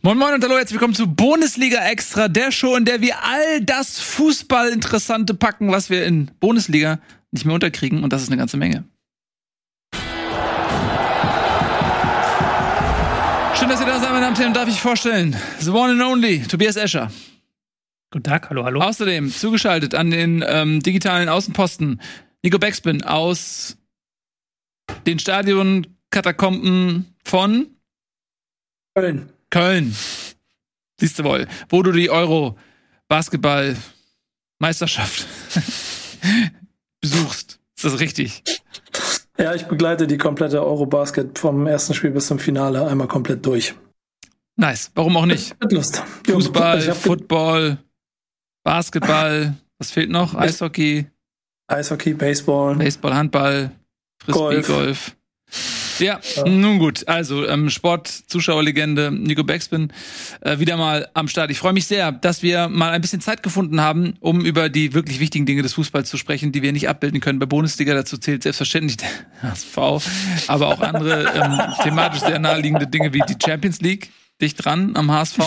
Moin 0.00 0.16
Moin 0.16 0.32
und 0.32 0.44
hallo, 0.44 0.56
herzlich 0.56 0.74
willkommen 0.74 0.94
zu 0.94 1.08
Bundesliga 1.08 1.84
Extra, 1.88 2.28
der 2.28 2.52
Show, 2.52 2.76
in 2.76 2.84
der 2.84 3.00
wir 3.00 3.24
all 3.24 3.60
das 3.62 3.98
Fußballinteressante 3.98 5.34
packen, 5.34 5.72
was 5.72 5.90
wir 5.90 6.04
in 6.04 6.30
Bundesliga 6.38 7.00
nicht 7.32 7.44
mehr 7.44 7.54
unterkriegen 7.56 8.04
und 8.04 8.12
das 8.12 8.22
ist 8.22 8.28
eine 8.28 8.36
ganze 8.36 8.56
Menge. 8.58 8.84
Schön, 13.58 13.68
dass 13.68 13.80
ihr 13.80 13.86
da 13.86 13.98
seid, 13.98 14.10
meine 14.10 14.20
Damen 14.20 14.36
und 14.36 14.38
Herren, 14.38 14.54
darf 14.54 14.68
ich 14.68 14.80
vorstellen. 14.80 15.34
The 15.58 15.70
one 15.70 15.90
and 15.90 16.02
only, 16.02 16.44
Tobias 16.46 16.76
Escher. 16.76 17.10
Guten 18.12 18.22
Tag, 18.22 18.50
hallo, 18.50 18.64
hallo. 18.64 18.80
Außerdem 18.80 19.32
zugeschaltet 19.32 19.96
an 19.96 20.12
den 20.12 20.44
ähm, 20.46 20.80
digitalen 20.80 21.28
Außenposten 21.28 22.00
Nico 22.44 22.60
Backspin 22.60 23.02
aus 23.02 23.76
den 25.06 25.18
Stadionkatakomben 25.18 27.16
von 27.24 27.66
Köln. 28.94 29.32
Köln. 29.50 29.94
Siehst 31.00 31.18
du 31.18 31.24
wohl, 31.24 31.46
wo 31.68 31.82
du 31.82 31.92
die 31.92 32.10
Euro 32.10 32.56
Basketball 33.08 33.76
Meisterschaft 34.58 35.26
besuchst. 37.00 37.60
Ist 37.76 37.84
das 37.84 38.00
richtig? 38.00 38.42
Ja, 39.38 39.54
ich 39.54 39.66
begleite 39.66 40.08
die 40.08 40.18
komplette 40.18 40.60
Eurobasket 40.64 41.38
vom 41.38 41.66
ersten 41.66 41.94
Spiel 41.94 42.10
bis 42.10 42.26
zum 42.26 42.40
Finale 42.40 42.86
einmal 42.88 43.06
komplett 43.06 43.46
durch. 43.46 43.74
Nice. 44.56 44.90
Warum 44.96 45.16
auch 45.16 45.26
nicht? 45.26 45.54
Mit 45.60 45.72
Lust. 45.72 46.02
Fußball, 46.26 46.80
Football, 46.92 47.78
Basketball. 48.64 49.54
Was 49.78 49.92
fehlt 49.92 50.10
noch? 50.10 50.34
Eishockey, 50.34 51.06
Eishockey, 51.68 52.14
Baseball. 52.14 52.74
Baseball, 52.74 53.14
Handball, 53.14 53.70
Frisbee, 54.20 54.40
Golf. 54.40 54.66
Golf. 54.66 55.16
Ja, 56.00 56.20
Ja. 56.36 56.44
nun 56.48 56.78
gut. 56.78 57.06
Also, 57.08 57.46
ähm, 57.46 57.70
Sport-Zuschauerlegende 57.70 59.10
Nico 59.10 59.44
Backspin 59.44 59.92
äh, 60.40 60.58
wieder 60.58 60.76
mal 60.76 61.08
am 61.14 61.28
Start. 61.28 61.50
Ich 61.50 61.58
freue 61.58 61.72
mich 61.72 61.86
sehr, 61.86 62.12
dass 62.12 62.42
wir 62.42 62.68
mal 62.68 62.90
ein 62.90 63.00
bisschen 63.00 63.20
Zeit 63.20 63.42
gefunden 63.42 63.80
haben, 63.80 64.14
um 64.20 64.44
über 64.44 64.68
die 64.68 64.94
wirklich 64.94 65.20
wichtigen 65.20 65.46
Dinge 65.46 65.62
des 65.62 65.74
Fußballs 65.74 66.08
zu 66.08 66.16
sprechen, 66.16 66.52
die 66.52 66.62
wir 66.62 66.72
nicht 66.72 66.88
abbilden 66.88 67.20
können. 67.20 67.38
Bei 67.38 67.46
Bundesliga 67.46 67.94
dazu 67.94 68.18
zählt 68.18 68.42
selbstverständlich 68.42 68.96
der 68.98 69.08
HSV, 69.42 69.78
aber 70.48 70.68
auch 70.68 70.80
andere 70.80 71.24
ähm, 71.34 71.60
thematisch 71.82 72.20
sehr 72.20 72.38
naheliegende 72.38 72.86
Dinge 72.86 73.12
wie 73.12 73.20
die 73.28 73.36
Champions 73.44 73.80
League. 73.80 74.10
Dicht 74.40 74.64
dran 74.64 74.92
am 74.94 75.10
HSV 75.10 75.38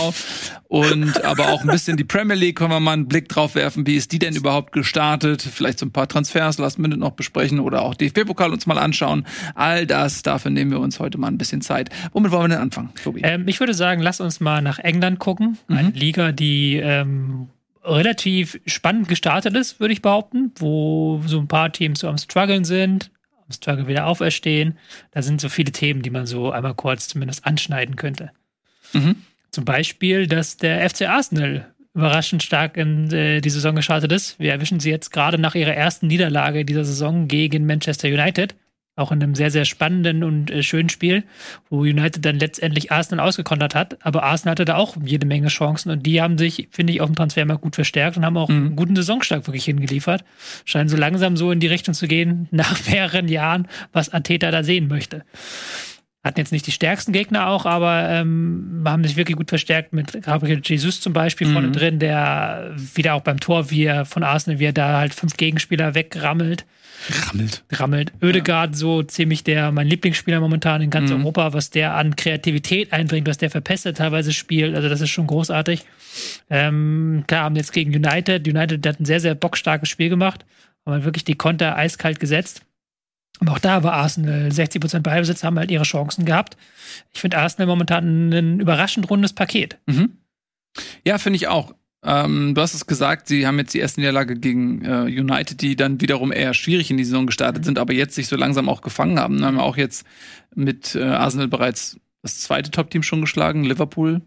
und 0.68 1.24
aber 1.24 1.50
auch 1.50 1.62
ein 1.62 1.68
bisschen 1.68 1.96
die 1.96 2.04
Premier 2.04 2.36
League 2.36 2.58
können 2.58 2.72
wir 2.72 2.80
mal 2.82 2.92
einen 2.94 3.08
Blick 3.08 3.30
drauf 3.30 3.56
werfen, 3.56 3.88
wie 3.88 3.96
ist 3.96 4.12
die 4.12 4.20
denn 4.20 4.36
überhaupt 4.36 4.74
gestartet, 4.74 5.42
vielleicht 5.42 5.80
so 5.80 5.86
ein 5.86 5.92
paar 5.92 6.10
Transfers 6.10 6.58
Last 6.58 6.78
Minute 6.78 7.00
noch 7.00 7.12
besprechen 7.12 7.62
oder 7.62 7.84
auch 7.84 7.96
DFB-Pokal 7.96 8.52
uns 8.52 8.68
mal 8.68 8.78
anschauen. 8.78 9.26
All 9.56 9.88
das, 9.88 10.24
dafür 10.24 10.52
nehmen 10.52 10.72
wir 10.72 10.80
uns 10.82 11.00
heute 11.00 11.18
mal 11.18 11.28
ein 11.28 11.38
bisschen 11.38 11.62
Zeit. 11.62 11.90
Womit 12.12 12.32
wollen 12.32 12.44
wir 12.44 12.50
denn 12.50 12.64
anfangen, 12.64 12.90
Tobi? 13.02 13.22
Ähm, 13.24 13.48
ich 13.48 13.60
würde 13.62 13.74
sagen, 13.74 14.02
lass 14.02 14.20
uns 14.20 14.42
mal 14.42 14.62
nach 14.62 14.80
England 14.80 15.20
gucken. 15.20 15.58
Eine 15.70 15.92
Liga, 15.92 16.34
die 16.34 16.76
ähm, 16.76 17.48
relativ 17.84 18.60
spannend 18.66 19.08
gestartet 19.08 19.56
ist, 19.56 19.80
würde 19.80 19.94
ich 19.94 20.02
behaupten, 20.02 20.52
wo 20.58 21.22
so 21.26 21.40
ein 21.40 21.48
paar 21.48 21.72
Teams 21.72 22.00
so 22.00 22.10
am 22.10 22.18
struggeln 22.18 22.66
sind, 22.66 23.10
am 23.46 23.54
Struggle 23.54 23.88
wieder 23.88 24.06
auferstehen. 24.06 24.78
Da 25.12 25.22
sind 25.22 25.40
so 25.40 25.48
viele 25.48 25.72
Themen, 25.72 26.02
die 26.02 26.10
man 26.10 26.26
so 26.26 26.52
einmal 26.52 26.74
kurz 26.74 27.08
zumindest 27.08 27.46
anschneiden 27.46 27.96
könnte. 27.96 28.32
Mhm. 28.94 29.16
Zum 29.52 29.66
Beispiel, 29.66 30.28
dass 30.28 30.58
der 30.58 30.90
FC 30.90 31.10
Arsenal 31.10 31.72
überraschend 31.94 32.42
stark 32.42 32.78
in 32.78 33.12
äh, 33.12 33.42
die 33.42 33.50
Saison 33.50 33.76
gestartet 33.76 34.12
ist. 34.12 34.40
Wir 34.40 34.52
erwischen 34.52 34.80
sie 34.80 34.90
jetzt 34.90 35.12
gerade 35.12 35.38
nach 35.38 35.56
ihrer 35.56 35.74
ersten 35.74 36.08
Niederlage 36.08 36.64
dieser 36.64 36.86
Saison 36.86 37.28
gegen 37.28 37.66
Manchester 37.66 38.08
United. 38.08 38.56
Auch 38.98 39.12
in 39.12 39.24
einem 39.24 39.36
sehr, 39.36 39.52
sehr 39.52 39.66
spannenden 39.66 40.24
und 40.24 40.52
äh, 40.52 40.64
schönen 40.64 40.90
Spiel, 40.90 41.24
wo 41.70 41.80
United 41.80 42.24
dann 42.26 42.40
letztendlich 42.40 42.92
Arsenal 42.92 43.26
ausgekontert 43.26 43.74
hat. 43.74 44.06
Aber 44.06 44.24
Arsenal 44.24 44.52
hatte 44.52 44.66
da 44.66 44.76
auch 44.76 44.96
jede 45.04 45.26
Menge 45.26 45.48
Chancen 45.48 45.92
und 45.92 46.06
die 46.06 46.22
haben 46.22 46.38
sich, 46.38 46.68
finde 46.72 46.94
ich, 46.94 47.02
auf 47.02 47.10
dem 47.10 47.16
Transfermarkt 47.16 47.62
gut 47.62 47.76
verstärkt 47.76 48.18
und 48.18 48.26
haben 48.26 48.38
auch 48.38 48.50
einen 48.50 48.76
guten 48.76 48.96
Saisonstart 48.96 49.48
wirklich 49.48 49.66
hingeliefert. 49.66 50.24
Scheinen 50.66 50.90
so 50.90 50.98
langsam 50.98 51.36
so 51.36 51.52
in 51.52 51.60
die 51.60 51.68
Richtung 51.68 51.94
zu 51.94 52.08
gehen, 52.08 52.48
nach 52.52 52.86
mehreren 52.86 53.28
Jahren, 53.28 53.68
was 53.92 54.14
Ateta 54.14 54.52
da 54.52 54.64
sehen 54.64 54.88
möchte. 54.88 55.24
Hatten 56.24 56.40
jetzt 56.40 56.52
nicht 56.52 56.68
die 56.68 56.72
stärksten 56.72 57.14
Gegner 57.14 57.48
auch, 57.48 57.66
aber 57.66 58.08
ähm, 58.10 58.84
haben 58.86 59.04
sich 59.04 59.16
wirklich 59.16 59.38
gut 59.38 59.50
verstärkt 59.50 59.92
mit 59.92 60.22
Gabriel 60.22 60.62
Jesus 60.64 61.02
zum 61.02 61.14
Beispiel 61.14 61.48
Mhm. 61.48 61.54
vorne 61.54 61.72
drin, 61.72 61.98
der 61.98 62.76
wieder 62.94 63.16
auch 63.16 63.22
beim 63.22 63.40
Tor, 63.40 63.72
wie 63.72 63.86
er 63.86 64.06
von 64.06 64.22
Arsenal, 64.22 64.60
wie 64.60 64.66
er 64.66 64.72
da 64.74 65.00
halt 65.00 65.16
fünf 65.16 65.36
Gegenspieler 65.36 65.96
wegrammelt 65.96 66.66
Rammelt. 67.28 67.64
rammelt. 67.72 68.12
Ödegaard 68.22 68.76
so 68.76 69.02
ziemlich 69.02 69.44
der 69.44 69.72
mein 69.72 69.88
Lieblingsspieler 69.88 70.40
momentan 70.40 70.84
in 70.84 70.92
ganz 70.92 71.10
Mhm. 71.10 71.22
Europa, 71.22 71.54
was 71.54 71.72
der 71.72 71.96
an 71.96 72.16
Kreativität 72.16 72.94
einbringt, 72.94 73.28
was 73.28 73.40
der 73.40 73.50
verpestet 73.50 73.98
teilweise 73.98 74.32
spielt. 74.32 74.76
Also 74.76 74.90
das 74.90 75.02
ist 75.02 75.10
schon 75.10 75.26
großartig. 75.26 75.84
Ähm, 76.52 77.24
klar, 77.28 77.46
haben 77.46 77.56
jetzt 77.56 77.74
gegen 77.74 77.96
United. 77.96 78.48
United 78.48 78.86
hat 78.86 79.00
ein 79.00 79.06
sehr, 79.06 79.20
sehr 79.20 79.34
bockstarkes 79.34 79.90
Spiel 79.90 80.10
gemacht. 80.10 80.46
Aber 80.86 81.04
wirklich 81.04 81.24
die 81.24 81.36
Konter 81.36 81.76
eiskalt 81.78 82.20
gesetzt. 82.20 82.62
Aber 83.42 83.54
auch 83.54 83.60
da 83.60 83.84
war 83.84 83.94
Arsenal 83.94 84.50
60% 84.50 85.00
Ballbesitz, 85.00 85.44
haben 85.44 85.58
halt 85.58 85.72
ihre 85.72 85.84
Chancen 85.84 86.26
gehabt. 86.26 86.58
Ich 87.12 87.20
finde 87.20 87.40
Arsenal 87.40 87.68
momentan 87.68 88.30
ein 88.30 88.60
überraschend 88.60 89.10
rundes 89.10 89.34
Paket. 89.34 89.78
Mhm. 89.88 90.18
Ja, 91.06 91.18
finde 91.18 91.38
ich 91.38 91.48
auch. 91.48 91.74
Ähm, 92.04 92.56
du 92.56 92.62
hast 92.62 92.74
es 92.74 92.88
gesagt, 92.88 93.28
sie 93.28 93.46
haben 93.46 93.60
jetzt 93.60 93.74
die 93.74 93.80
erste 93.80 94.00
Niederlage 94.00 94.36
gegen 94.36 94.86
äh, 94.86 95.04
United, 95.04 95.62
die 95.62 95.76
dann 95.76 96.02
wiederum 96.02 96.32
eher 96.32 96.54
schwierig 96.54 96.90
in 96.90 96.98
die 96.98 97.04
Saison 97.04 97.26
gestartet 97.26 97.66
sind, 97.66 97.78
aber 97.78 97.94
jetzt 97.94 98.16
sich 98.16 98.28
so 98.28 98.36
langsam 98.36 98.70
auch 98.70 98.82
gefangen 98.82 99.20
haben. 99.20 99.44
Haben 99.44 99.58
wir 99.58 99.64
auch 99.64 99.78
jetzt 99.78 100.06
mit 100.56 100.96
äh, 100.96 101.04
Arsenal 101.04 101.48
bereits 101.48 102.00
das 102.22 102.40
zweite 102.40 102.72
Top-Team 102.72 103.04
schon 103.04 103.22
geschlagen, 103.22 103.64
Liverpool 103.64 104.22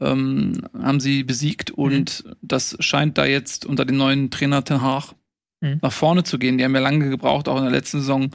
ähm, 0.00 0.62
haben 0.78 1.00
sie 1.00 1.24
besiegt 1.24 1.70
und 1.70 2.24
das 2.42 2.76
scheint 2.80 3.18
da 3.18 3.24
jetzt 3.24 3.64
unter 3.66 3.84
dem 3.84 3.96
neuen 3.96 4.30
Trainer 4.30 4.64
Ten 4.64 4.82
Hag 4.82 5.14
Mhm. 5.60 5.78
nach 5.82 5.92
vorne 5.92 6.24
zu 6.24 6.38
gehen. 6.38 6.58
Die 6.58 6.64
haben 6.64 6.74
ja 6.74 6.80
lange 6.80 7.08
gebraucht, 7.08 7.48
auch 7.48 7.56
in 7.56 7.64
der 7.64 7.72
letzten 7.72 8.00
Saison, 8.00 8.30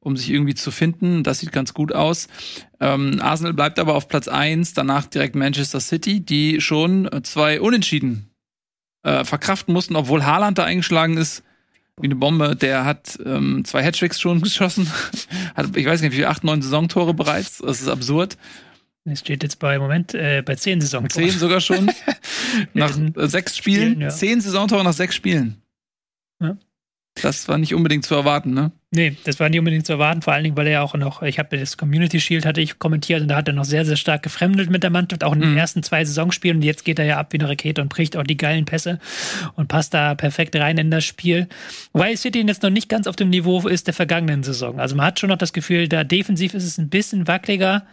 um 0.00 0.16
sich 0.16 0.30
irgendwie 0.30 0.54
zu 0.54 0.70
finden. 0.70 1.22
Das 1.22 1.40
sieht 1.40 1.52
ganz 1.52 1.74
gut 1.74 1.92
aus. 1.92 2.28
Ähm, 2.80 3.20
Arsenal 3.20 3.54
bleibt 3.54 3.78
aber 3.78 3.94
auf 3.94 4.08
Platz 4.08 4.28
1, 4.28 4.74
danach 4.74 5.06
direkt 5.06 5.34
Manchester 5.34 5.80
City, 5.80 6.20
die 6.20 6.60
schon 6.60 7.08
zwei 7.22 7.60
Unentschieden 7.60 8.30
äh, 9.02 9.24
verkraften 9.24 9.72
mussten, 9.72 9.96
obwohl 9.96 10.24
Haaland 10.24 10.58
da 10.58 10.64
eingeschlagen 10.64 11.16
ist. 11.16 11.42
Wie 12.00 12.06
eine 12.06 12.16
Bombe, 12.16 12.56
der 12.56 12.84
hat 12.84 13.18
ähm, 13.24 13.64
zwei 13.64 13.84
Hattricks 13.84 14.20
schon 14.20 14.40
geschossen. 14.42 14.90
hat, 15.54 15.76
ich 15.76 15.86
weiß 15.86 16.00
nicht, 16.00 16.10
wie 16.12 16.16
viele, 16.16 16.28
acht, 16.28 16.42
neun 16.42 16.60
Saisontore 16.60 17.14
bereits. 17.14 17.58
Das 17.58 17.80
ist 17.80 17.88
absurd. 17.88 18.36
Es 19.04 19.20
steht 19.20 19.42
jetzt 19.42 19.58
bei 19.58 19.78
Moment 19.78 20.14
äh, 20.14 20.42
bei 20.44 20.56
zehn 20.56 20.80
Saisons. 20.80 21.12
Zehn 21.12 21.30
sogar 21.30 21.60
schon. 21.60 21.90
nach 22.74 22.98
sechs 23.16 23.56
Spielen. 23.56 23.92
Spielen, 23.92 24.00
ja. 24.00 24.08
Zehn 24.08 24.40
Saisontore 24.40 24.82
nach 24.82 24.94
sechs 24.94 25.14
Spielen. 25.14 25.62
Ja. 26.40 26.56
Das 27.22 27.46
war 27.48 27.58
nicht 27.58 27.72
unbedingt 27.74 28.04
zu 28.04 28.16
erwarten, 28.16 28.54
ne? 28.54 28.72
Nee, 28.90 29.16
das 29.24 29.38
war 29.38 29.48
nicht 29.48 29.58
unbedingt 29.58 29.86
zu 29.86 29.92
erwarten, 29.92 30.20
vor 30.22 30.32
allen 30.32 30.42
Dingen, 30.44 30.56
weil 30.56 30.66
er 30.66 30.72
ja 30.72 30.82
auch 30.82 30.94
noch, 30.94 31.22
ich 31.22 31.38
habe 31.38 31.56
das 31.58 31.76
Community 31.76 32.20
Shield 32.20 32.44
hatte 32.44 32.60
ich 32.60 32.78
kommentiert 32.80 33.22
und 33.22 33.28
da 33.28 33.36
hat 33.36 33.46
er 33.48 33.54
noch 33.54 33.64
sehr, 33.64 33.84
sehr 33.84 33.96
stark 33.96 34.22
gefremdelt 34.24 34.68
mit 34.68 34.82
der 34.82 34.90
Mannschaft, 34.90 35.22
auch 35.22 35.32
in 35.32 35.40
den 35.40 35.52
Mhm. 35.52 35.56
ersten 35.56 35.82
zwei 35.84 36.04
Saisonspielen 36.04 36.56
und 36.58 36.62
jetzt 36.64 36.84
geht 36.84 36.98
er 36.98 37.04
ja 37.04 37.18
ab 37.18 37.32
wie 37.32 37.38
eine 37.38 37.48
Rakete 37.48 37.82
und 37.82 37.88
bricht 37.88 38.16
auch 38.16 38.24
die 38.24 38.36
geilen 38.36 38.64
Pässe 38.64 38.98
und 39.54 39.68
passt 39.68 39.94
da 39.94 40.14
perfekt 40.16 40.54
rein 40.56 40.76
in 40.78 40.90
das 40.90 41.04
Spiel. 41.04 41.48
Wobei 41.92 42.14
City 42.16 42.42
jetzt 42.44 42.62
noch 42.64 42.70
nicht 42.70 42.88
ganz 42.88 43.06
auf 43.06 43.14
dem 43.16 43.30
Niveau 43.30 43.66
ist 43.66 43.86
der 43.86 43.94
vergangenen 43.94 44.42
Saison. 44.42 44.78
Also 44.80 44.96
man 44.96 45.06
hat 45.06 45.20
schon 45.20 45.30
noch 45.30 45.38
das 45.38 45.52
Gefühl, 45.52 45.88
da 45.88 46.02
defensiv 46.04 46.54
ist 46.54 46.64
es 46.64 46.78
ein 46.78 46.88
bisschen 46.88 47.26
wackeliger. 47.28 47.86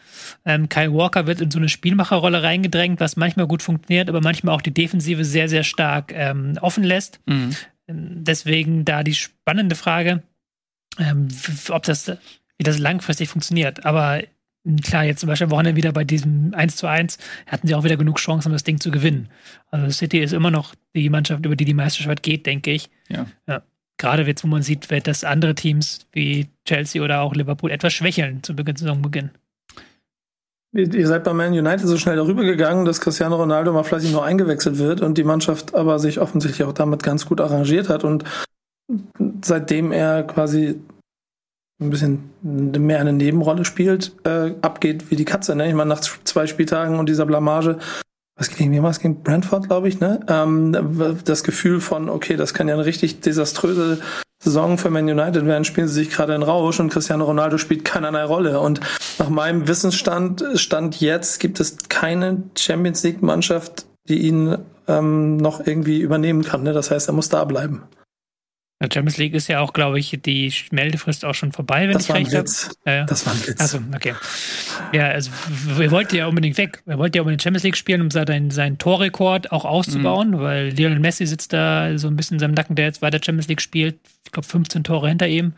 Ähm, 0.46 0.68
Kyle 0.70 0.94
Walker 0.94 1.26
wird 1.28 1.42
in 1.42 1.52
so 1.52 1.60
eine 1.60 1.70
Spielmacherrolle 1.70 2.42
reingedrängt, 2.44 3.00
was 3.00 3.16
manchmal 3.18 3.48
gut 3.48 3.62
funktioniert, 3.62 4.10
aber 4.10 4.22
manchmal 4.22 4.56
auch 4.56 4.62
die 4.62 4.74
Defensive 4.74 5.26
sehr, 5.26 5.48
sehr 5.48 5.64
stark 5.64 6.12
ähm, 6.16 6.58
offen 6.62 6.84
lässt. 6.84 7.20
Mhm. 7.28 7.56
Deswegen 7.94 8.86
da 8.86 9.04
die 9.04 9.16
spannende 9.16 9.76
Frage, 9.76 10.24
ähm, 11.00 11.28
ob 11.70 11.84
das, 11.84 12.08
wie 12.58 12.64
das 12.64 12.80
langfristig 12.80 13.30
funktioniert. 13.30 13.86
Aber 13.86 14.22
mh, 14.64 14.82
klar, 14.84 15.04
jetzt 15.04 15.20
zum 15.20 15.28
Beispiel 15.28 15.46
am 15.46 15.52
Wochenende 15.52 15.78
wieder 15.78 15.92
bei 15.92 16.04
diesem 16.04 16.54
1 16.54 16.76
zu 16.76 16.88
1 16.88 17.18
hatten 17.48 17.68
sie 17.68 17.76
auch 17.76 17.84
wieder 17.84 17.98
genug 17.98 18.18
Chancen, 18.18 18.50
um 18.50 18.54
das 18.54 18.64
Ding 18.64 18.80
zu 18.80 18.92
gewinnen. 18.92 19.30
Also 19.70 19.90
City 19.90 20.20
ist 20.20 20.34
immer 20.34 20.52
noch 20.52 20.76
die 20.96 21.10
Mannschaft, 21.10 21.46
über 21.46 21.56
die 21.56 21.66
die 21.66 21.74
Meisterschaft 21.74 22.24
geht, 22.24 22.46
denke 22.46 22.72
ich. 22.72 22.90
Ja. 23.10 23.64
Gerade 23.98 24.24
jetzt, 24.24 24.44
wo 24.44 24.48
man 24.48 24.64
sieht, 24.64 24.90
dass 25.06 25.24
andere 25.24 25.54
Teams 25.54 26.08
wie 26.12 26.48
Chelsea 26.66 27.04
oder 27.04 27.22
auch 27.22 27.36
Liverpool 27.36 27.70
etwas 27.70 27.94
schwächeln 27.94 28.42
zu 28.42 28.56
Beginn 28.56 28.76
Saisonbeginn. 28.76 29.30
Ihr 30.74 31.08
seid 31.08 31.26
bei 31.26 31.34
Man 31.34 31.52
United 31.52 31.86
so 31.86 31.98
schnell 31.98 32.16
darüber 32.16 32.44
gegangen, 32.44 32.86
dass 32.86 33.02
Cristiano 33.02 33.36
Ronaldo 33.36 33.74
mal 33.74 33.84
fleißig 33.84 34.14
nur 34.14 34.24
eingewechselt 34.24 34.78
wird 34.78 35.02
und 35.02 35.18
die 35.18 35.26
Mannschaft 35.26 35.76
aber 35.76 36.00
sich 36.00 36.20
offensichtlich 36.20 36.66
auch 36.66 36.74
damit 36.74 37.04
ganz 37.04 37.26
gut 37.26 37.42
arrangiert 37.42 37.90
hat 37.90 38.06
und 38.06 38.24
seitdem 39.44 39.92
er 39.92 40.24
quasi 40.24 40.80
ein 41.82 41.90
bisschen 41.90 42.30
mehr 42.44 43.00
eine 43.00 43.12
Nebenrolle 43.12 43.66
spielt, 43.66 44.14
äh, 44.24 44.54
abgeht 44.62 45.12
wie 45.12 45.16
die 45.16 45.26
Katze. 45.26 45.56
Ne? 45.56 45.68
Ich 45.68 45.74
meine, 45.74 45.90
nach 45.90 46.00
zwei 46.00 46.48
Spieltagen 46.48 47.00
und 47.00 47.10
dieser 47.10 47.26
Blamage, 47.26 47.80
was 48.38 48.50
gegen 48.50 48.72
wen 48.72 48.84
war 48.84 48.92
es? 48.92 49.00
Gegen 49.00 49.24
Brentford, 49.24 49.68
glaube 49.68 49.88
ich, 49.88 50.00
ne? 50.00 50.22
Ähm, 50.28 50.76
das 51.26 51.44
Gefühl 51.44 51.82
von, 51.82 52.10
okay, 52.10 52.38
das 52.38 52.54
kann 52.54 52.68
ja 52.68 52.76
eine 52.76 52.86
richtig 52.86 53.20
desaströse 53.20 54.00
Saison 54.44 54.78
für 54.80 54.90
Man 54.90 55.08
United 55.08 55.46
werden, 55.46 55.64
spielen 55.64 55.88
sie 55.88 55.94
sich 55.94 56.10
gerade 56.10 56.34
in 56.34 56.42
Rausch 56.42 56.80
und 56.80 56.92
Cristiano 56.92 57.26
Ronaldo 57.26 57.60
spielt 57.60 57.86
keinerlei 57.86 58.24
Rolle. 58.24 58.60
Und 58.60 58.80
nach 59.20 59.30
meinem 59.30 59.68
Wissensstand, 59.68 60.44
Stand 60.56 61.00
jetzt, 61.00 61.40
gibt 61.40 61.60
es 61.60 61.78
keine 61.90 62.44
Champions 62.58 63.04
League 63.04 63.22
Mannschaft, 63.22 63.86
die 64.10 64.20
ihn 64.28 64.58
ähm, 64.88 65.38
noch 65.38 65.66
irgendwie 65.66 66.02
übernehmen 66.02 66.44
kann. 66.44 66.64
Ne? 66.64 66.74
Das 66.74 66.90
heißt, 66.90 67.08
er 67.08 67.14
muss 67.14 67.30
da 67.30 67.46
bleiben. 67.46 67.84
Der 68.82 68.90
Champions 68.92 69.18
League 69.18 69.36
ist 69.36 69.48
ja 69.48 69.60
auch, 69.60 69.74
glaube 69.74 70.00
ich, 70.00 70.18
die 70.26 70.52
Meldefrist 70.72 71.24
auch 71.24 71.36
schon 71.36 71.52
vorbei, 71.52 71.88
wenn 71.88 71.94
das 71.94 72.04
ich 72.04 72.10
war 72.10 72.16
recht 72.16 72.34
habe. 72.34 72.50
Ja, 72.88 72.94
ja. 72.94 73.06
Das 73.06 73.28
war 73.28 73.34
ein 73.34 73.48
Witz. 73.48 73.62
Achso, 73.62 73.78
okay. 73.96 74.16
Ja, 74.92 75.10
also 75.10 75.30
wir 75.78 75.92
wollten 75.92 76.16
ja 76.16 76.26
unbedingt 76.26 76.58
weg. 76.58 76.82
Wir 76.88 76.98
wollten 76.98 77.16
ja 77.16 77.22
unbedingt 77.22 77.44
Champions 77.44 77.64
League 77.64 77.78
spielen, 77.78 78.02
um 78.02 78.10
seinen, 78.10 78.50
seinen 78.50 78.80
Torrekord 78.80 79.52
auch 79.52 79.66
auszubauen, 79.66 80.40
weil 80.40 80.70
Lionel 80.70 80.98
Messi 80.98 81.28
sitzt 81.28 81.54
da 81.54 81.96
so 82.00 82.08
ein 82.08 82.16
bisschen 82.16 82.36
in 82.36 82.40
seinem 82.40 82.56
Nacken, 82.56 82.76
der 82.76 82.86
jetzt 82.86 83.04
weiter 83.04 83.20
Champions 83.24 83.48
League 83.48 83.62
spielt. 83.62 84.00
Ich 84.32 84.34
glaube, 84.34 84.48
15 84.48 84.86
Tore 84.86 85.10
hinter 85.10 85.28
ihm. 85.28 85.52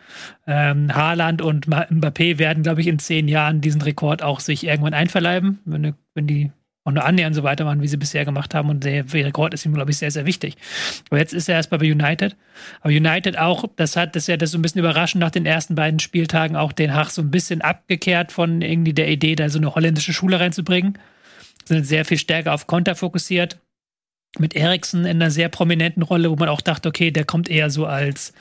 Ähm, 0.48 0.96
Haaland 0.96 1.44
und 1.44 1.68
Mbappé 1.68 2.40
werden, 2.40 2.64
glaube 2.64 2.82
ich, 2.82 2.88
in 2.88 2.98
zehn 2.98 3.28
Jahren 3.28 3.62
diesen 3.62 3.84
Rekord 3.84 4.24
auch 4.24 4.40
sich 4.40 4.66
irgendwann 4.66 4.96
einverleiben, 4.96 5.60
wenn, 5.66 5.94
wenn 6.16 6.26
die 6.26 6.52
auch 6.84 6.92
nur 6.92 7.06
annähernd 7.06 7.36
so 7.36 7.44
weitermachen, 7.44 7.84
wie 7.84 7.88
sie 7.88 7.98
bisher 7.98 8.26
gemacht 8.26 8.56
haben. 8.56 8.72
Und 8.72 8.84
der 8.84 9.06
Rekord 9.14 9.54
ist 9.54 9.64
ihm, 9.64 9.76
glaube 9.76 9.92
ich, 9.92 10.00
sehr, 10.00 10.10
sehr 10.10 10.26
wichtig. 10.26 10.56
Aber 11.12 11.20
jetzt 11.20 11.36
ist 11.36 11.48
er 11.50 11.54
erstmal 11.54 11.78
bei 11.78 11.92
United. 11.92 12.36
Aber 12.82 12.90
United 12.90 13.38
auch, 13.38 13.66
das 13.76 13.96
hat, 13.96 14.16
das 14.16 14.24
ist 14.24 14.28
ja 14.28 14.38
das 14.38 14.50
so 14.50 14.58
ein 14.58 14.64
bisschen 14.64 14.80
überraschend 14.80 15.22
nach 15.22 15.30
den 15.30 15.46
ersten 15.46 15.76
beiden 15.76 16.00
Spieltagen 16.00 16.56
auch 16.56 16.72
den 16.72 16.96
Hach 16.96 17.12
so 17.12 17.22
ein 17.22 17.30
bisschen 17.30 17.62
abgekehrt 17.62 18.32
von 18.32 18.64
irgendwie 18.64 18.94
der 18.94 19.08
Idee, 19.08 19.36
da 19.36 19.50
so 19.50 19.60
eine 19.60 19.76
holländische 19.76 20.14
Schule 20.14 20.40
reinzubringen. 20.40 20.98
Sind 21.66 21.86
sehr 21.86 22.06
viel 22.06 22.18
stärker 22.18 22.56
auf 22.56 22.66
Konter 22.66 22.96
fokussiert 22.96 23.60
mit 24.40 24.56
Eriksen 24.56 25.06
in 25.06 25.22
einer 25.22 25.30
sehr 25.30 25.48
prominenten 25.48 26.02
Rolle, 26.02 26.32
wo 26.32 26.36
man 26.36 26.50
auch 26.50 26.62
dachte, 26.62 26.90
okay, 26.90 27.12
der 27.12 27.24
kommt 27.24 27.50
eher 27.50 27.70
so 27.70 27.86
als, 27.86 28.34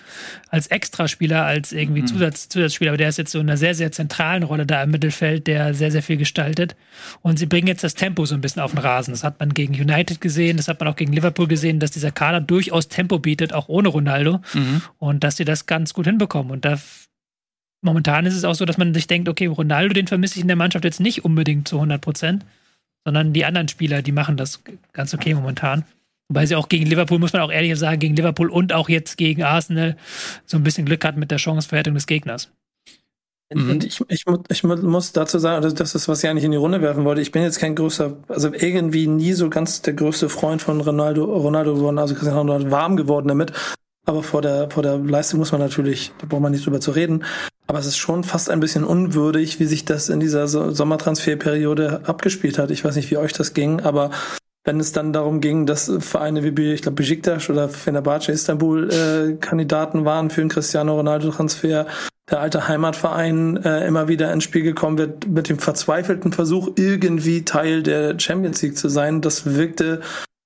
als 0.49 0.69
Extraspieler, 0.69 1.45
als 1.45 1.73
irgendwie 1.73 2.01
Mhm. 2.01 2.07
Zusatz, 2.07 2.49
Zusatzspieler, 2.49 2.93
aber 2.93 2.97
der 2.97 3.11
ist 3.11 3.19
jetzt 3.19 3.31
so 3.33 3.41
in 3.41 3.49
einer 3.49 3.59
sehr, 3.59 3.75
sehr 3.75 3.93
zentralen 3.93 4.43
Rolle 4.43 4.65
da 4.65 4.83
im 4.83 4.91
Mittelfeld, 4.91 5.47
der 5.47 5.75
sehr, 5.75 5.91
sehr 5.91 6.03
viel 6.03 6.17
gestaltet. 6.17 6.77
Und 7.21 7.39
sie 7.39 7.45
bringen 7.45 7.67
jetzt 7.67 7.85
das 7.85 7.95
Tempo 7.95 8.25
so 8.25 8.35
ein 8.35 8.41
bisschen 8.41 8.63
auf 8.63 8.71
den 8.71 8.79
Rasen. 8.79 9.13
Das 9.13 9.23
hat 9.23 9.39
man 9.39 9.53
gegen 9.53 9.75
United 9.75 10.23
gesehen, 10.23 10.57
das 10.57 10.69
hat 10.69 10.81
man 10.81 10.89
auch 10.89 10.97
gegen 10.97 11.13
Liverpool 11.13 11.47
gesehen, 11.47 11.79
dass 11.79 11.91
dieser 11.91 12.11
Kader 12.11 12.41
durchaus 12.41 12.89
Tempo 12.89 13.19
bietet, 13.19 13.53
auch 13.53 13.69
ohne 13.69 13.89
Ronaldo. 13.89 14.41
Mhm. 14.55 14.81
Und 14.99 15.25
dass 15.25 15.37
sie 15.37 15.45
das 15.45 15.67
ganz 15.67 15.93
gut 15.93 16.07
hinbekommen. 16.07 16.53
Und 16.53 16.65
da 16.65 16.79
momentan 17.83 18.25
ist 18.25 18.35
es 18.35 18.45
auch 18.45 18.55
so, 18.55 18.65
dass 18.65 18.79
man 18.79 18.95
sich 18.95 19.09
denkt, 19.09 19.29
okay, 19.29 19.47
Ronaldo, 19.47 19.93
den 19.93 20.07
vermisse 20.07 20.37
ich 20.37 20.43
in 20.43 20.49
der 20.49 20.57
Mannschaft 20.57 20.85
jetzt 20.85 21.01
nicht 21.01 21.25
unbedingt 21.25 21.69
zu 21.69 21.77
100 21.77 22.01
Prozent, 22.01 22.47
sondern 23.05 23.33
die 23.33 23.45
anderen 23.45 23.69
Spieler, 23.69 24.03
die 24.03 24.13
machen 24.13 24.37
das 24.37 24.63
ganz 24.93 25.15
okay 25.15 25.35
momentan. 25.35 25.85
Wobei 26.29 26.47
sie 26.47 26.57
auch 26.57 26.69
gegen 26.69 26.87
Liverpool, 26.87 27.19
muss 27.19 27.33
man 27.33 27.43
auch 27.43 27.53
ehrlich 27.53 27.79
sagen, 27.79 27.99
gegen 27.99 28.17
Liverpool 28.17 28.49
und 28.51 28.73
auch 28.73 28.89
jetzt 28.89 29.17
gegen 29.17 29.43
Arsenal 29.43 29.97
so 30.47 30.57
ein 30.57 30.63
bisschen 30.63 30.87
Glück 30.87 31.05
hatten 31.05 31.21
mit 31.21 31.31
der 31.31 31.39
Chanceverwertung 31.39 31.95
des 31.95 32.07
Gegners. 32.07 32.51
Mhm. 33.53 33.71
Und 33.71 33.85
ich, 33.85 34.01
ich, 34.09 34.25
ich 34.49 34.65
mu- 34.65 34.77
muss 34.77 35.13
dazu 35.13 35.39
sagen, 35.39 35.63
also 35.63 35.77
das 35.77 35.95
ist, 35.95 36.09
was 36.09 36.25
ich 36.25 36.31
eigentlich 36.31 36.45
in 36.45 36.53
die 36.53 36.57
Runde 36.57 36.81
werfen 36.81 37.05
wollte. 37.05 37.21
Ich 37.21 37.33
bin 37.33 37.43
jetzt 37.43 37.59
kein 37.59 37.75
größer, 37.75 38.17
also 38.29 38.53
irgendwie 38.53 39.07
nie 39.07 39.35
so 39.35 39.51
ganz 39.51 39.83
der 39.83 39.93
größte 39.95 40.31
Freund 40.31 40.63
von 40.63 40.81
Ronaldo, 40.81 41.25
Ronaldo 41.25 41.75
geworden, 41.75 41.99
also 41.99 42.15
Cristiano 42.15 42.41
Ronaldo 42.41 42.71
warm 42.71 42.97
geworden 42.97 43.29
damit. 43.29 43.53
Aber 44.05 44.23
vor 44.23 44.43
der, 44.43 44.69
vor 44.71 44.83
der 44.83 44.99
Leistung 44.99 45.39
muss 45.39 45.53
man 45.53 45.61
natürlich, 45.61 46.13
da 46.19 46.27
braucht 46.27 46.43
man 46.43 46.53
nicht 46.53 46.67
drüber 46.67 46.81
zu 46.81 46.91
reden. 46.91 47.25
Aber 47.67 47.79
es 47.79 47.87
ist 47.87 47.97
schon 47.97 48.25
fast 48.25 48.51
ein 48.51 48.61
bisschen 48.61 48.85
unwürdig, 48.85 49.61
wie 49.61 49.67
sich 49.67 49.85
das 49.85 50.09
in 50.09 50.21
dieser 50.21 50.49
so 50.49 50.73
Sommertransferperiode 50.73 52.03
abgespielt 52.05 52.59
hat. 52.59 52.71
Ich 52.71 52.85
weiß 52.85 52.97
nicht, 52.97 53.11
wie 53.11 53.17
euch 53.17 53.33
das 53.33 53.55
ging, 53.55 53.81
aber 53.81 54.11
wenn 54.65 54.79
es 54.79 54.93
dann 54.93 55.13
darum 55.13 55.41
ging, 55.41 55.67
dass 55.67 55.91
Vereine 55.99 56.45
wie, 56.45 56.73
ich 56.73 56.83
glaube, 56.83 56.97
Besiktas 56.97 57.51
oder 57.51 57.69
Fenerbahce 57.69 58.33
Istanbul 58.33 58.91
äh, 58.91 59.33
Kandidaten 59.35 60.05
waren 60.05 60.31
für 60.31 60.41
einen 60.41 60.51
Cristiano 60.51 60.95
Ronaldo-Transfer, 60.95 61.87
der 62.31 62.41
alte 62.41 62.69
Heimatverein 62.69 63.57
äh, 63.65 63.87
immer 63.87 64.07
wieder 64.07 64.33
ins 64.33 64.45
Spiel 64.45 64.63
gekommen 64.63 64.99
wird 64.99 65.27
mit 65.27 65.49
dem 65.49 65.59
verzweifelten 65.59 66.33
Versuch, 66.33 66.71
irgendwie 66.77 67.45
Teil 67.45 67.83
der 67.83 68.19
Champions 68.19 68.63
League 68.63 68.79
zu 68.79 68.89
sein, 68.89 69.21
das 69.21 69.55
wirkte 69.55 70.01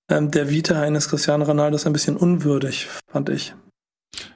der 0.09 0.51
Vita 0.51 0.81
eines 0.81 1.09
Cristiano 1.09 1.45
Ronaldos 1.45 1.87
ein 1.87 1.93
bisschen 1.93 2.17
unwürdig, 2.17 2.89
fand 3.09 3.29
ich. 3.29 3.55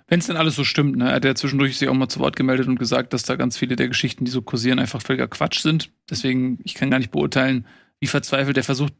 Wenn 0.08 0.18
es 0.18 0.26
denn 0.26 0.36
alles 0.36 0.56
so 0.56 0.64
stimmt, 0.64 0.96
ne? 0.96 1.08
Er 1.08 1.14
hat 1.14 1.24
ja 1.24 1.34
zwischendurch 1.34 1.78
sich 1.78 1.88
auch 1.88 1.94
mal 1.94 2.08
zu 2.08 2.18
Wort 2.18 2.34
gemeldet 2.34 2.66
und 2.66 2.78
gesagt, 2.78 3.12
dass 3.12 3.22
da 3.22 3.36
ganz 3.36 3.56
viele 3.56 3.76
der 3.76 3.88
Geschichten, 3.88 4.24
die 4.24 4.30
so 4.30 4.42
kursieren, 4.42 4.80
einfach 4.80 5.00
völliger 5.00 5.28
Quatsch 5.28 5.60
sind. 5.60 5.90
Deswegen, 6.10 6.58
ich 6.64 6.74
kann 6.74 6.90
gar 6.90 6.98
nicht 6.98 7.12
beurteilen, 7.12 7.66
wie 8.00 8.08
verzweifelt 8.08 8.56
der 8.56 8.64
Versuch 8.64 8.90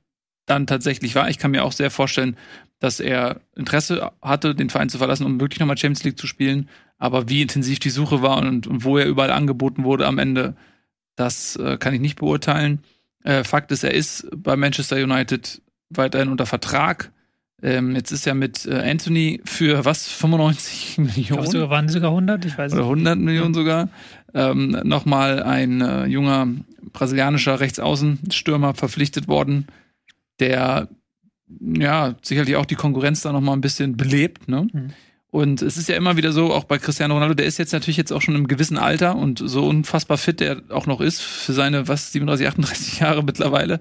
dann 0.46 0.68
tatsächlich 0.68 1.14
war. 1.16 1.28
Ich 1.28 1.38
kann 1.38 1.50
mir 1.50 1.64
auch 1.64 1.72
sehr 1.72 1.90
vorstellen, 1.90 2.36
dass 2.78 3.00
er 3.00 3.40
Interesse 3.56 4.12
hatte, 4.22 4.54
den 4.54 4.70
Verein 4.70 4.88
zu 4.88 4.98
verlassen, 4.98 5.26
um 5.26 5.40
wirklich 5.40 5.60
nochmal 5.60 5.76
Champions 5.76 6.04
League 6.04 6.18
zu 6.18 6.26
spielen. 6.26 6.68
Aber 6.98 7.28
wie 7.28 7.42
intensiv 7.42 7.80
die 7.80 7.90
Suche 7.90 8.22
war 8.22 8.38
und, 8.38 8.66
und 8.66 8.84
wo 8.84 8.96
er 8.96 9.06
überall 9.06 9.32
angeboten 9.32 9.84
wurde 9.84 10.06
am 10.06 10.18
Ende, 10.18 10.54
das 11.16 11.56
äh, 11.56 11.76
kann 11.78 11.94
ich 11.94 12.00
nicht 12.00 12.18
beurteilen. 12.18 12.82
Äh, 13.24 13.44
Fakt 13.44 13.72
ist, 13.72 13.84
er 13.84 13.94
ist 13.94 14.28
bei 14.34 14.56
Manchester 14.56 14.96
United 14.96 15.60
weiterhin 15.90 16.28
unter 16.28 16.46
Vertrag. 16.46 17.12
Ähm, 17.62 17.94
jetzt 17.94 18.10
ist 18.10 18.26
er 18.26 18.34
mit 18.34 18.64
äh, 18.66 18.90
Anthony 18.90 19.40
für 19.44 19.84
was? 19.84 20.08
95 20.08 20.72
Ich 20.92 20.98
Millionen? 20.98 21.26
glaube, 21.42 21.46
sogar 21.48 21.70
waren 21.70 21.86
es 21.86 21.92
sogar 21.92 22.10
100, 22.10 22.44
ich 22.46 22.56
weiß 22.56 22.72
oder 22.72 22.82
nicht. 22.82 22.90
100 22.90 23.18
Millionen 23.18 23.52
sogar. 23.54 23.88
Ähm, 24.32 24.80
Nochmal 24.84 25.42
ein 25.42 25.80
äh, 25.82 26.06
junger 26.06 26.46
brasilianischer 26.92 27.60
Rechtsaußenstürmer 27.60 28.74
verpflichtet 28.74 29.28
worden, 29.28 29.66
der 30.38 30.88
ja 31.60 32.14
sicherlich 32.22 32.56
auch 32.56 32.64
die 32.66 32.76
Konkurrenz 32.76 33.22
da 33.22 33.32
nochmal 33.32 33.56
ein 33.56 33.60
bisschen 33.60 33.96
belebt. 33.96 34.48
Ne? 34.48 34.68
Mhm. 34.72 34.90
Und 35.30 35.62
es 35.62 35.76
ist 35.76 35.88
ja 35.88 35.96
immer 35.96 36.16
wieder 36.16 36.32
so, 36.32 36.52
auch 36.52 36.64
bei 36.64 36.78
Cristiano 36.78 37.14
Ronaldo, 37.14 37.34
der 37.34 37.46
ist 37.46 37.58
jetzt 37.58 37.72
natürlich 37.72 37.96
jetzt 37.96 38.12
auch 38.12 38.22
schon 38.22 38.34
im 38.34 38.48
gewissen 38.48 38.78
Alter 38.78 39.16
und 39.16 39.40
so 39.44 39.66
unfassbar 39.68 40.16
fit 40.18 40.40
der 40.40 40.62
auch 40.70 40.86
noch 40.86 41.00
ist 41.00 41.20
für 41.20 41.52
seine, 41.52 41.86
was, 41.88 42.10
37, 42.12 42.48
38 42.48 43.00
Jahre 43.00 43.22
mittlerweile. 43.22 43.80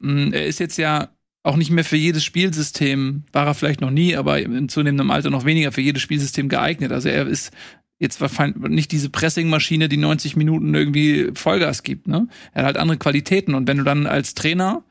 Mm, 0.00 0.32
Er 0.32 0.46
ist 0.46 0.58
jetzt 0.60 0.76
ja 0.78 1.08
auch 1.48 1.56
nicht 1.56 1.70
mehr 1.70 1.84
für 1.84 1.96
jedes 1.96 2.24
Spielsystem, 2.24 3.24
war 3.32 3.46
er 3.46 3.54
vielleicht 3.54 3.80
noch 3.80 3.90
nie, 3.90 4.14
aber 4.14 4.38
in 4.40 4.68
zunehmendem 4.68 5.10
Alter 5.10 5.30
noch 5.30 5.46
weniger 5.46 5.72
für 5.72 5.80
jedes 5.80 6.02
Spielsystem 6.02 6.48
geeignet. 6.48 6.92
Also 6.92 7.08
er 7.08 7.26
ist 7.26 7.52
jetzt 7.98 8.20
wahrscheinlich 8.20 8.70
nicht 8.70 8.92
diese 8.92 9.08
Pressingmaschine, 9.08 9.88
die 9.88 9.96
90 9.96 10.36
Minuten 10.36 10.74
irgendwie 10.74 11.30
Vollgas 11.34 11.82
gibt. 11.82 12.06
Ne? 12.06 12.28
Er 12.52 12.60
hat 12.60 12.66
halt 12.66 12.76
andere 12.76 12.98
Qualitäten. 12.98 13.54
Und 13.54 13.66
wenn 13.66 13.78
du 13.78 13.84
dann 13.84 14.06
als 14.06 14.34
Trainer 14.34 14.84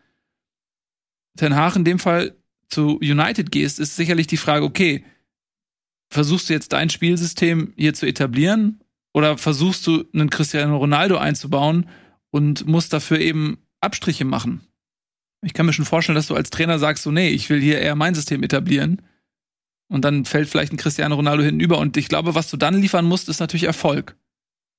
Ten 1.38 1.56
Hag 1.56 1.76
in 1.76 1.86
dem 1.86 2.00
Fall 2.00 2.36
zu 2.70 2.98
United 2.98 3.52
gehst, 3.52 3.80
ist 3.80 3.96
sicherlich 3.96 4.28
die 4.28 4.38
Frage, 4.38 4.66
okay, 4.66 5.06
versuchst 6.10 6.50
du 6.50 6.54
jetzt 6.54 6.74
dein 6.74 6.90
Spielsystem 6.90 7.74
hier 7.78 7.94
zu 7.94 8.08
etablieren 8.08 8.82
oder 9.14 9.38
versuchst 9.38 9.86
du 9.86 10.06
einen 10.14 10.30
Cristiano 10.30 10.78
Ronaldo 10.78 11.18
einzubauen 11.18 11.88
und 12.32 12.68
musst 12.68 12.92
dafür 12.92 13.20
eben 13.20 13.60
Abstriche 13.80 14.26
machen? 14.26 14.67
Ich 15.48 15.54
kann 15.54 15.66
mir 15.66 15.74
schon 15.74 15.86
vorstellen, 15.86 16.16
dass 16.16 16.28
du 16.28 16.36
als 16.36 16.50
Trainer 16.50 16.78
sagst, 16.78 17.04
so, 17.04 17.12
nee, 17.12 17.30
ich 17.30 17.50
will 17.50 17.62
hier 17.62 17.80
eher 17.80 17.96
mein 17.96 18.14
System 18.14 18.44
etablieren. 18.44 19.02
Und 19.90 20.04
dann 20.04 20.26
fällt 20.26 20.50
vielleicht 20.50 20.74
ein 20.74 20.78
Cristiano 20.78 21.16
Ronaldo 21.16 21.44
hinten 21.44 21.62
über. 21.62 21.78
Und 21.78 21.96
ich 21.96 22.10
glaube, 22.10 22.36
was 22.36 22.50
du 22.50 22.58
dann 22.58 22.82
liefern 22.82 23.06
musst, 23.06 23.30
ist 23.30 23.40
natürlich 23.40 23.64
Erfolg. 23.64 24.18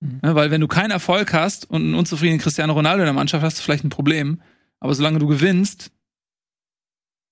Mhm. 0.00 0.20
Ne, 0.22 0.34
weil 0.34 0.50
wenn 0.50 0.60
du 0.60 0.68
keinen 0.68 0.90
Erfolg 0.90 1.32
hast 1.32 1.70
und 1.70 1.82
einen 1.82 1.94
unzufriedenen 1.94 2.38
Cristiano 2.38 2.74
Ronaldo 2.74 3.02
in 3.02 3.06
der 3.06 3.14
Mannschaft 3.14 3.42
hast, 3.42 3.58
du 3.58 3.62
vielleicht 3.62 3.84
ein 3.84 3.90
Problem. 3.90 4.42
Aber 4.80 4.94
solange 4.94 5.18
du 5.18 5.26
gewinnst, 5.26 5.90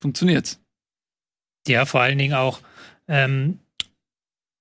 funktioniert's. 0.03 0.59
Ja, 1.69 1.85
vor 1.85 2.01
allen 2.01 2.17
Dingen 2.17 2.35
auch, 2.35 2.61
ähm, 3.07 3.59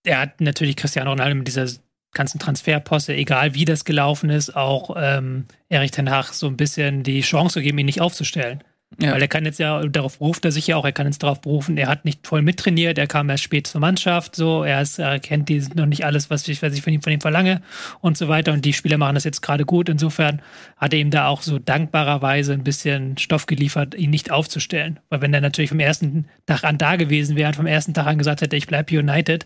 er 0.04 0.20
hat 0.20 0.42
natürlich 0.42 0.76
Cristiano 0.76 1.12
Ronaldo 1.12 1.36
mit 1.36 1.48
dieser 1.48 1.68
ganzen 2.16 2.40
Transferposse, 2.40 3.14
egal 3.14 3.54
wie 3.54 3.66
das 3.66 3.86
gelaufen 3.86 4.32
ist, 4.32 4.56
auch 4.56 4.96
ähm, 4.98 5.46
Erich 5.70 5.92
Ten 5.92 6.10
Hag 6.10 6.34
so 6.34 6.48
ein 6.48 6.58
bisschen 6.58 7.04
die 7.04 7.22
Chance 7.22 7.60
gegeben, 7.60 7.78
ihn 7.78 7.86
nicht 7.86 8.02
aufzustellen. 8.02 8.64
Ja. 9.02 9.12
Weil 9.12 9.22
er 9.22 9.28
kann 9.28 9.46
jetzt 9.46 9.60
ja, 9.60 9.84
darauf 9.88 10.20
beruft 10.20 10.46
er 10.46 10.52
sich 10.52 10.68
ja 10.68 10.78
auch, 10.78 10.86
er 10.86 10.92
kann 10.94 11.06
jetzt 11.06 11.22
darauf 11.22 11.42
berufen, 11.42 11.78
er 11.78 11.88
hat 11.88 12.06
nicht 12.06 12.26
voll 12.26 12.42
mittrainiert, 12.42 12.98
er 12.98 13.08
kam 13.08 13.30
erst 13.30 13.44
spät 13.44 13.68
zur 13.68 13.82
Mannschaft, 13.82 14.36
so, 14.36 14.64
er, 14.64 14.82
ist, 14.82 15.00
er 15.00 15.20
kennt 15.20 15.50
die, 15.50 15.62
noch 15.76 15.86
nicht 15.86 16.06
alles, 16.06 16.30
was 16.30 16.48
ich, 16.48 16.62
was 16.62 16.74
ich 16.74 16.82
von 16.82 16.94
ihm, 16.94 17.02
von 17.02 17.12
ihm 17.12 17.20
verlange 17.22 17.62
und 18.02 18.18
so 18.18 18.28
weiter. 18.28 18.54
Und 18.54 18.64
die 18.64 18.74
Spieler 18.74 18.98
machen 18.98 19.16
das 19.16 19.24
jetzt 19.26 19.42
gerade 19.42 19.66
gut. 19.66 19.90
Insofern 19.90 20.42
hat 20.78 20.94
er 20.94 21.00
ihm 21.00 21.12
da 21.12 21.28
auch 21.28 21.42
so 21.42 21.60
dankbarerweise 21.60 22.54
ein 22.54 22.64
bisschen 22.64 23.18
Stoff 23.18 23.46
geliefert, 23.48 23.96
ihn 23.96 24.10
nicht 24.10 24.32
aufzustellen. 24.32 25.00
Weil 25.10 25.22
wenn 25.22 25.34
er 25.34 25.42
natürlich 25.42 25.70
vom 25.70 25.80
ersten 25.80 26.26
Tag 26.46 26.64
an 26.64 26.78
da 26.78 26.96
gewesen 26.96 27.36
wäre 27.36 27.50
und 27.50 27.56
vom 27.56 27.68
ersten 27.68 27.94
Tag 27.94 28.08
an 28.08 28.18
gesagt 28.18 28.42
hätte, 28.42 28.56
ich 28.56 28.68
bleibe 28.68 28.98
United, 28.98 29.46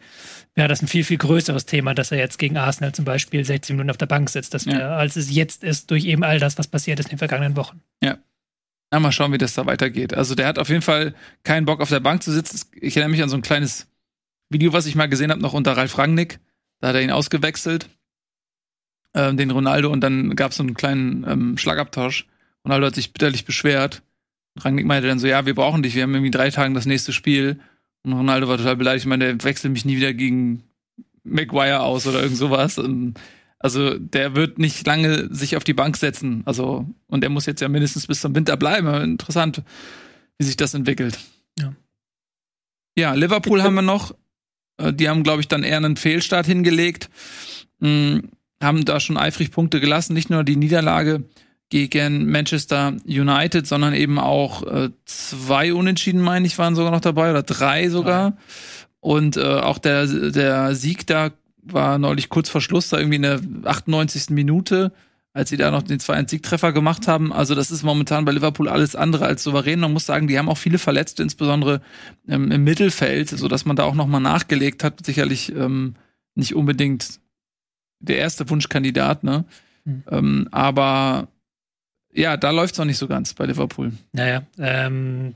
wäre 0.56 0.68
das 0.68 0.82
ein 0.82 0.88
viel, 0.88 1.04
viel 1.04 1.18
größeres 1.18 1.66
Thema, 1.66 1.94
dass 1.94 2.12
er 2.12 2.18
jetzt 2.18 2.38
gegen 2.38 2.58
Arsenal 2.58 2.92
zum 2.92 3.06
Beispiel 3.06 3.44
16 3.46 3.76
Minuten 3.76 3.90
auf 3.90 3.98
der 3.98 4.06
Bank 4.08 4.30
sitzt, 4.30 4.54
das 4.54 4.66
wär, 4.66 4.80
Ja. 4.80 4.96
als 4.98 5.16
es 5.16 5.34
jetzt 5.34 5.64
ist, 5.64 5.90
durch 5.92 6.06
eben 6.06 6.24
all 6.24 6.40
das, 6.40 6.58
was 6.58 6.68
passiert 6.68 7.00
ist 7.00 7.06
in 7.08 7.12
den 7.12 7.18
vergangenen 7.20 7.56
Wochen. 7.56 7.82
Na, 8.92 9.00
mal 9.00 9.12
schauen, 9.12 9.32
wie 9.32 9.38
das 9.38 9.54
da 9.54 9.66
weitergeht. 9.66 10.14
Also 10.14 10.34
der 10.36 10.48
hat 10.48 10.58
auf 10.58 10.70
jeden 10.70 10.82
Fall 10.82 11.14
keinen 11.44 11.66
Bock 11.66 11.80
auf 11.80 11.90
der 11.90 12.00
Bank 12.00 12.24
zu 12.24 12.32
sitzen. 12.32 12.60
Ich 12.74 12.98
erinnere 12.98 13.12
mich 13.12 13.24
an 13.24 13.30
so 13.30 13.36
ein 13.36 13.44
kleines 13.44 13.88
Video, 14.50 14.74
was 14.74 14.88
ich 14.88 14.96
mal 14.96 15.08
gesehen 15.08 15.30
habe, 15.30 15.42
noch 15.42 15.54
unter 15.54 15.78
Ralf 15.78 15.98
Rangnick. 15.98 16.40
Da 16.80 16.90
hat 16.90 16.96
er 16.96 17.04
ihn 17.04 17.12
ausgewechselt, 17.12 17.90
ähm, 19.14 19.38
den 19.38 19.52
Ronaldo, 19.52 19.92
und 19.92 20.02
dann 20.02 20.36
gab 20.36 20.52
es 20.52 20.58
so 20.58 20.64
einen 20.64 20.74
kleinen 20.74 21.26
ähm, 21.28 21.58
Schlagabtausch. 21.58 22.26
Ronaldo 22.66 22.88
hat 22.88 22.96
sich 22.96 23.14
bitterlich 23.14 23.46
beschwert. 23.46 24.02
Rangnick 24.58 24.86
meinte 24.86 25.08
dann 25.08 25.20
so, 25.20 25.28
ja, 25.28 25.46
wir 25.46 25.56
brauchen 25.56 25.84
dich, 25.84 25.94
wir 25.96 26.04
haben 26.04 26.14
irgendwie 26.14 26.32
drei 26.32 26.50
Tagen 26.50 26.74
das 26.74 26.86
nächste 26.86 27.14
Spiel. 27.14 27.60
Und 28.04 28.14
Ronaldo 28.14 28.48
war 28.48 28.58
total 28.58 28.76
beleidigt. 28.76 29.04
Ich 29.04 29.10
meine, 29.10 29.26
der 29.26 29.44
wechselt 29.44 29.74
mich 29.74 29.86
nie 29.86 29.98
wieder 29.98 30.14
gegen 30.14 30.64
Maguire 31.24 31.82
aus 31.82 32.08
oder 32.08 32.22
irgend 32.22 32.38
sowas. 32.38 32.78
Ähm, 32.78 33.14
also 33.60 34.00
der 34.00 34.36
wird 34.36 34.58
nicht 34.58 34.88
lange 34.88 35.34
sich 35.34 35.58
auf 35.58 35.66
die 35.66 35.74
Bank 35.74 35.98
setzen. 35.98 36.44
Also 36.46 36.88
und 37.08 37.24
er 37.24 37.30
muss 37.30 37.46
jetzt 37.46 37.62
ja 37.62 37.68
mindestens 37.68 38.08
bis 38.08 38.22
zum 38.22 38.34
Winter 38.34 38.56
bleiben. 38.58 38.88
Interessant, 39.04 39.62
wie 40.38 40.46
sich 40.46 40.58
das 40.58 40.74
entwickelt. 40.74 41.20
Ja. 41.60 41.74
Ja, 42.98 43.14
Liverpool 43.14 43.62
haben 43.62 43.76
wir 43.76 43.82
noch. 43.82 44.16
Äh, 44.78 44.94
die 44.94 45.10
haben, 45.10 45.24
glaube 45.24 45.42
ich, 45.42 45.48
dann 45.48 45.64
eher 45.64 45.78
einen 45.78 45.98
Fehlstart 45.98 46.46
hingelegt. 46.46 47.10
Hm, 47.82 48.30
haben 48.62 48.86
da 48.86 49.00
schon 49.00 49.18
eifrig 49.18 49.52
Punkte 49.52 49.80
gelassen. 49.80 50.14
Nicht 50.14 50.30
nur 50.30 50.44
die 50.44 50.56
Niederlage 50.56 51.24
gegen 51.70 52.30
Manchester 52.32 52.96
United, 53.06 53.68
sondern 53.68 53.94
eben 53.94 54.20
auch 54.20 54.64
äh, 54.64 54.90
zwei 55.06 55.74
Unentschieden, 55.74 56.22
meine 56.22 56.48
ich, 56.48 56.58
waren 56.58 56.76
sogar 56.76 56.92
noch 56.92 57.02
dabei 57.02 57.30
oder 57.30 57.44
drei 57.44 57.90
sogar. 57.90 58.30
Ja. 58.30 58.38
Und 59.02 59.38
äh, 59.38 59.44
auch 59.44 59.78
der, 59.78 60.08
der 60.08 60.76
Sieg 60.76 61.08
da 61.08 61.32
war 61.64 61.98
neulich 61.98 62.30
kurz 62.30 62.50
vor 62.50 62.62
Schluss, 62.62 62.90
da 62.90 62.98
irgendwie 62.98 63.18
in 63.18 63.22
der 63.24 63.42
98. 63.66 64.30
Minute, 64.30 64.92
als 65.34 65.50
sie 65.50 65.58
da 65.58 65.72
noch 65.72 65.84
den 65.84 66.00
2-1-Siegtreffer 66.00 66.74
gemacht 66.74 67.08
haben. 67.08 67.32
Also 67.32 67.56
das 67.56 67.72
ist 67.72 67.84
momentan 67.84 68.26
bei 68.26 68.32
Liverpool 68.32 68.68
alles 68.68 68.96
andere 68.96 69.26
als 69.26 69.44
souverän. 69.44 69.80
Man 69.80 69.94
muss 69.94 70.06
sagen, 70.06 70.28
die 70.28 70.38
haben 70.38 70.50
auch 70.50 70.58
viele 70.58 70.80
Verletzte, 70.80 71.24
insbesondere 71.24 71.82
ähm, 72.28 72.52
im 72.52 72.64
Mittelfeld, 72.64 73.30
so 73.30 73.48
dass 73.48 73.66
man 73.66 73.76
da 73.76 73.84
auch 73.84 73.96
noch 73.96 74.08
mal 74.08 74.20
nachgelegt 74.20 74.84
hat. 74.84 75.06
Sicherlich 75.06 75.56
ähm, 75.56 75.96
nicht 76.36 76.56
unbedingt 76.56 77.20
der 78.00 78.18
erste 78.18 78.50
Wunschkandidat, 78.50 79.24
ne? 79.24 79.46
Mhm. 79.86 80.04
Ähm, 80.10 80.48
aber 80.52 81.28
ja, 82.12 82.38
da 82.38 82.52
läuft 82.52 82.74
es 82.74 82.80
noch 82.80 82.86
nicht 82.86 82.98
so 82.98 83.08
ganz 83.08 83.34
bei 83.34 83.46
Liverpool. 83.46 83.92
Naja, 84.14 84.44
ähm, 84.58 85.36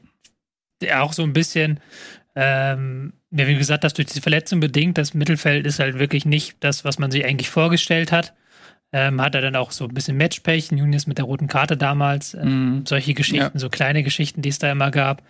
auch 0.96 1.14
so 1.14 1.24
ein 1.24 1.34
bisschen 1.34 1.80
ähm, 2.36 3.14
ja, 3.32 3.48
wie 3.48 3.56
gesagt, 3.56 3.84
das 3.84 3.94
durch 3.94 4.08
diese 4.08 4.22
Verletzung 4.22 4.60
bedingt, 4.60 4.98
das 4.98 5.14
Mittelfeld 5.14 5.66
ist 5.66 5.80
halt 5.80 6.00
wirklich 6.00 6.26
nicht 6.26 6.58
das, 6.60 6.84
was 6.84 7.00
man 7.00 7.12
sich 7.12 7.26
eigentlich 7.26 7.50
vorgestellt 7.50 8.12
hat. 8.12 8.34
Ähm, 8.96 9.20
hat 9.20 9.34
er 9.34 9.42
dann 9.42 9.56
auch 9.56 9.72
so 9.72 9.86
ein 9.86 9.94
bisschen 9.94 10.18
Matchpech, 10.18 10.72
Nunes 10.72 11.08
mit 11.08 11.18
der 11.18 11.26
roten 11.26 11.48
Karte 11.48 11.76
damals, 11.78 12.36
ähm, 12.36 12.82
mm. 12.82 12.86
solche 12.86 13.16
Geschichten, 13.16 13.52
ja. 13.56 13.60
so 13.60 13.70
kleine 13.70 14.04
Geschichten, 14.04 14.44
die 14.44 14.50
es 14.50 14.60
da 14.60 14.72
immer 14.72 14.92
gab. 14.92 15.24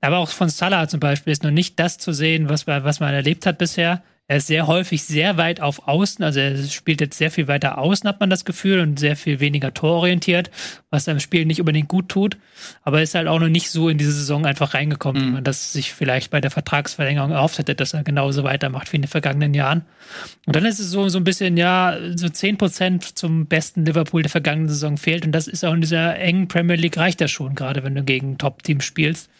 Aber 0.00 0.18
auch 0.18 0.28
von 0.28 0.48
Salah 0.48 0.86
zum 0.86 1.00
Beispiel 1.00 1.32
ist 1.32 1.42
noch 1.42 1.50
nicht 1.50 1.80
das 1.80 1.98
zu 1.98 2.12
sehen, 2.12 2.48
was, 2.48 2.68
was 2.68 3.00
man 3.00 3.12
erlebt 3.12 3.44
hat 3.44 3.58
bisher. 3.58 4.04
Er 4.30 4.36
ist 4.36 4.46
sehr 4.46 4.66
häufig 4.66 5.04
sehr 5.04 5.38
weit 5.38 5.62
auf 5.62 5.88
Außen, 5.88 6.22
also 6.22 6.38
er 6.38 6.62
spielt 6.64 7.00
jetzt 7.00 7.16
sehr 7.16 7.30
viel 7.30 7.48
weiter 7.48 7.78
außen, 7.78 8.06
hat 8.06 8.20
man 8.20 8.28
das 8.28 8.44
Gefühl, 8.44 8.80
und 8.80 8.98
sehr 8.98 9.16
viel 9.16 9.40
weniger 9.40 9.72
tororientiert, 9.72 10.50
was 10.90 11.06
seinem 11.06 11.18
Spiel 11.18 11.46
nicht 11.46 11.60
unbedingt 11.60 11.88
gut 11.88 12.10
tut. 12.10 12.36
Aber 12.82 12.98
er 12.98 13.04
ist 13.04 13.14
halt 13.14 13.26
auch 13.26 13.40
noch 13.40 13.48
nicht 13.48 13.70
so 13.70 13.88
in 13.88 13.96
diese 13.96 14.12
Saison 14.12 14.44
einfach 14.44 14.74
reingekommen, 14.74 15.22
mhm. 15.22 15.26
wie 15.26 15.32
man 15.32 15.44
das 15.44 15.72
sich 15.72 15.94
vielleicht 15.94 16.30
bei 16.30 16.42
der 16.42 16.50
Vertragsverlängerung 16.50 17.30
erhofft 17.30 17.56
hätte, 17.56 17.74
dass 17.74 17.94
er 17.94 18.04
genauso 18.04 18.44
weitermacht 18.44 18.92
wie 18.92 18.96
in 18.96 19.02
den 19.02 19.08
vergangenen 19.08 19.54
Jahren. 19.54 19.86
Und 20.44 20.54
dann 20.54 20.66
ist 20.66 20.78
es 20.78 20.90
so, 20.90 21.08
so 21.08 21.16
ein 21.16 21.24
bisschen, 21.24 21.56
ja, 21.56 21.96
so 22.14 22.28
zehn 22.28 22.58
Prozent 22.58 23.16
zum 23.16 23.46
besten 23.46 23.86
Liverpool 23.86 24.20
der 24.20 24.30
vergangenen 24.30 24.68
Saison 24.68 24.98
fehlt. 24.98 25.24
Und 25.24 25.32
das 25.32 25.48
ist 25.48 25.64
auch 25.64 25.72
in 25.72 25.80
dieser 25.80 26.18
engen 26.18 26.48
Premier 26.48 26.76
League 26.76 26.98
reicht 26.98 27.22
das 27.22 27.30
schon, 27.30 27.54
gerade 27.54 27.82
wenn 27.82 27.94
du 27.94 28.04
gegen 28.04 28.36
Top-Teams 28.36 28.84
spielst, 28.84 29.30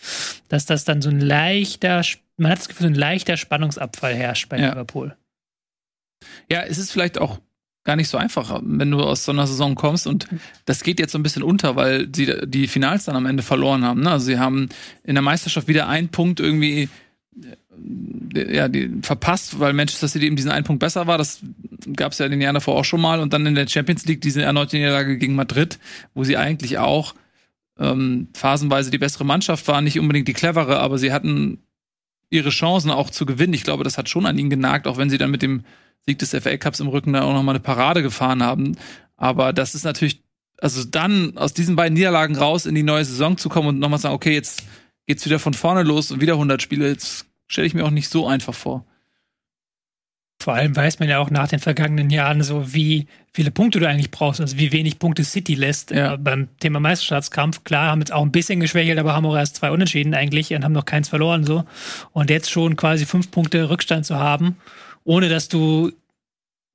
dass 0.49 0.65
das 0.65 0.87
dann 0.87 1.03
so 1.03 1.11
ein 1.11 1.21
leichter 1.21 2.03
Spiel 2.03 2.28
man 2.39 2.53
hat 2.53 2.59
das 2.59 2.69
Gefühl, 2.69 2.89
ein 2.89 2.95
leichter 2.95 3.37
Spannungsabfall 3.37 4.15
herrscht 4.15 4.49
bei 4.49 4.59
ja. 4.59 4.71
Liverpool. 4.71 5.17
Ja, 6.51 6.63
es 6.63 6.79
ist 6.79 6.91
vielleicht 6.91 7.19
auch 7.19 7.39
gar 7.85 7.97
nicht 7.97 8.09
so 8.09 8.19
einfach, 8.19 8.61
wenn 8.63 8.91
du 8.91 9.01
aus 9.01 9.25
so 9.25 9.33
einer 9.33 9.47
Saison 9.47 9.75
kommst 9.75 10.07
und 10.07 10.29
das 10.67 10.83
geht 10.83 11.01
jetzt 11.01 11.13
so 11.13 11.19
ein 11.19 11.23
bisschen 11.23 11.43
unter, 11.43 11.75
weil 11.75 12.09
sie 12.15 12.35
die 12.45 12.69
Finals 12.69 13.05
dann 13.05 13.17
am 13.17 13.25
Ende 13.27 13.43
verloren 13.43 13.85
haben. 13.85 14.03
Ne? 14.03 14.11
Also 14.11 14.27
sie 14.27 14.39
haben 14.39 14.69
in 15.05 15.15
der 15.15 15.23
Meisterschaft 15.23 15.69
wieder 15.69 15.89
einen 15.89 16.09
Punkt 16.11 16.39
irgendwie 16.39 16.91
äh, 18.35 18.57
ja, 18.57 18.69
die 18.69 18.91
verpasst, 19.03 19.59
weil 19.59 19.73
Manchester 19.73 20.09
City 20.09 20.27
eben 20.27 20.37
diesen 20.37 20.51
einen 20.51 20.65
Punkt 20.65 20.81
besser 20.81 21.07
war. 21.07 21.17
Das 21.17 21.41
gab 21.97 22.13
es 22.13 22.19
ja 22.19 22.27
in 22.27 22.33
den 22.33 22.41
Jahren 22.41 22.55
davor 22.55 22.77
auch 22.77 22.85
schon 22.85 23.01
mal. 23.01 23.21
Und 23.21 23.33
dann 23.33 23.47
in 23.47 23.55
der 23.55 23.67
Champions 23.67 24.05
League 24.05 24.21
diese 24.21 24.43
erneute 24.43 24.77
Niederlage 24.77 25.17
gegen 25.17 25.35
Madrid, 25.35 25.79
wo 26.13 26.25
sie 26.25 26.37
eigentlich 26.37 26.79
auch 26.79 27.15
ähm, 27.79 28.29
phasenweise 28.35 28.91
die 28.91 28.99
bessere 28.99 29.25
Mannschaft 29.25 29.67
waren, 29.69 29.85
nicht 29.85 29.99
unbedingt 29.99 30.29
die 30.29 30.35
clevere, 30.35 30.79
aber 30.81 30.99
sie 30.99 31.13
hatten 31.13 31.59
ihre 32.31 32.51
Chancen 32.51 32.91
auch 32.91 33.11
zu 33.11 33.27
gewinnen. 33.27 33.55
Ich 33.55 33.65
glaube, 33.65 33.85
das 33.85 33.99
hat 33.99 34.09
schon 34.09 34.27
an 34.27 34.39
ihnen 34.39 34.51
genagt, 34.51 34.87
auch 34.87 34.97
wenn 34.97 35.11
sie 35.11 35.19
dann 35.19 35.31
mit 35.31 35.43
dem 35.43 35.65
Sieg 36.07 36.19
des 36.19 36.31
FA 36.31 36.57
Cups 36.57 36.81
im 36.81 36.89
Rücken 36.89 37.13
da 37.13 37.23
auch 37.23 37.33
nochmal 37.33 37.55
eine 37.55 37.63
Parade 37.63 38.03
gefahren 38.03 38.43
haben. 38.43 38.77
Aber 39.17 39.53
das 39.53 39.75
ist 39.75 39.85
natürlich, 39.85 40.23
also 40.61 40.85
dann 40.85 41.37
aus 41.37 41.55
diesen 41.55 41.77
beiden 41.77 41.95
Niederlagen 41.95 42.37
raus 42.37 42.67
in 42.67 42.75
die 42.75 42.83
neue 42.83 43.05
Saison 43.05 43.37
zu 43.37 43.49
kommen 43.49 43.69
und 43.69 43.79
nochmal 43.79 43.99
sagen, 43.99 44.15
okay, 44.15 44.35
jetzt 44.35 44.65
geht's 45.07 45.25
wieder 45.25 45.39
von 45.39 45.55
vorne 45.55 45.83
los 45.83 46.11
und 46.11 46.21
wieder 46.21 46.35
100 46.35 46.61
Spiele, 46.61 46.89
jetzt 46.89 47.27
stelle 47.47 47.67
ich 47.67 47.75
mir 47.75 47.85
auch 47.85 47.91
nicht 47.91 48.11
so 48.11 48.27
einfach 48.27 48.55
vor. 48.55 48.87
Vor 50.41 50.55
allem 50.55 50.77
weiß 50.77 51.01
man 51.01 51.09
ja 51.09 51.19
auch 51.19 51.31
nach 51.31 51.49
den 51.49 51.59
vergangenen 51.59 52.11
Jahren 52.11 52.43
so, 52.43 52.73
wie 52.73 53.07
viele 53.33 53.51
Punkte 53.51 53.81
du 53.81 53.89
eigentlich 53.89 54.13
brauchst, 54.13 54.41
also 54.41 54.57
wie 54.57 54.71
wenig 54.71 55.01
Punkte 55.01 55.25
City 55.25 55.55
lässt 55.55 55.91
ja. 55.91 56.15
äh, 56.15 56.17
beim 56.17 56.49
Thema 56.61 56.79
Meisterschaftskampf. 56.79 57.65
Klar, 57.65 57.91
haben 57.91 58.01
jetzt 58.01 58.13
auch 58.13 58.23
ein 58.23 58.31
bisschen 58.31 58.61
geschwächelt, 58.61 58.99
aber 58.99 59.15
haben 59.15 59.27
auch 59.27 59.37
erst 59.37 59.57
zwei 59.57 59.73
Unentschieden 59.73 60.15
eigentlich 60.15 60.55
und 60.55 60.65
haben 60.65 60.73
noch 60.73 60.85
keins 60.85 61.09
verloren 61.09 61.45
so. 61.45 61.65
Und 62.13 62.31
jetzt 62.31 62.51
schon 62.51 62.77
quasi 62.77 63.05
fünf 63.05 63.33
Punkte 63.33 63.69
Rückstand 63.69 64.07
zu 64.07 64.17
haben, 64.17 64.57
ohne 65.03 65.29
dass 65.29 65.49
du 65.49 65.91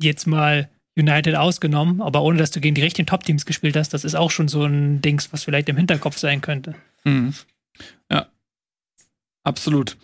jetzt 0.02 0.28
mal 0.28 0.70
United 0.98 1.36
ausgenommen, 1.36 2.02
aber 2.02 2.22
ohne 2.22 2.38
dass 2.38 2.52
du 2.52 2.60
gegen 2.60 2.76
die 2.76 2.82
richtigen 2.82 3.08
Top-Teams 3.08 3.46
gespielt 3.46 3.78
hast, 3.78 3.94
das 3.94 4.04
ist 4.04 4.16
auch 4.16 4.30
schon 4.30 4.48
so 4.50 4.66
ein 4.66 5.02
Dings, 5.02 5.32
was 5.32 5.46
vielleicht 5.46 5.70
im 5.70 5.78
Hinterkopf 5.78 6.18
sein 6.18 6.42
könnte. 6.42 6.76
Mhm. 7.06 7.34
Ja, 8.12 8.28
absolut. 9.44 9.98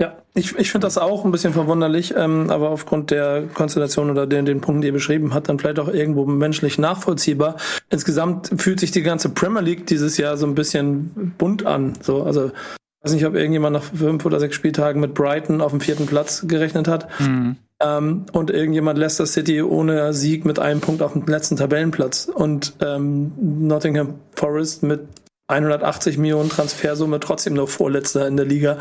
Ja, 0.00 0.16
ich, 0.32 0.56
ich 0.56 0.70
finde 0.70 0.86
das 0.86 0.96
auch 0.96 1.26
ein 1.26 1.30
bisschen 1.30 1.52
verwunderlich, 1.52 2.14
ähm, 2.16 2.48
aber 2.48 2.70
aufgrund 2.70 3.10
der 3.10 3.44
Konstellation 3.52 4.08
oder 4.08 4.26
den, 4.26 4.46
den 4.46 4.62
Punkten, 4.62 4.80
die 4.80 4.88
ihr 4.88 4.94
beschrieben 4.94 5.34
habt, 5.34 5.50
dann 5.50 5.58
vielleicht 5.58 5.78
auch 5.78 5.88
irgendwo 5.88 6.24
menschlich 6.24 6.78
nachvollziehbar. 6.78 7.56
Insgesamt 7.90 8.50
fühlt 8.56 8.80
sich 8.80 8.92
die 8.92 9.02
ganze 9.02 9.28
Premier 9.28 9.60
League 9.60 9.86
dieses 9.86 10.16
Jahr 10.16 10.38
so 10.38 10.46
ein 10.46 10.54
bisschen 10.54 11.34
bunt 11.36 11.66
an. 11.66 11.92
So, 12.00 12.22
also 12.22 12.46
ich 12.46 13.04
weiß 13.04 13.12
nicht, 13.12 13.26
ob 13.26 13.34
irgendjemand 13.34 13.74
nach 13.74 13.82
fünf 13.82 14.24
oder 14.24 14.40
sechs 14.40 14.56
Spieltagen 14.56 15.02
mit 15.02 15.12
Brighton 15.12 15.60
auf 15.60 15.70
dem 15.70 15.82
vierten 15.82 16.06
Platz 16.06 16.46
gerechnet 16.48 16.88
hat. 16.88 17.06
Mhm. 17.20 17.56
Ähm, 17.80 18.24
und 18.32 18.50
irgendjemand 18.50 18.98
Leicester 18.98 19.26
City 19.26 19.60
ohne 19.60 20.14
Sieg 20.14 20.46
mit 20.46 20.58
einem 20.58 20.80
Punkt 20.80 21.02
auf 21.02 21.12
dem 21.12 21.26
letzten 21.26 21.56
Tabellenplatz. 21.56 22.30
Und 22.34 22.72
ähm, 22.80 23.32
Nottingham 23.38 24.14
Forest 24.34 24.82
mit 24.82 25.00
180 25.48 26.16
Millionen 26.16 26.48
Transfersumme 26.48 27.20
trotzdem 27.20 27.52
noch 27.52 27.68
Vorletzter 27.68 28.26
in 28.26 28.38
der 28.38 28.46
Liga. 28.46 28.78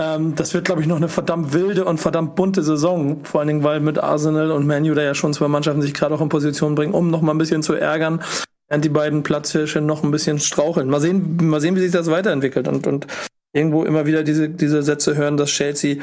Ähm, 0.00 0.36
das 0.36 0.54
wird, 0.54 0.64
glaube 0.64 0.80
ich, 0.80 0.86
noch 0.86 0.96
eine 0.96 1.08
verdammt 1.08 1.52
wilde 1.52 1.84
und 1.84 1.98
verdammt 1.98 2.36
bunte 2.36 2.62
Saison. 2.62 3.24
Vor 3.24 3.40
allen 3.40 3.48
Dingen, 3.48 3.64
weil 3.64 3.80
mit 3.80 3.98
Arsenal 3.98 4.52
und 4.52 4.66
Manu 4.66 4.94
da 4.94 5.02
ja 5.02 5.14
schon 5.14 5.34
zwei 5.34 5.48
Mannschaften 5.48 5.82
sich 5.82 5.94
gerade 5.94 6.14
auch 6.14 6.20
in 6.20 6.28
Position 6.28 6.74
bringen, 6.74 6.94
um 6.94 7.10
noch 7.10 7.20
mal 7.20 7.32
ein 7.32 7.38
bisschen 7.38 7.62
zu 7.62 7.74
ärgern, 7.74 8.22
während 8.68 8.84
die 8.84 8.90
beiden 8.90 9.24
Platzhirsche 9.24 9.80
noch 9.80 10.04
ein 10.04 10.10
bisschen 10.10 10.38
straucheln. 10.38 10.88
Mal 10.88 11.00
sehen, 11.00 11.36
mal 11.42 11.60
sehen, 11.60 11.74
wie 11.74 11.80
sich 11.80 11.90
das 11.90 12.10
weiterentwickelt 12.10 12.68
und, 12.68 12.86
und 12.86 13.06
irgendwo 13.52 13.84
immer 13.84 14.06
wieder 14.06 14.22
diese, 14.22 14.48
diese 14.48 14.82
Sätze 14.82 15.16
hören, 15.16 15.36
dass 15.36 15.50
Chelsea 15.50 15.96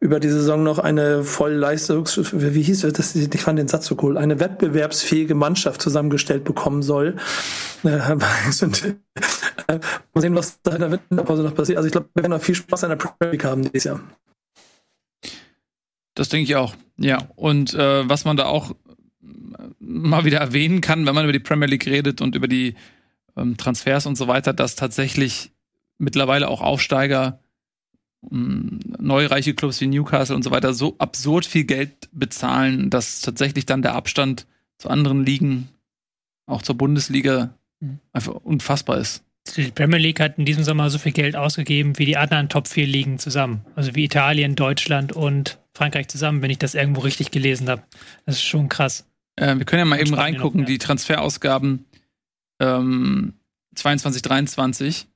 über 0.00 0.18
die 0.18 0.30
Saison 0.30 0.62
noch 0.62 0.78
eine 0.78 1.24
voll 1.24 1.52
leistungs, 1.52 2.18
wie 2.32 2.62
hieß 2.62 2.80
das? 2.80 3.14
Ich 3.14 3.42
fand 3.42 3.58
den 3.58 3.68
Satz 3.68 3.84
so 3.86 3.98
cool, 4.02 4.16
eine 4.16 4.40
wettbewerbsfähige 4.40 5.34
Mannschaft 5.34 5.82
zusammengestellt 5.82 6.44
bekommen 6.44 6.82
soll. 6.82 7.16
Äh, 7.84 7.88
äh, 7.88 8.14
mal 8.14 8.52
sehen, 10.16 10.34
was 10.34 10.62
da 10.62 10.72
in 10.72 10.80
der 10.80 10.90
Winterpause 10.92 11.42
noch 11.42 11.54
passiert. 11.54 11.76
Also 11.76 11.86
ich 11.86 11.92
glaube, 11.92 12.08
wir 12.14 12.22
werden 12.22 12.32
noch 12.32 12.42
viel 12.42 12.54
Spaß 12.54 12.84
an 12.84 12.90
der 12.90 12.96
Premier 12.96 13.32
League 13.32 13.44
haben 13.44 13.62
dieses 13.62 13.84
Jahr. 13.84 14.00
Das 16.14 16.30
denke 16.30 16.44
ich 16.44 16.56
auch. 16.56 16.74
Ja. 16.96 17.18
Und 17.36 17.74
äh, 17.74 18.08
was 18.08 18.24
man 18.24 18.38
da 18.38 18.46
auch 18.46 18.74
mal 19.78 20.24
wieder 20.24 20.38
erwähnen 20.38 20.80
kann, 20.80 21.04
wenn 21.06 21.14
man 21.14 21.24
über 21.24 21.32
die 21.32 21.40
Premier 21.40 21.68
League 21.68 21.86
redet 21.86 22.22
und 22.22 22.34
über 22.34 22.48
die 22.48 22.74
ähm, 23.36 23.58
Transfers 23.58 24.06
und 24.06 24.16
so 24.16 24.28
weiter, 24.28 24.54
dass 24.54 24.76
tatsächlich 24.76 25.52
mittlerweile 25.98 26.48
auch 26.48 26.62
Aufsteiger 26.62 27.39
neureiche 28.22 29.54
Clubs 29.54 29.80
wie 29.80 29.86
Newcastle 29.86 30.36
und 30.36 30.42
so 30.42 30.50
weiter 30.50 30.74
so 30.74 30.94
absurd 30.98 31.46
viel 31.46 31.64
Geld 31.64 32.08
bezahlen, 32.12 32.90
dass 32.90 33.22
tatsächlich 33.22 33.66
dann 33.66 33.82
der 33.82 33.94
Abstand 33.94 34.46
zu 34.78 34.90
anderen 34.90 35.24
Ligen, 35.24 35.68
auch 36.46 36.62
zur 36.62 36.76
Bundesliga, 36.76 37.54
mhm. 37.80 37.98
einfach 38.12 38.34
unfassbar 38.34 38.98
ist. 38.98 39.24
Die 39.56 39.70
Premier 39.70 39.98
League 39.98 40.20
hat 40.20 40.38
in 40.38 40.44
diesem 40.44 40.64
Sommer 40.64 40.90
so 40.90 40.98
viel 40.98 41.12
Geld 41.12 41.34
ausgegeben 41.34 41.98
wie 41.98 42.04
die 42.04 42.16
anderen 42.16 42.48
Top 42.48 42.68
4 42.68 42.86
Ligen 42.86 43.18
zusammen. 43.18 43.64
Also 43.74 43.94
wie 43.94 44.04
Italien, 44.04 44.54
Deutschland 44.54 45.12
und 45.12 45.58
Frankreich 45.72 46.08
zusammen, 46.08 46.42
wenn 46.42 46.50
ich 46.50 46.58
das 46.58 46.74
irgendwo 46.74 47.00
richtig 47.00 47.30
gelesen 47.30 47.68
habe. 47.68 47.82
Das 48.26 48.36
ist 48.36 48.44
schon 48.44 48.68
krass. 48.68 49.06
Äh, 49.36 49.56
wir 49.56 49.64
können 49.64 49.80
ja 49.80 49.84
mal 49.86 49.96
und 49.96 50.02
eben 50.02 50.14
Spanien 50.14 50.34
reingucken, 50.34 50.60
noch, 50.60 50.68
ja. 50.68 50.72
die 50.74 50.78
Transferausgaben 50.78 51.86
ähm, 52.60 53.34
22, 53.74 54.22
23. 54.22 55.06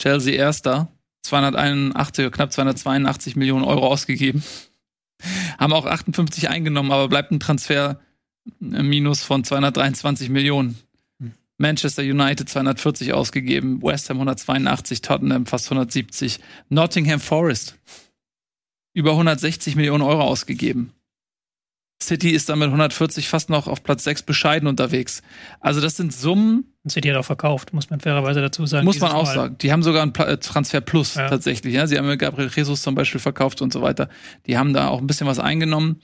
Chelsea 0.00 0.34
erster, 0.34 0.88
281 1.28 2.30
knapp 2.32 2.52
282 2.52 3.36
Millionen 3.36 3.64
Euro 3.64 3.86
ausgegeben. 3.86 4.42
Haben 5.58 5.72
auch 5.72 5.86
58 5.86 6.48
eingenommen, 6.48 6.92
aber 6.92 7.08
bleibt 7.08 7.30
ein 7.30 7.40
Transfer 7.40 8.00
äh, 8.60 8.82
Minus 8.82 9.22
von 9.22 9.44
223 9.44 10.28
Millionen. 10.30 10.78
Hm. 11.20 11.32
Manchester 11.58 12.02
United 12.02 12.48
240 12.48 13.12
ausgegeben, 13.12 13.82
West 13.82 14.10
Ham 14.10 14.18
182, 14.18 15.02
Tottenham 15.02 15.46
fast 15.46 15.66
170, 15.66 16.40
Nottingham 16.68 17.20
Forest 17.20 17.76
über 18.94 19.12
160 19.12 19.76
Millionen 19.76 20.02
Euro 20.02 20.22
ausgegeben. 20.22 20.92
City 22.02 22.30
ist 22.30 22.48
damit 22.48 22.66
140 22.66 23.28
fast 23.28 23.50
noch 23.50 23.66
auf 23.66 23.82
Platz 23.82 24.04
6 24.04 24.22
bescheiden 24.22 24.68
unterwegs. 24.68 25.22
Also 25.60 25.80
das 25.80 25.96
sind 25.96 26.12
Summen. 26.12 26.74
City 26.90 27.08
hat 27.08 27.16
auch 27.16 27.24
verkauft, 27.24 27.72
muss 27.72 27.90
man 27.90 28.00
fairerweise 28.00 28.40
dazu 28.40 28.66
sagen. 28.66 28.84
Muss 28.84 29.00
man 29.00 29.12
auch 29.12 29.24
Mal. 29.24 29.34
sagen. 29.34 29.58
Die 29.58 29.72
haben 29.72 29.82
sogar 29.82 30.02
einen 30.02 30.14
äh, 30.14 30.38
Transfer 30.38 30.80
Plus 30.80 31.14
ja. 31.14 31.28
tatsächlich. 31.28 31.74
Ja? 31.74 31.86
Sie 31.86 31.98
haben 31.98 32.18
Gabriel 32.18 32.50
Jesus 32.54 32.82
zum 32.82 32.94
Beispiel 32.94 33.20
verkauft 33.20 33.62
und 33.62 33.72
so 33.72 33.82
weiter. 33.82 34.08
Die 34.46 34.58
haben 34.58 34.74
da 34.74 34.88
auch 34.88 35.00
ein 35.00 35.06
bisschen 35.06 35.26
was 35.26 35.38
eingenommen. 35.38 36.00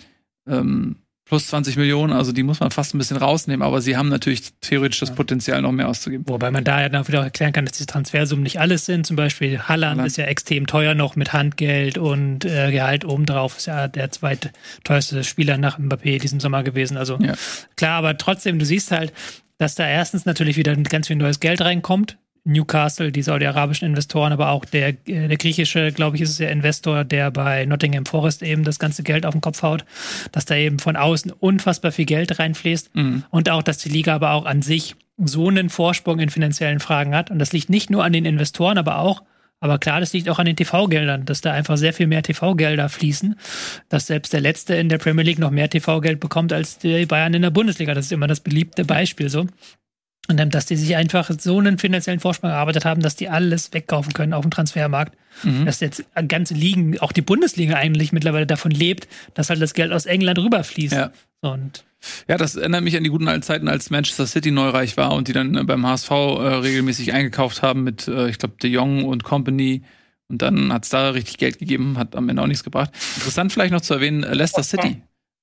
Ähm, 0.48 0.96
plus 1.24 1.46
20 1.48 1.76
Millionen, 1.76 2.12
also 2.12 2.32
die 2.32 2.42
muss 2.42 2.60
man 2.60 2.70
fast 2.70 2.94
ein 2.94 2.98
bisschen 2.98 3.16
rausnehmen, 3.16 3.66
aber 3.66 3.80
sie 3.80 3.96
haben 3.96 4.08
natürlich 4.08 4.52
theoretisch 4.60 5.00
das 5.00 5.14
Potenzial, 5.14 5.62
noch 5.62 5.72
mehr 5.72 5.88
auszugeben. 5.88 6.24
Wobei 6.28 6.50
man 6.50 6.64
da 6.64 6.82
ja 6.82 6.88
dann 6.90 7.08
wieder 7.08 7.22
erklären 7.22 7.52
kann, 7.52 7.64
dass 7.64 7.78
die 7.78 7.86
Transfersummen 7.86 8.42
nicht 8.42 8.60
alles 8.60 8.84
sind. 8.84 9.06
Zum 9.06 9.16
Beispiel 9.16 9.60
Halland 9.60 10.04
ist 10.06 10.18
ja 10.18 10.26
extrem 10.26 10.66
teuer 10.66 10.94
noch 10.94 11.16
mit 11.16 11.32
Handgeld 11.32 11.96
und 11.96 12.44
äh, 12.44 12.70
Gehalt 12.70 13.06
obendrauf. 13.06 13.56
Ist 13.56 13.66
ja 13.66 13.88
der 13.88 14.10
zweitteuerste 14.10 15.24
Spieler 15.24 15.56
nach 15.56 15.78
Mbappé 15.78 16.20
diesen 16.20 16.40
Sommer 16.40 16.62
gewesen. 16.62 16.98
Also 16.98 17.18
ja. 17.18 17.34
klar, 17.76 17.98
aber 17.98 18.18
trotzdem, 18.18 18.58
du 18.58 18.66
siehst 18.66 18.90
halt, 18.90 19.12
dass 19.64 19.76
da 19.76 19.88
erstens 19.88 20.26
natürlich 20.26 20.58
wieder 20.58 20.76
ganz 20.76 21.06
viel 21.06 21.16
neues 21.16 21.40
Geld 21.40 21.62
reinkommt. 21.62 22.18
Newcastle, 22.44 23.10
die 23.10 23.22
saudi-arabischen 23.22 23.88
Investoren, 23.88 24.30
aber 24.30 24.50
auch 24.50 24.66
der, 24.66 24.88
äh, 24.88 25.28
der 25.28 25.38
griechische, 25.38 25.90
glaube 25.90 26.16
ich, 26.16 26.22
ist 26.22 26.28
es 26.32 26.36
der 26.36 26.50
Investor, 26.50 27.02
der 27.02 27.30
bei 27.30 27.64
Nottingham 27.64 28.04
Forest 28.04 28.42
eben 28.42 28.64
das 28.64 28.78
ganze 28.78 29.02
Geld 29.02 29.24
auf 29.24 29.32
den 29.32 29.40
Kopf 29.40 29.62
haut, 29.62 29.86
dass 30.32 30.44
da 30.44 30.54
eben 30.54 30.80
von 30.80 30.96
außen 30.96 31.30
unfassbar 31.32 31.92
viel 31.92 32.04
Geld 32.04 32.38
reinfließt 32.38 32.94
mhm. 32.94 33.24
und 33.30 33.48
auch, 33.48 33.62
dass 33.62 33.78
die 33.78 33.88
Liga 33.88 34.14
aber 34.14 34.32
auch 34.32 34.44
an 34.44 34.60
sich 34.60 34.96
so 35.16 35.48
einen 35.48 35.70
Vorsprung 35.70 36.18
in 36.18 36.28
finanziellen 36.28 36.80
Fragen 36.80 37.14
hat. 37.14 37.30
Und 37.30 37.38
das 37.38 37.54
liegt 37.54 37.70
nicht 37.70 37.88
nur 37.88 38.04
an 38.04 38.12
den 38.12 38.26
Investoren, 38.26 38.76
aber 38.76 38.98
auch, 38.98 39.22
aber 39.64 39.78
klar, 39.78 39.98
das 39.98 40.12
liegt 40.12 40.28
auch 40.28 40.38
an 40.38 40.44
den 40.44 40.56
TV-Geldern, 40.56 41.24
dass 41.24 41.40
da 41.40 41.50
einfach 41.50 41.78
sehr 41.78 41.94
viel 41.94 42.06
mehr 42.06 42.22
TV-Gelder 42.22 42.90
fließen, 42.90 43.34
dass 43.88 44.08
selbst 44.08 44.34
der 44.34 44.42
Letzte 44.42 44.74
in 44.74 44.90
der 44.90 44.98
Premier 44.98 45.24
League 45.24 45.38
noch 45.38 45.50
mehr 45.50 45.70
TV-Geld 45.70 46.20
bekommt 46.20 46.52
als 46.52 46.76
die 46.76 47.06
Bayern 47.06 47.32
in 47.32 47.40
der 47.40 47.48
Bundesliga. 47.48 47.94
Das 47.94 48.04
ist 48.04 48.12
immer 48.12 48.26
das 48.26 48.40
beliebte 48.40 48.84
Beispiel 48.84 49.30
so. 49.30 49.46
Und 50.28 50.38
dann, 50.38 50.48
dass 50.48 50.64
die 50.64 50.76
sich 50.76 50.96
einfach 50.96 51.30
so 51.38 51.58
einen 51.58 51.78
finanziellen 51.78 52.20
Vorsprung 52.20 52.50
erarbeitet 52.50 52.84
haben, 52.84 53.02
dass 53.02 53.14
die 53.14 53.28
alles 53.28 53.72
wegkaufen 53.74 54.14
können 54.14 54.32
auf 54.32 54.42
dem 54.42 54.50
Transfermarkt. 54.50 55.16
Mhm. 55.42 55.66
Dass 55.66 55.80
jetzt 55.80 56.04
ganze 56.28 56.54
Ligen, 56.54 56.98
auch 57.00 57.12
die 57.12 57.22
Bundesliga 57.22 57.74
eigentlich 57.74 58.12
mittlerweile 58.12 58.46
davon 58.46 58.70
lebt, 58.70 59.08
dass 59.34 59.50
halt 59.50 59.60
das 59.60 59.74
Geld 59.74 59.92
aus 59.92 60.06
England 60.06 60.38
rüberfließt. 60.38 60.94
Ja. 60.94 61.12
Und 61.40 61.84
ja, 62.28 62.36
das 62.36 62.56
erinnert 62.56 62.84
mich 62.84 62.96
an 62.96 63.04
die 63.04 63.10
guten 63.10 63.28
alten 63.28 63.42
Zeiten, 63.42 63.68
als 63.68 63.90
Manchester 63.90 64.26
City 64.26 64.50
neureich 64.50 64.96
war 64.96 65.12
und 65.12 65.28
die 65.28 65.32
dann 65.32 65.56
äh, 65.56 65.64
beim 65.64 65.86
HSV 65.86 66.10
äh, 66.10 66.14
regelmäßig 66.14 67.12
eingekauft 67.12 67.62
haben 67.62 67.84
mit, 67.84 68.08
äh, 68.08 68.28
ich 68.28 68.38
glaube, 68.38 68.54
De 68.62 68.70
Jong 68.70 69.04
und 69.04 69.24
Company. 69.24 69.82
Und 70.28 70.40
dann 70.40 70.72
hat 70.72 70.84
es 70.84 70.90
da 70.90 71.10
richtig 71.10 71.36
Geld 71.36 71.58
gegeben, 71.58 71.98
hat 71.98 72.16
am 72.16 72.28
Ende 72.28 72.42
auch 72.42 72.46
nichts 72.46 72.64
gebracht. 72.64 72.90
Interessant 73.16 73.52
vielleicht 73.52 73.72
noch 73.72 73.82
zu 73.82 73.94
erwähnen, 73.94 74.22
äh, 74.22 74.32
Leicester 74.32 74.62
City 74.62 75.02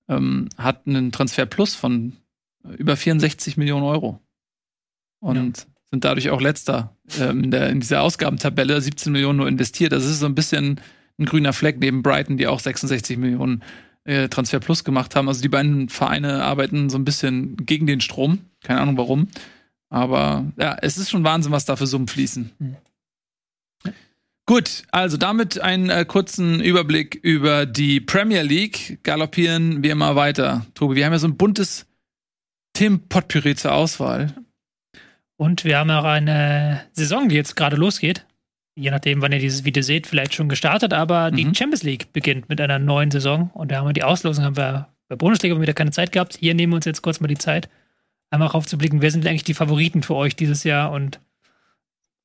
ähm, 0.09 0.50
hat 0.57 0.88
einen 0.88 1.11
Transfer 1.11 1.45
Plus 1.45 1.75
von 1.75 2.13
äh, 2.63 2.73
über 2.75 2.97
64 2.97 3.57
Millionen 3.57 3.83
Euro 3.83 4.19
und 5.21 5.57
ja. 5.57 5.63
sind 5.91 6.03
dadurch 6.03 6.29
auch 6.29 6.41
letzter 6.41 6.95
ähm, 7.19 7.45
in, 7.45 7.51
der, 7.51 7.69
in 7.69 7.79
dieser 7.79 8.01
Ausgabentabelle, 8.01 8.81
17 8.81 9.11
Millionen 9.13 9.37
nur 9.37 9.47
investiert. 9.47 9.93
Das 9.93 10.05
ist 10.05 10.19
so 10.19 10.25
ein 10.25 10.35
bisschen 10.35 10.81
ein 11.17 11.25
grüner 11.25 11.53
Fleck 11.53 11.79
neben 11.79 12.03
Brighton, 12.03 12.37
die 12.37 12.47
auch 12.47 12.59
66 12.59 13.17
Millionen 13.17 13.63
äh, 14.03 14.27
Transfer 14.27 14.59
Plus 14.59 14.83
gemacht 14.83 15.15
haben. 15.15 15.27
Also 15.27 15.41
die 15.41 15.49
beiden 15.49 15.87
Vereine 15.89 16.43
arbeiten 16.43 16.89
so 16.89 16.97
ein 16.97 17.05
bisschen 17.05 17.55
gegen 17.57 17.87
den 17.87 18.01
Strom. 18.01 18.39
Keine 18.63 18.81
Ahnung 18.81 18.97
warum. 18.97 19.27
Aber 19.89 20.51
ja, 20.57 20.77
es 20.81 20.97
ist 20.97 21.09
schon 21.09 21.23
Wahnsinn, 21.23 21.51
was 21.51 21.65
da 21.65 21.75
für 21.75 21.87
Summen 21.87 22.07
fließen. 22.07 22.51
Mhm. 22.57 22.75
Gut, 24.47 24.83
also 24.91 25.17
damit 25.17 25.61
einen 25.61 25.89
äh, 25.89 26.03
kurzen 26.03 26.61
Überblick 26.61 27.15
über 27.15 27.65
die 27.65 28.01
Premier 28.01 28.41
League. 28.41 28.99
Galoppieren 29.03 29.83
wir 29.83 29.95
mal 29.95 30.15
weiter. 30.15 30.65
Tobi, 30.73 30.95
wir 30.95 31.05
haben 31.05 31.13
ja 31.13 31.19
so 31.19 31.27
ein 31.27 31.37
buntes 31.37 31.85
Tim 32.73 33.07
Potpüree 33.07 33.55
zur 33.55 33.73
Auswahl. 33.73 34.33
Und 35.41 35.63
wir 35.63 35.79
haben 35.79 35.89
auch 35.89 36.03
eine 36.03 36.83
Saison, 36.93 37.27
die 37.27 37.33
jetzt 37.33 37.55
gerade 37.55 37.75
losgeht. 37.75 38.27
Je 38.75 38.91
nachdem, 38.91 39.24
wann 39.24 39.31
ihr 39.31 39.39
dieses 39.39 39.65
Video 39.65 39.81
seht, 39.81 40.05
vielleicht 40.05 40.35
schon 40.35 40.50
gestartet, 40.50 40.94
aber 40.94 41.31
mhm. 41.31 41.35
die 41.35 41.44
Champions 41.55 41.81
League 41.81 42.13
beginnt 42.13 42.48
mit 42.48 42.61
einer 42.61 42.77
neuen 42.77 43.09
Saison. 43.09 43.50
Und 43.55 43.72
da 43.72 43.77
haben 43.77 43.87
wir 43.87 43.94
die 43.94 44.03
Auslosung, 44.03 44.46
haben 44.46 44.55
wir 44.55 44.89
bei 45.07 45.15
Bundesliga 45.15 45.59
wieder 45.59 45.74
keine 45.74 45.89
Zeit 45.89 46.11
gehabt. 46.11 46.37
Hier 46.39 46.53
nehmen 46.53 46.74
wir 46.74 46.75
uns 46.75 46.85
jetzt 46.85 47.01
kurz 47.01 47.22
mal 47.22 47.27
die 47.27 47.39
Zeit, 47.39 47.70
einmal 48.29 48.50
aufzublicken, 48.50 49.01
wer 49.01 49.09
sind 49.09 49.25
eigentlich 49.25 49.44
die 49.44 49.55
Favoriten 49.55 50.03
für 50.03 50.13
euch 50.13 50.35
dieses 50.35 50.63
Jahr 50.63 50.92
und 50.92 51.20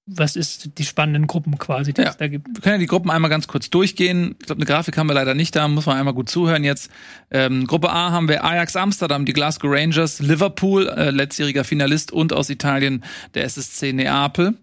was 0.07 0.37
ist 0.37 0.79
die 0.79 0.85
spannenden 0.85 1.27
Gruppen 1.27 1.59
quasi, 1.59 1.92
die 1.92 2.03
ja. 2.03 2.11
es 2.11 2.16
da 2.16 2.29
gibt. 2.29 2.47
Wir 2.47 2.61
können 2.61 2.75
ja 2.77 2.79
die 2.79 2.87
Gruppen 2.87 3.11
einmal 3.11 3.29
ganz 3.29 3.49
kurz 3.49 3.71
durchgehen. 3.71 4.37
Ich 4.38 4.47
glaube, 4.47 4.61
eine 4.61 4.66
Grafik 4.66 4.97
haben 4.97 5.09
wir 5.09 5.14
leider 5.14 5.35
nicht 5.35 5.57
da, 5.57 5.66
muss 5.66 5.87
man 5.87 5.97
einmal 5.97 6.14
gut 6.14 6.29
zuhören 6.29 6.62
jetzt. 6.62 6.90
Ähm, 7.31 7.66
Gruppe 7.66 7.90
A 7.90 8.12
haben 8.12 8.29
wir 8.29 8.45
Ajax 8.45 8.77
Amsterdam, 8.77 9.27
die 9.27 9.33
Glasgow 9.33 9.71
Rangers, 9.71 10.21
Liverpool, 10.21 10.88
äh, 10.88 11.11
letztjähriger 11.11 11.64
Finalist 11.64 12.12
und 12.12 12.33
aus 12.33 12.51
Italien 12.51 13.03
der 13.35 13.45
SSC 13.45 13.92
Neapel. 13.92 14.55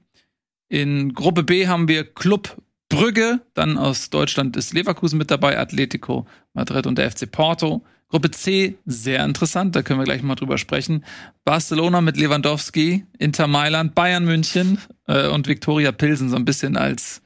In 0.70 1.14
Gruppe 1.14 1.44
B 1.44 1.68
haben 1.68 1.90
wir 1.90 2.06
Club 2.06 2.58
Brügge, 2.88 3.42
dann 3.54 3.78
aus 3.78 4.10
Deutschland 4.10 4.56
ist 4.56 4.74
Leverkusen 4.74 5.18
mit 5.18 5.30
dabei, 5.30 5.60
Atletico 5.60 6.26
Madrid 6.54 6.88
und 6.88 6.98
der 6.98 7.12
FC 7.12 7.30
Porto. 7.30 7.84
Gruppe 8.14 8.30
C, 8.30 8.76
sehr 8.86 9.26
interessant, 9.26 9.76
da 9.76 9.82
können 9.82 10.00
wir 10.00 10.04
gleich 10.04 10.22
mal 10.22 10.36
drüber 10.36 10.60
sprechen. 10.60 11.04
Barcelona 11.46 12.00
mit 12.00 12.16
Lewandowski, 12.16 13.08
Inter 13.18 13.48
Mailand, 13.48 13.96
Bayern 13.96 14.24
München 14.24 14.78
äh, 15.08 15.30
und 15.30 15.48
Viktoria 15.48 15.92
Pilsen 15.92 16.30
so 16.30 16.36
ein 16.36 16.46
bisschen 16.46 16.78
als 16.78 17.24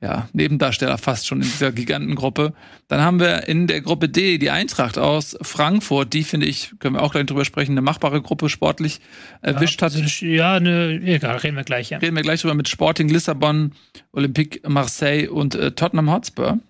ja, 0.00 0.28
Nebendarsteller 0.32 0.98
fast 0.98 1.26
schon 1.26 1.38
in 1.38 1.48
dieser 1.48 1.72
Gigantengruppe. 1.72 2.54
Dann 2.86 3.00
haben 3.00 3.18
wir 3.18 3.48
in 3.48 3.66
der 3.66 3.80
Gruppe 3.80 4.08
D 4.08 4.38
die 4.38 4.50
Eintracht 4.50 4.98
aus 4.98 5.36
Frankfurt, 5.42 6.12
die 6.12 6.22
finde 6.22 6.46
ich, 6.46 6.74
können 6.78 6.94
wir 6.94 7.02
auch 7.02 7.10
gleich 7.10 7.26
drüber 7.26 7.44
sprechen, 7.44 7.72
eine 7.72 7.82
machbare 7.82 8.22
Gruppe 8.22 8.48
sportlich 8.50 9.00
erwischt 9.42 9.80
ja, 9.80 9.86
hat. 9.86 9.96
Also, 9.96 10.26
ja, 10.26 10.60
ne, 10.60 11.00
egal, 11.06 11.38
reden 11.38 11.56
wir 11.56 11.64
gleich, 11.64 11.90
ja. 11.90 11.98
Reden 11.98 12.14
wir 12.14 12.22
gleich 12.22 12.40
drüber 12.40 12.54
mit 12.54 12.68
Sporting 12.68 13.08
Lissabon, 13.08 13.72
Olympique 14.12 14.60
Marseille 14.68 15.28
und 15.28 15.56
äh, 15.56 15.72
Tottenham 15.72 16.12
Hotspur. 16.12 16.60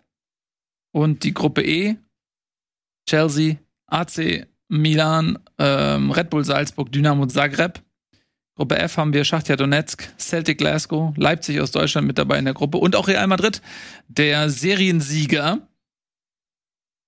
Und 0.92 1.24
die 1.24 1.34
Gruppe 1.34 1.62
E 1.62 1.98
Chelsea, 3.08 3.56
AC 3.86 4.46
Milan, 4.68 5.38
ähm, 5.58 6.10
Red 6.10 6.30
Bull 6.30 6.44
Salzburg, 6.44 6.92
Dynamo 6.92 7.26
Zagreb. 7.26 7.82
Gruppe 8.54 8.78
F 8.78 8.96
haben 8.96 9.12
wir 9.12 9.24
Schachtja 9.24 9.56
Donetsk, 9.56 10.12
Celtic 10.18 10.58
Glasgow, 10.58 11.16
Leipzig 11.16 11.60
aus 11.60 11.70
Deutschland 11.70 12.06
mit 12.06 12.18
dabei 12.18 12.38
in 12.38 12.44
der 12.44 12.54
Gruppe 12.54 12.78
und 12.78 12.96
auch 12.96 13.08
Real 13.08 13.26
Madrid, 13.26 13.62
der 14.08 14.50
Seriensieger. 14.50 15.68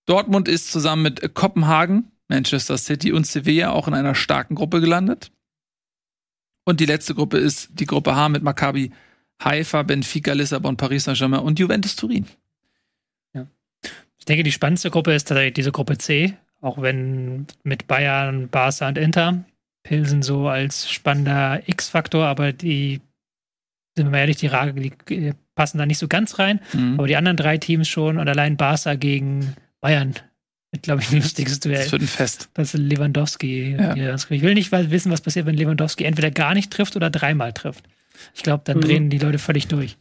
Dortmund 0.06 0.48
ist 0.48 0.72
zusammen 0.72 1.02
mit 1.02 1.34
Kopenhagen, 1.34 2.12
Manchester 2.28 2.78
City 2.78 3.12
und 3.12 3.26
Sevilla 3.26 3.72
auch 3.72 3.88
in 3.88 3.94
einer 3.94 4.14
starken 4.14 4.54
Gruppe 4.54 4.80
gelandet. 4.80 5.32
Und 6.64 6.80
die 6.80 6.86
letzte 6.86 7.14
Gruppe 7.14 7.38
ist 7.38 7.68
die 7.72 7.86
Gruppe 7.86 8.14
H 8.14 8.28
mit 8.28 8.42
Maccabi 8.42 8.92
Haifa, 9.42 9.82
Benfica, 9.82 10.32
Lissabon, 10.32 10.76
Paris 10.76 11.04
Saint-Germain 11.04 11.40
und 11.40 11.58
Juventus 11.58 11.96
Turin. 11.96 12.26
Ich 14.20 14.26
denke, 14.26 14.44
die 14.44 14.52
spannendste 14.52 14.90
Gruppe 14.90 15.12
ist 15.12 15.28
tatsächlich 15.28 15.54
diese 15.54 15.72
Gruppe 15.72 15.98
C, 15.98 16.34
auch 16.60 16.80
wenn 16.80 17.46
mit 17.64 17.86
Bayern, 17.88 18.48
Barca 18.48 18.86
und 18.86 18.98
Inter. 18.98 19.44
Pilsen 19.82 20.22
so 20.22 20.46
als 20.46 20.90
spannender 20.90 21.62
X-Faktor, 21.66 22.26
aber 22.26 22.52
die, 22.52 23.00
sind 23.96 24.06
wir 24.06 24.10
mal 24.10 24.18
ehrlich, 24.18 24.36
die 24.36 24.46
Rage, 24.46 24.74
die 24.74 25.32
passen 25.54 25.78
da 25.78 25.86
nicht 25.86 25.98
so 25.98 26.06
ganz 26.06 26.38
rein. 26.38 26.60
Mhm. 26.74 26.94
Aber 26.98 27.06
die 27.08 27.16
anderen 27.16 27.38
drei 27.38 27.56
Teams 27.56 27.88
schon 27.88 28.18
und 28.18 28.28
allein 28.28 28.58
Barca 28.58 28.94
gegen 28.94 29.54
Bayern 29.80 30.14
wird, 30.70 30.82
glaube 30.82 31.00
ich, 31.00 31.10
ein 31.10 31.16
lustiges 31.22 31.60
Duell. 31.60 31.82
Das 31.82 31.92
wird 31.92 32.02
ein 32.02 32.08
Fest. 32.08 32.50
Das 32.54 32.74
ist 32.74 32.80
Lewandowski. 32.80 33.72
Ja. 33.72 34.14
Ich 34.14 34.42
will 34.42 34.54
nicht 34.54 34.70
wissen, 34.70 35.10
was 35.10 35.22
passiert, 35.22 35.46
wenn 35.46 35.56
Lewandowski 35.56 36.04
entweder 36.04 36.30
gar 36.30 36.52
nicht 36.52 36.70
trifft 36.70 36.94
oder 36.94 37.08
dreimal 37.08 37.54
trifft. 37.54 37.88
Ich 38.34 38.42
glaube, 38.42 38.62
dann 38.66 38.76
mhm. 38.76 38.82
drehen 38.82 39.10
die 39.10 39.18
Leute 39.18 39.38
völlig 39.38 39.66
durch. 39.66 39.96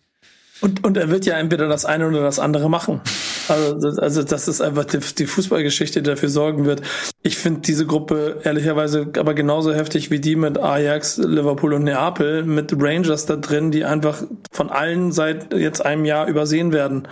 Und, 0.61 0.83
und 0.83 0.97
er 0.97 1.09
wird 1.09 1.25
ja 1.25 1.37
entweder 1.37 1.67
das 1.67 1.85
eine 1.85 2.07
oder 2.07 2.21
das 2.21 2.39
andere 2.39 2.69
machen. 2.69 3.01
Also, 3.47 3.87
also 4.01 4.23
das 4.23 4.47
ist 4.47 4.61
einfach 4.61 4.85
die, 4.85 4.99
die 4.99 5.25
Fußballgeschichte, 5.25 6.01
die 6.01 6.09
dafür 6.09 6.29
sorgen 6.29 6.65
wird. 6.65 6.81
Ich 7.23 7.37
finde 7.37 7.61
diese 7.61 7.85
Gruppe 7.85 8.41
ehrlicherweise 8.43 9.09
aber 9.17 9.33
genauso 9.33 9.73
heftig 9.73 10.11
wie 10.11 10.19
die 10.19 10.35
mit 10.35 10.57
Ajax, 10.57 11.17
Liverpool 11.17 11.73
und 11.73 11.83
Neapel, 11.83 12.43
mit 12.43 12.73
Rangers 12.77 13.25
da 13.25 13.37
drin, 13.37 13.71
die 13.71 13.85
einfach 13.85 14.23
von 14.51 14.69
allen 14.69 15.11
seit 15.11 15.53
jetzt 15.53 15.85
einem 15.85 16.05
Jahr 16.05 16.27
übersehen 16.27 16.73
werden. 16.73 17.07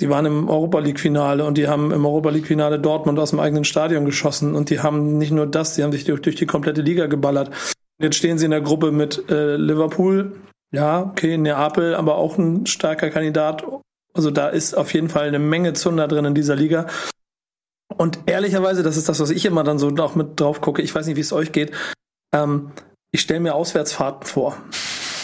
Die 0.00 0.08
waren 0.08 0.26
im 0.26 0.48
Europa 0.48 0.80
League 0.80 0.98
Finale 0.98 1.44
und 1.44 1.56
die 1.56 1.68
haben 1.68 1.92
im 1.92 2.04
Europa 2.04 2.30
League 2.30 2.46
Finale 2.48 2.80
Dortmund 2.80 3.20
aus 3.20 3.30
dem 3.30 3.38
eigenen 3.38 3.64
Stadion 3.64 4.04
geschossen 4.04 4.56
und 4.56 4.68
die 4.68 4.80
haben 4.80 5.16
nicht 5.16 5.30
nur 5.30 5.46
das, 5.46 5.76
die 5.76 5.84
haben 5.84 5.92
sich 5.92 6.04
durch, 6.04 6.20
durch 6.20 6.34
die 6.34 6.46
komplette 6.46 6.82
Liga 6.82 7.06
geballert. 7.06 7.50
Jetzt 8.00 8.16
stehen 8.16 8.36
sie 8.36 8.46
in 8.46 8.50
der 8.50 8.62
Gruppe 8.62 8.90
mit 8.90 9.30
äh, 9.30 9.54
Liverpool, 9.54 10.32
ja, 10.72 11.02
okay, 11.02 11.38
Neapel, 11.38 11.94
aber 11.94 12.16
auch 12.16 12.38
ein 12.38 12.66
starker 12.66 13.10
Kandidat 13.10 13.64
also 14.14 14.30
da 14.30 14.48
ist 14.48 14.74
auf 14.74 14.92
jeden 14.92 15.08
Fall 15.08 15.28
eine 15.28 15.38
Menge 15.38 15.72
Zunder 15.72 16.08
drin 16.08 16.24
in 16.24 16.34
dieser 16.34 16.56
Liga. 16.56 16.86
Und 17.96 18.20
ehrlicherweise, 18.26 18.82
das 18.82 18.96
ist 18.96 19.08
das, 19.08 19.20
was 19.20 19.30
ich 19.30 19.44
immer 19.44 19.64
dann 19.64 19.78
so 19.78 19.88
auch 19.98 20.14
mit 20.14 20.40
drauf 20.40 20.60
gucke. 20.60 20.82
Ich 20.82 20.94
weiß 20.94 21.06
nicht, 21.06 21.16
wie 21.16 21.20
es 21.20 21.32
euch 21.32 21.52
geht. 21.52 21.72
Ähm, 22.34 22.72
ich 23.10 23.20
stelle 23.20 23.40
mir 23.40 23.54
Auswärtsfahrten 23.54 24.26
vor. 24.26 24.56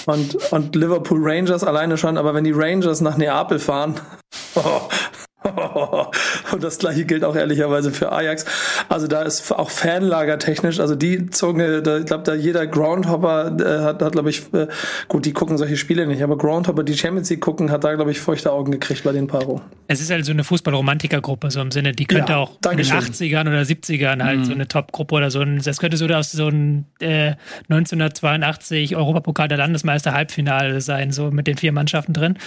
Und, 0.06 0.36
und 0.52 0.74
Liverpool 0.74 1.18
Rangers 1.22 1.64
alleine 1.64 1.98
schon, 1.98 2.16
aber 2.16 2.34
wenn 2.34 2.44
die 2.44 2.52
Rangers 2.52 3.00
nach 3.00 3.18
Neapel 3.18 3.58
fahren, 3.58 4.00
oh, 4.54 6.06
Und 6.52 6.62
das 6.62 6.78
gleiche 6.78 7.04
gilt 7.04 7.24
auch 7.24 7.36
ehrlicherweise 7.36 7.92
für 7.92 8.12
Ajax. 8.12 8.44
Also 8.88 9.06
da 9.06 9.22
ist 9.22 9.52
auch 9.52 9.70
Fanlager 9.70 10.38
technisch, 10.38 10.80
also 10.80 10.94
die 10.94 11.30
Zunge, 11.30 11.82
da, 11.82 11.98
ich 11.98 12.06
glaube, 12.06 12.24
da 12.24 12.34
jeder 12.34 12.66
Groundhopper 12.66 13.56
äh, 13.58 13.84
hat, 13.84 14.02
hat 14.02 14.12
glaube 14.12 14.30
ich, 14.30 14.52
äh, 14.52 14.68
gut, 15.08 15.26
die 15.26 15.32
gucken 15.32 15.58
solche 15.58 15.76
Spiele 15.76 16.06
nicht, 16.06 16.22
aber 16.22 16.38
Groundhopper, 16.38 16.84
die 16.84 16.96
Champions 16.96 17.30
League 17.30 17.40
gucken, 17.40 17.70
hat 17.70 17.84
da, 17.84 17.94
glaube 17.94 18.10
ich, 18.10 18.20
feuchte 18.20 18.52
Augen 18.52 18.72
gekriegt 18.72 19.04
bei 19.04 19.12
den 19.12 19.26
Paarungen. 19.26 19.62
Es 19.86 20.00
ist 20.00 20.10
halt 20.10 20.24
so 20.24 20.32
eine 20.32 20.44
Fußballromantikergruppe, 20.44 21.50
so 21.50 21.60
im 21.60 21.70
Sinne, 21.70 21.92
die 21.92 22.06
könnte 22.06 22.32
ja, 22.32 22.38
auch 22.38 22.52
in 22.70 22.76
den 22.76 22.86
80ern 22.86 23.48
oder 23.48 23.62
70ern 23.62 24.22
halt 24.22 24.40
mhm. 24.40 24.44
so 24.44 24.52
eine 24.52 24.68
Top-Gruppe 24.68 25.14
oder 25.14 25.30
so. 25.30 25.44
Das 25.44 25.78
könnte 25.78 25.96
so 25.96 26.06
aus 26.06 26.32
so 26.32 26.48
ein 26.48 26.86
äh, 27.00 27.34
1982 27.68 28.96
Europapokal 28.96 29.48
der 29.48 29.58
Landesmeister 29.58 30.12
Halbfinale 30.12 30.80
sein, 30.80 31.12
so 31.12 31.30
mit 31.30 31.46
den 31.46 31.56
vier 31.56 31.72
Mannschaften 31.72 32.12
drin. 32.12 32.38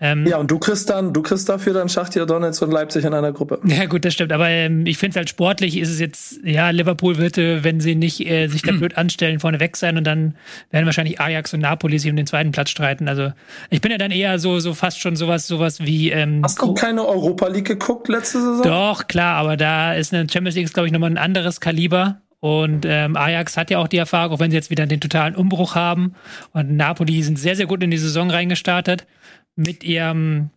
Ähm, 0.00 0.26
ja, 0.26 0.38
und 0.38 0.50
du 0.50 0.58
kriegst 0.58 0.90
dann, 0.90 1.12
du 1.12 1.22
kriegst 1.22 1.48
dafür 1.48 1.72
dann 1.72 1.88
Schachtier 1.88 2.26
Donetsk 2.26 2.62
und 2.62 2.70
Leipzig 2.70 3.04
in 3.04 3.14
einer 3.14 3.32
Gruppe. 3.32 3.47
Ja, 3.64 3.86
gut, 3.86 4.04
das 4.04 4.14
stimmt. 4.14 4.32
Aber 4.32 4.48
ähm, 4.48 4.86
ich 4.86 4.98
finde 4.98 5.10
es 5.10 5.16
halt 5.16 5.28
sportlich, 5.28 5.76
ist 5.76 5.90
es 5.90 6.00
jetzt, 6.00 6.40
ja, 6.44 6.70
Liverpool 6.70 7.16
wird, 7.18 7.36
wenn 7.36 7.80
sie 7.80 7.94
nicht 7.94 8.26
äh, 8.26 8.48
sich 8.48 8.62
da 8.62 8.72
blöd 8.72 8.96
anstellen, 8.96 9.40
vorne 9.40 9.60
weg 9.60 9.76
sein 9.76 9.96
und 9.96 10.04
dann 10.04 10.34
werden 10.70 10.86
wahrscheinlich 10.86 11.20
Ajax 11.20 11.54
und 11.54 11.60
Napoli 11.60 11.98
sich 11.98 12.10
um 12.10 12.16
den 12.16 12.26
zweiten 12.26 12.52
Platz 12.52 12.70
streiten. 12.70 13.08
Also 13.08 13.32
ich 13.70 13.80
bin 13.80 13.92
ja 13.92 13.98
dann 13.98 14.10
eher 14.10 14.38
so, 14.38 14.60
so 14.60 14.74
fast 14.74 15.00
schon 15.00 15.16
sowas, 15.16 15.46
sowas 15.46 15.80
wie. 15.80 16.10
Ähm, 16.10 16.40
Hast 16.42 16.60
du 16.60 16.74
keine 16.74 17.06
Europa 17.06 17.48
League 17.48 17.66
geguckt 17.66 18.08
letzte 18.08 18.40
Saison? 18.40 18.62
Doch, 18.62 19.06
klar, 19.06 19.36
aber 19.36 19.56
da 19.56 19.94
ist 19.94 20.14
eine 20.14 20.28
Champions 20.28 20.56
League, 20.56 20.72
glaube 20.72 20.86
ich, 20.86 20.92
nochmal 20.92 21.10
ein 21.10 21.18
anderes 21.18 21.60
Kaliber. 21.60 22.20
Und 22.40 22.86
ähm, 22.86 23.16
Ajax 23.16 23.56
hat 23.56 23.70
ja 23.70 23.78
auch 23.78 23.88
die 23.88 23.96
Erfahrung, 23.96 24.36
auch 24.36 24.40
wenn 24.40 24.50
sie 24.50 24.56
jetzt 24.56 24.70
wieder 24.70 24.86
den 24.86 25.00
totalen 25.00 25.34
Umbruch 25.34 25.74
haben. 25.74 26.14
Und 26.52 26.76
Napoli 26.76 27.22
sind 27.22 27.38
sehr, 27.38 27.56
sehr 27.56 27.66
gut 27.66 27.82
in 27.82 27.90
die 27.90 27.98
Saison 27.98 28.30
reingestartet. 28.30 29.06
Mit 29.56 29.82
ihrem, 29.82 30.50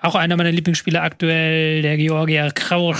auch 0.00 0.14
einer 0.14 0.36
meiner 0.36 0.52
Lieblingsspieler 0.52 1.02
aktuell, 1.02 1.82
der 1.82 1.96
Georgier 1.96 2.50
Krauch, 2.54 2.96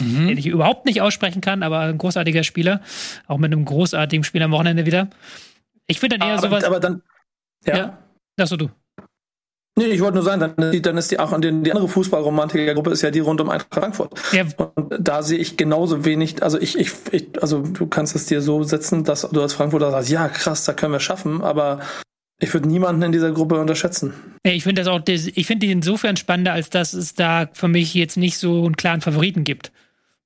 mhm. 0.00 0.28
den 0.28 0.38
ich 0.38 0.46
überhaupt 0.46 0.86
nicht 0.86 1.00
aussprechen 1.00 1.40
kann, 1.40 1.62
aber 1.62 1.80
ein 1.80 1.98
großartiger 1.98 2.42
Spieler. 2.42 2.80
Auch 3.26 3.38
mit 3.38 3.52
einem 3.52 3.64
großartigen 3.64 4.24
Spiel 4.24 4.42
am 4.42 4.50
Wochenende 4.50 4.86
wieder. 4.86 5.08
Ich 5.86 6.00
finde 6.00 6.18
dann 6.18 6.28
eher 6.28 6.38
aber, 6.38 6.48
sowas. 6.48 6.64
Aber 6.64 6.80
dann, 6.80 7.02
ja. 7.64 7.76
ja. 7.76 7.98
Achso, 8.38 8.56
du. 8.56 8.70
Nee, 9.78 9.86
ich 9.86 10.00
wollte 10.00 10.14
nur 10.14 10.24
sagen, 10.24 10.40
dann, 10.40 10.82
dann 10.82 10.96
ist 10.96 11.12
die 11.12 11.20
auch 11.20 11.38
die, 11.38 11.62
die 11.62 11.70
andere 11.70 11.88
Fußballromantikergruppe 11.88 12.90
ist 12.90 13.02
ja 13.02 13.12
die 13.12 13.20
rund 13.20 13.40
um 13.40 13.48
Eintracht 13.48 13.74
Frankfurt. 13.74 14.20
Ja. 14.32 14.44
Und 14.74 14.96
da 14.98 15.22
sehe 15.22 15.38
ich 15.38 15.56
genauso 15.56 16.04
wenig, 16.04 16.42
also 16.42 16.58
ich, 16.58 16.76
ich, 16.76 16.90
ich, 17.12 17.28
also 17.40 17.60
du 17.60 17.86
kannst 17.86 18.16
es 18.16 18.26
dir 18.26 18.42
so 18.42 18.64
setzen, 18.64 19.04
dass 19.04 19.22
du 19.22 19.40
als 19.40 19.52
Frankfurter 19.52 19.92
sagst, 19.92 20.10
ja 20.10 20.28
krass, 20.28 20.64
da 20.64 20.72
können 20.72 20.94
wir 20.94 21.00
schaffen, 21.00 21.42
aber 21.42 21.78
ich 22.40 22.54
würde 22.54 22.68
niemanden 22.68 23.02
in 23.02 23.12
dieser 23.12 23.32
Gruppe 23.32 23.60
unterschätzen. 23.60 24.12
Ich 24.44 24.62
finde 24.62 24.82
das 24.82 24.88
auch, 24.88 25.02
ich 25.06 25.46
finde 25.46 25.66
die 25.66 25.72
insofern 25.72 26.16
spannender, 26.16 26.52
als 26.52 26.70
dass 26.70 26.92
es 26.92 27.14
da 27.14 27.48
für 27.52 27.68
mich 27.68 27.94
jetzt 27.94 28.16
nicht 28.16 28.38
so 28.38 28.64
einen 28.64 28.76
klaren 28.76 29.00
Favoriten 29.00 29.44
gibt. 29.44 29.72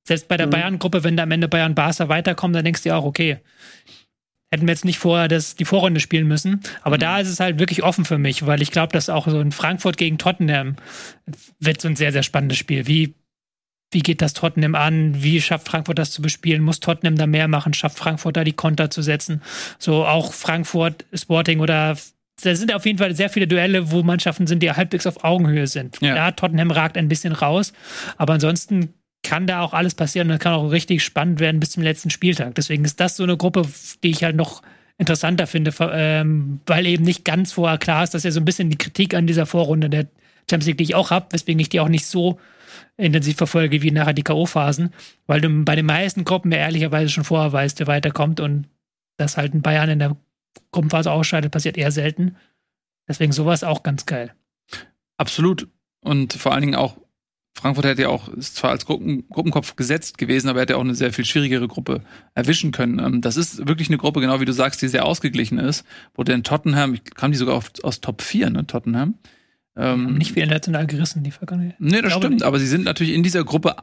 Selbst 0.05 0.29
bei 0.29 0.37
der 0.37 0.47
mhm. 0.47 0.51
Bayern-Gruppe, 0.51 1.05
wenn 1.05 1.17
da 1.17 1.23
am 1.23 1.31
Ende 1.31 1.49
Bayern-Barca 1.49 2.09
weiterkommen, 2.09 2.53
dann 2.53 2.65
denkst 2.65 2.83
du 2.83 2.91
ja 2.91 2.97
auch, 2.97 3.05
okay, 3.05 3.39
hätten 4.51 4.67
wir 4.67 4.73
jetzt 4.73 4.85
nicht 4.85 4.99
vorher 4.99 5.29
das, 5.29 5.55
die 5.55 5.65
Vorrunde 5.65 6.01
spielen 6.01 6.29
müssen. 6.29 6.61
Aber 6.83 6.97
mhm. 6.97 7.01
da 7.01 7.21
ist 7.21 7.29
es 7.29 7.41
halt 7.41 7.59
wirklich 7.59 7.83
offen 7.83 8.05
für 8.05 8.19
mich, 8.19 8.45
weil 8.45 8.61
ich 8.61 8.71
glaube, 8.71 8.93
dass 8.93 9.09
auch 9.09 9.27
so 9.27 9.41
in 9.41 9.53
Frankfurt 9.53 9.97
gegen 9.97 10.19
Tottenham 10.19 10.77
wird 11.61 11.81
so 11.81 11.89
ein 11.89 11.97
sehr, 11.97 12.13
sehr 12.13 12.23
spannendes 12.23 12.59
Spiel. 12.59 12.87
Wie, 12.87 13.15
wie 13.93 14.01
geht 14.01 14.23
das 14.23 14.33
Tottenham 14.33 14.75
an? 14.75 15.23
Wie 15.23 15.41
schafft 15.41 15.69
Frankfurt 15.69 15.99
das 15.99 16.11
zu 16.11 16.23
bespielen? 16.23 16.63
Muss 16.63 16.81
Tottenham 16.81 17.17
da 17.17 17.27
mehr 17.27 17.49
machen? 17.49 17.75
Schafft 17.75 17.99
Frankfurt 17.99 18.37
da 18.37 18.45
die 18.45 18.53
Konter 18.53 18.91
zu 18.91 19.03
setzen? 19.03 19.43
So 19.79 20.05
auch 20.07 20.33
Frankfurt, 20.33 21.05
Sporting 21.15 21.61
oder 21.61 21.97
da 22.43 22.57
sind 22.57 22.75
auf 22.75 22.87
jeden 22.87 22.99
Fall 22.99 23.15
sehr 23.15 23.29
viele 23.29 23.47
Duelle, 23.47 23.93
wo 23.93 24.03
Mannschaften 24.03 24.47
sind, 24.47 24.63
die 24.63 24.73
halbwegs 24.73 25.07
auf 25.07 25.23
Augenhöhe 25.23 25.67
sind. 25.67 25.99
Ja, 26.01 26.17
ja 26.17 26.31
Tottenham 26.33 26.71
ragt 26.71 26.97
ein 26.97 27.09
bisschen 27.09 27.33
raus, 27.33 27.73
aber 28.17 28.33
ansonsten 28.33 28.95
kann 29.23 29.47
da 29.47 29.61
auch 29.61 29.73
alles 29.73 29.95
passieren 29.95 30.31
und 30.31 30.41
kann 30.41 30.55
auch 30.55 30.71
richtig 30.71 31.05
spannend 31.05 31.39
werden 31.39 31.61
bis 31.61 31.71
zum 31.71 31.83
letzten 31.83 32.11
Spieltag. 32.11 32.55
Deswegen 32.57 32.85
ist 32.85 32.99
das 32.99 33.17
so 33.17 33.23
eine 33.23 33.37
Gruppe, 33.37 33.67
die 34.03 34.11
ich 34.11 34.25
halt 34.25 34.35
noch 34.35 34.63
interessanter 34.99 35.47
finde, 35.47 35.73
ähm, 35.93 36.61
weil 36.67 36.87
eben 36.87 37.05
nicht 37.05 37.25
ganz 37.25 37.53
vorher 37.53 37.79
klar 37.79 38.03
ist, 38.03 38.15
dass 38.15 38.25
ja 38.25 38.31
so 38.31 38.41
ein 38.41 38.45
bisschen 38.45 38.71
die 38.71 38.79
Kritik 38.79 39.15
an 39.15 39.27
dieser 39.27 39.47
Vorrunde 39.47 39.89
der 39.89 40.07
Champions 40.51 40.67
League, 40.67 40.79
die 40.79 40.85
ich 40.85 40.95
auch 40.95 41.11
habe, 41.11 41.27
weswegen 41.31 41.61
ich 41.61 41.69
die 41.69 41.81
auch 41.81 41.89
nicht 41.89 42.07
so 42.07 42.39
intensiv 43.03 43.37
verfolge 43.37 43.83
wie 43.83 43.91
nachher 43.91 44.13
die 44.13 44.23
K.O.-Phasen, 44.23 44.91
weil 45.27 45.41
du 45.41 45.65
bei 45.65 45.77
den 45.77 45.87
meisten 45.87 46.25
Gruppen 46.25 46.53
ja 46.53 46.59
ehrlicherweise 46.59 47.11
schon 47.11 47.25
vorher 47.25 47.53
weißt, 47.53 47.79
wer 47.81 47.87
weiterkommt 47.87 48.41
und 48.41 48.69
dass 49.17 49.37
halt 49.37 49.55
ein 49.55 49.63
Bayern 49.63 49.91
in 49.91 49.99
der 49.99 50.17
Gruppenphase 50.71 51.11
ausscheidet, 51.11 51.53
passiert 51.53 51.77
eher 51.77 51.93
selten. 51.93 52.37
Deswegen 53.09 53.33
sowas 53.33 53.65
auch 53.65 53.83
ganz 53.83 54.07
geil. 54.07 54.35
Absolut. 55.17 55.69
Und 56.01 56.33
vor 56.33 56.53
allen 56.53 56.63
Dingen 56.63 56.75
auch 56.75 56.97
Frankfurt 57.55 57.85
hätte 57.85 58.03
ja 58.03 58.09
auch, 58.09 58.29
ist 58.29 58.57
zwar 58.57 58.71
als 58.71 58.87
Gruppen, 58.87 59.29
Gruppenkopf 59.29 59.77
gesetzt 59.77 60.17
gewesen, 60.19 60.49
aber 60.49 60.61
hätte 60.61 60.77
auch 60.77 60.83
eine 60.83 60.95
sehr 60.95 61.13
viel 61.13 61.25
schwierigere 61.25 61.69
Gruppe 61.69 62.03
erwischen 62.35 62.73
können. 62.73 62.99
Ähm, 62.99 63.21
das 63.21 63.37
ist 63.37 63.69
wirklich 63.69 63.89
eine 63.89 63.99
Gruppe, 63.99 64.21
genau 64.21 64.41
wie 64.41 64.47
du 64.47 64.53
sagst, 64.53 64.81
die 64.83 64.89
sehr 64.89 65.05
ausgeglichen 65.05 65.59
ist, 65.59 65.85
wo 66.15 66.25
denn 66.25 66.45
Tottenham, 66.45 66.95
ich 66.95 67.05
kam 67.05 67.31
die 67.31 67.39
sogar 67.39 67.55
auf, 67.55 67.71
aus 67.83 68.01
Top 68.01 68.23
4, 68.23 68.51
ne, 68.51 68.67
Tottenham. 68.67 69.19
Ähm, 69.77 70.19
nicht 70.19 70.37
wie 70.37 70.41
international 70.41 70.87
gerissen, 70.87 71.23
die 71.23 71.31
Vergangenheit. 71.31 71.77
Nee, 71.79 72.03
das 72.03 72.13
stimmt, 72.13 72.35
nicht. 72.35 72.43
aber 72.43 72.59
sie 72.59 72.67
sind 72.67 72.85
natürlich 72.85 73.15
in 73.15 73.23
dieser 73.23 73.45
Gruppe 73.45 73.77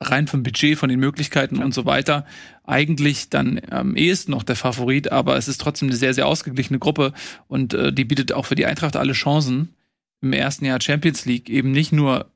rein 0.00 0.26
vom 0.26 0.42
Budget, 0.42 0.76
von 0.76 0.88
den 0.88 1.00
Möglichkeiten 1.00 1.56
ja. 1.56 1.64
und 1.64 1.72
so 1.72 1.86
weiter, 1.86 2.26
eigentlich 2.64 3.30
dann 3.30 3.60
am 3.70 3.96
ehesten 3.96 4.32
noch 4.32 4.42
der 4.42 4.56
Favorit, 4.56 5.10
aber 5.10 5.36
es 5.36 5.48
ist 5.48 5.60
trotzdem 5.60 5.88
eine 5.88 5.96
sehr, 5.96 6.12
sehr 6.14 6.26
ausgeglichene 6.26 6.78
Gruppe 6.78 7.12
und 7.48 7.72
äh, 7.74 7.92
die 7.92 8.04
bietet 8.04 8.32
auch 8.32 8.44
für 8.44 8.56
die 8.56 8.66
Eintracht 8.66 8.96
alle 8.96 9.12
Chancen, 9.12 9.74
im 10.20 10.32
ersten 10.32 10.64
Jahr 10.64 10.80
Champions 10.80 11.24
League 11.24 11.48
eben 11.48 11.70
nicht 11.70 11.92
nur 11.92 12.30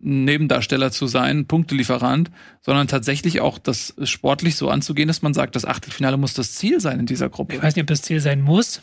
Nebendarsteller 0.00 0.90
zu 0.92 1.06
sein, 1.06 1.46
Punktelieferant, 1.46 2.30
sondern 2.60 2.86
tatsächlich 2.86 3.40
auch 3.40 3.58
das 3.58 3.94
sportlich 4.04 4.56
so 4.56 4.70
anzugehen, 4.70 5.08
dass 5.08 5.22
man 5.22 5.34
sagt, 5.34 5.56
das 5.56 5.64
Achtelfinale 5.64 6.16
muss 6.16 6.34
das 6.34 6.54
Ziel 6.54 6.80
sein 6.80 7.00
in 7.00 7.06
dieser 7.06 7.28
Gruppe. 7.28 7.56
Ich 7.56 7.62
weiß 7.62 7.74
nicht, 7.74 7.82
ob 7.82 7.88
das 7.88 8.02
Ziel 8.02 8.20
sein 8.20 8.40
muss. 8.40 8.80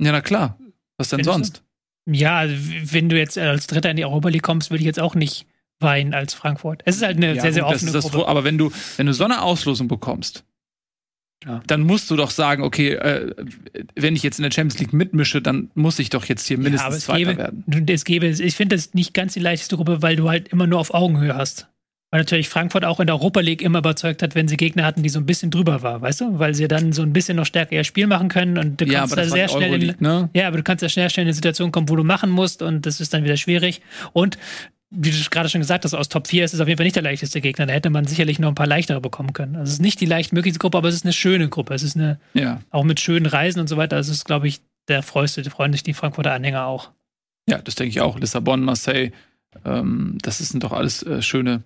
Ja, 0.00 0.12
na 0.12 0.20
klar. 0.20 0.58
Was 0.96 1.08
denn 1.08 1.18
Findest 1.18 1.34
sonst? 1.34 1.56
Du? 1.58 1.71
Ja, 2.06 2.38
also, 2.38 2.54
wenn 2.56 3.08
du 3.08 3.16
jetzt 3.16 3.38
als 3.38 3.66
Dritter 3.66 3.90
in 3.90 3.96
die 3.96 4.04
Europa 4.04 4.28
League 4.28 4.42
kommst, 4.42 4.70
würde 4.70 4.80
ich 4.80 4.86
jetzt 4.86 5.00
auch 5.00 5.14
nicht 5.14 5.46
weinen 5.78 6.14
als 6.14 6.34
Frankfurt. 6.34 6.82
Es 6.84 6.96
ist 6.96 7.02
halt 7.02 7.16
eine 7.16 7.34
ja, 7.34 7.42
sehr, 7.42 7.52
sehr 7.52 7.66
offene 7.66 7.92
Gruppe. 7.92 8.26
aber 8.26 8.44
wenn 8.44 8.58
du, 8.58 8.70
wenn 8.96 9.06
du 9.06 9.14
so 9.14 9.24
eine 9.24 9.42
Auslosung 9.42 9.88
bekommst, 9.88 10.44
ja. 11.46 11.60
Dann 11.66 11.82
musst 11.82 12.10
du 12.10 12.16
doch 12.16 12.30
sagen, 12.30 12.62
okay, 12.62 12.92
äh, 12.92 13.34
wenn 13.96 14.14
ich 14.14 14.22
jetzt 14.22 14.38
in 14.38 14.44
der 14.44 14.52
Champions 14.52 14.78
League 14.78 14.92
mitmische, 14.92 15.42
dann 15.42 15.70
muss 15.74 15.98
ich 15.98 16.10
doch 16.10 16.24
jetzt 16.26 16.46
hier 16.46 16.58
mindestens 16.58 16.94
ja, 16.94 17.00
Zweiter 17.00 17.34
gäbe, 17.34 17.36
werden. 17.36 17.88
Es 17.88 18.04
gäbe, 18.04 18.26
ich 18.26 18.54
finde 18.54 18.76
das 18.76 18.94
nicht 18.94 19.12
ganz 19.14 19.34
die 19.34 19.40
leichteste 19.40 19.76
Gruppe, 19.76 20.02
weil 20.02 20.16
du 20.16 20.28
halt 20.28 20.48
immer 20.48 20.66
nur 20.66 20.78
auf 20.78 20.94
Augenhöhe 20.94 21.34
hast. 21.34 21.68
Weil 22.12 22.20
natürlich 22.20 22.50
Frankfurt 22.50 22.84
auch 22.84 23.00
in 23.00 23.06
der 23.06 23.16
Europa 23.16 23.40
League 23.40 23.62
immer 23.62 23.78
überzeugt 23.78 24.22
hat, 24.22 24.34
wenn 24.34 24.46
sie 24.46 24.58
Gegner 24.58 24.84
hatten, 24.84 25.02
die 25.02 25.08
so 25.08 25.18
ein 25.18 25.24
bisschen 25.24 25.50
drüber 25.50 25.80
war, 25.80 26.02
weißt 26.02 26.20
du? 26.20 26.38
Weil 26.38 26.54
sie 26.54 26.68
dann 26.68 26.92
so 26.92 27.00
ein 27.00 27.14
bisschen 27.14 27.38
noch 27.38 27.46
stärker 27.46 27.72
ihr 27.72 27.84
Spiel 27.84 28.06
machen 28.06 28.28
können 28.28 28.58
und 28.58 28.78
du 28.78 28.84
kannst 28.84 29.16
ja, 29.16 29.22
da 29.22 29.28
sehr 29.28 29.48
schnell 29.48 29.82
in, 29.82 29.96
ne? 29.98 30.28
Ja, 30.34 30.46
aber 30.46 30.58
du 30.58 30.62
kannst 30.62 30.82
ja 30.82 30.90
schnell, 30.90 31.08
schnell 31.08 31.22
in 31.22 31.28
eine 31.28 31.34
Situation 31.34 31.72
kommen, 31.72 31.88
wo 31.88 31.96
du 31.96 32.04
machen 32.04 32.28
musst 32.28 32.60
und 32.60 32.84
das 32.84 33.00
ist 33.00 33.14
dann 33.14 33.24
wieder 33.24 33.38
schwierig. 33.38 33.80
Und 34.12 34.36
wie 34.90 35.10
du 35.10 35.16
gerade 35.30 35.48
schon 35.48 35.62
gesagt 35.62 35.86
hast, 35.86 35.94
aus 35.94 36.10
Top 36.10 36.26
4 36.26 36.44
ist 36.44 36.52
es 36.52 36.60
auf 36.60 36.68
jeden 36.68 36.76
Fall 36.76 36.84
nicht 36.84 36.96
der 36.96 37.02
leichteste 37.02 37.40
Gegner. 37.40 37.64
Da 37.64 37.72
hätte 37.72 37.88
man 37.88 38.04
sicherlich 38.04 38.38
noch 38.38 38.50
ein 38.50 38.54
paar 38.54 38.66
leichtere 38.66 39.00
bekommen 39.00 39.32
können. 39.32 39.56
Also 39.56 39.70
es 39.70 39.74
ist 39.76 39.82
nicht 39.82 39.98
die 40.02 40.06
leichtmöglichste 40.06 40.58
Gruppe, 40.58 40.76
aber 40.76 40.88
es 40.88 40.94
ist 40.94 41.06
eine 41.06 41.14
schöne 41.14 41.48
Gruppe. 41.48 41.72
Es 41.72 41.82
ist 41.82 41.96
eine, 41.96 42.20
ja. 42.34 42.60
auch 42.68 42.84
mit 42.84 43.00
schönen 43.00 43.24
Reisen 43.24 43.58
und 43.58 43.68
so 43.68 43.78
weiter. 43.78 43.96
Das 43.96 44.10
ist, 44.10 44.26
glaube 44.26 44.48
ich, 44.48 44.60
der 44.88 45.02
freust, 45.02 45.40
freuen 45.48 45.72
sich 45.72 45.82
die 45.82 45.94
Frankfurter 45.94 46.32
Anhänger 46.32 46.66
auch. 46.66 46.90
Ja, 47.48 47.56
das 47.56 47.74
denke 47.74 47.88
ich 47.88 48.02
auch. 48.02 48.18
Lissabon, 48.18 48.60
Marseille, 48.60 49.12
ähm, 49.64 50.18
das 50.20 50.38
sind 50.38 50.62
doch 50.62 50.72
alles 50.72 51.02
äh, 51.04 51.22
schöne 51.22 51.62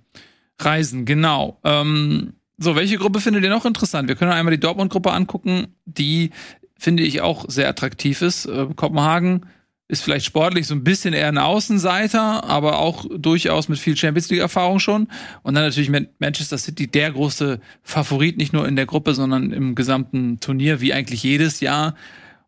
Reisen, 0.58 1.04
genau. 1.04 1.60
Ähm, 1.64 2.34
so, 2.58 2.74
welche 2.76 2.96
Gruppe 2.96 3.20
findet 3.20 3.44
ihr 3.44 3.50
noch 3.50 3.66
interessant? 3.66 4.08
Wir 4.08 4.16
können 4.16 4.32
einmal 4.32 4.54
die 4.54 4.60
Dortmund-Gruppe 4.60 5.12
angucken, 5.12 5.68
die 5.84 6.30
finde 6.78 7.02
ich 7.02 7.20
auch 7.20 7.44
sehr 7.48 7.68
attraktiv 7.68 8.22
ist. 8.22 8.46
Äh, 8.46 8.68
Kopenhagen 8.74 9.46
ist 9.88 10.02
vielleicht 10.02 10.26
sportlich 10.26 10.66
so 10.66 10.74
ein 10.74 10.82
bisschen 10.82 11.14
eher 11.14 11.28
ein 11.28 11.38
Außenseiter, 11.38 12.44
aber 12.44 12.78
auch 12.78 13.06
durchaus 13.16 13.68
mit 13.68 13.78
viel 13.78 13.96
Champions 13.96 14.28
League 14.30 14.40
Erfahrung 14.40 14.80
schon. 14.80 15.08
Und 15.42 15.54
dann 15.54 15.64
natürlich 15.64 15.90
Manchester 16.18 16.58
City 16.58 16.88
der 16.88 17.12
große 17.12 17.60
Favorit, 17.82 18.36
nicht 18.36 18.52
nur 18.52 18.66
in 18.66 18.74
der 18.74 18.86
Gruppe, 18.86 19.14
sondern 19.14 19.52
im 19.52 19.74
gesamten 19.74 20.40
Turnier, 20.40 20.80
wie 20.80 20.92
eigentlich 20.92 21.22
jedes 21.22 21.60
Jahr. 21.60 21.94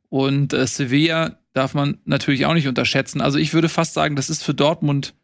Und 0.08 0.52
äh, 0.52 0.66
Sevilla 0.66 1.38
darf 1.52 1.74
man 1.74 1.98
natürlich 2.04 2.44
auch 2.46 2.54
nicht 2.54 2.66
unterschätzen. 2.66 3.20
Also 3.20 3.38
ich 3.38 3.54
würde 3.54 3.68
fast 3.68 3.94
sagen, 3.94 4.16
das 4.16 4.30
ist 4.30 4.42
für 4.42 4.54
Dortmund 4.54 5.14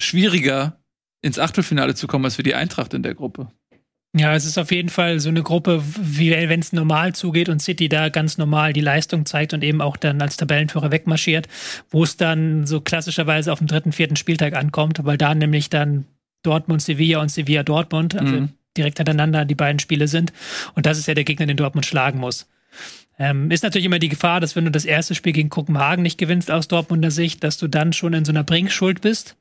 schwieriger, 0.00 0.78
ins 1.22 1.38
Achtelfinale 1.38 1.94
zu 1.94 2.06
kommen, 2.06 2.24
als 2.24 2.36
für 2.36 2.42
die 2.42 2.54
Eintracht 2.54 2.92
in 2.92 3.02
der 3.02 3.14
Gruppe. 3.14 3.48
Ja, 4.14 4.34
es 4.34 4.44
ist 4.44 4.58
auf 4.58 4.70
jeden 4.70 4.90
Fall 4.90 5.20
so 5.20 5.30
eine 5.30 5.42
Gruppe, 5.42 5.82
wie 5.98 6.32
wenn 6.32 6.60
es 6.60 6.74
normal 6.74 7.14
zugeht 7.14 7.48
und 7.48 7.62
City 7.62 7.88
da 7.88 8.10
ganz 8.10 8.36
normal 8.36 8.74
die 8.74 8.82
Leistung 8.82 9.24
zeigt 9.24 9.54
und 9.54 9.64
eben 9.64 9.80
auch 9.80 9.96
dann 9.96 10.20
als 10.20 10.36
Tabellenführer 10.36 10.90
wegmarschiert, 10.90 11.48
wo 11.88 12.02
es 12.02 12.18
dann 12.18 12.66
so 12.66 12.82
klassischerweise 12.82 13.50
auf 13.50 13.58
dem 13.58 13.68
dritten, 13.68 13.92
vierten 13.92 14.16
Spieltag 14.16 14.54
ankommt, 14.54 15.02
weil 15.04 15.16
da 15.16 15.34
nämlich 15.34 15.70
dann 15.70 16.04
Dortmund, 16.42 16.82
Sevilla 16.82 17.22
und 17.22 17.30
Sevilla 17.30 17.62
Dortmund, 17.62 18.14
also 18.14 18.34
mhm. 18.34 18.48
direkt 18.76 18.98
hintereinander 18.98 19.46
die 19.46 19.54
beiden 19.54 19.78
Spiele 19.78 20.08
sind. 20.08 20.34
Und 20.74 20.84
das 20.84 20.98
ist 20.98 21.08
ja 21.08 21.14
der 21.14 21.24
Gegner, 21.24 21.46
den 21.46 21.56
Dortmund 21.56 21.86
schlagen 21.86 22.18
muss. 22.18 22.50
Ähm, 23.18 23.50
ist 23.50 23.62
natürlich 23.62 23.86
immer 23.86 23.98
die 23.98 24.10
Gefahr, 24.10 24.40
dass 24.40 24.56
wenn 24.56 24.66
du 24.66 24.70
das 24.70 24.84
erste 24.84 25.14
Spiel 25.14 25.32
gegen 25.32 25.48
Kopenhagen 25.48 26.02
nicht 26.02 26.18
gewinnst 26.18 26.50
aus 26.50 26.68
Dortmunder 26.68 27.10
Sicht, 27.10 27.44
dass 27.44 27.56
du 27.56 27.66
dann 27.66 27.94
schon 27.94 28.12
in 28.12 28.26
so 28.26 28.32
einer 28.32 28.44
Bringschuld 28.44 29.00
bist 29.00 29.36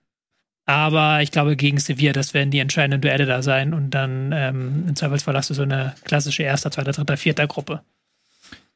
Aber 0.66 1.22
ich 1.22 1.32
glaube, 1.32 1.56
gegen 1.56 1.80
Sevilla, 1.80 2.14
das 2.14 2.34
werden 2.34 2.52
die 2.52 2.60
entscheidenden 2.60 3.02
Duelle 3.02 3.26
da 3.26 3.42
sein. 3.42 3.74
Und 3.74 3.92
dann 3.92 4.32
ähm, 4.34 4.86
im 4.88 4.96
Zweifelsfall 4.96 5.36
hast 5.36 5.50
du 5.50 5.54
so 5.54 5.64
eine 5.64 5.96
klassische 6.04 6.44
erster, 6.44 6.72
zweiter, 6.72 6.92
dritter, 6.92 7.18
vierter 7.18 7.48
Gruppe. 7.48 7.82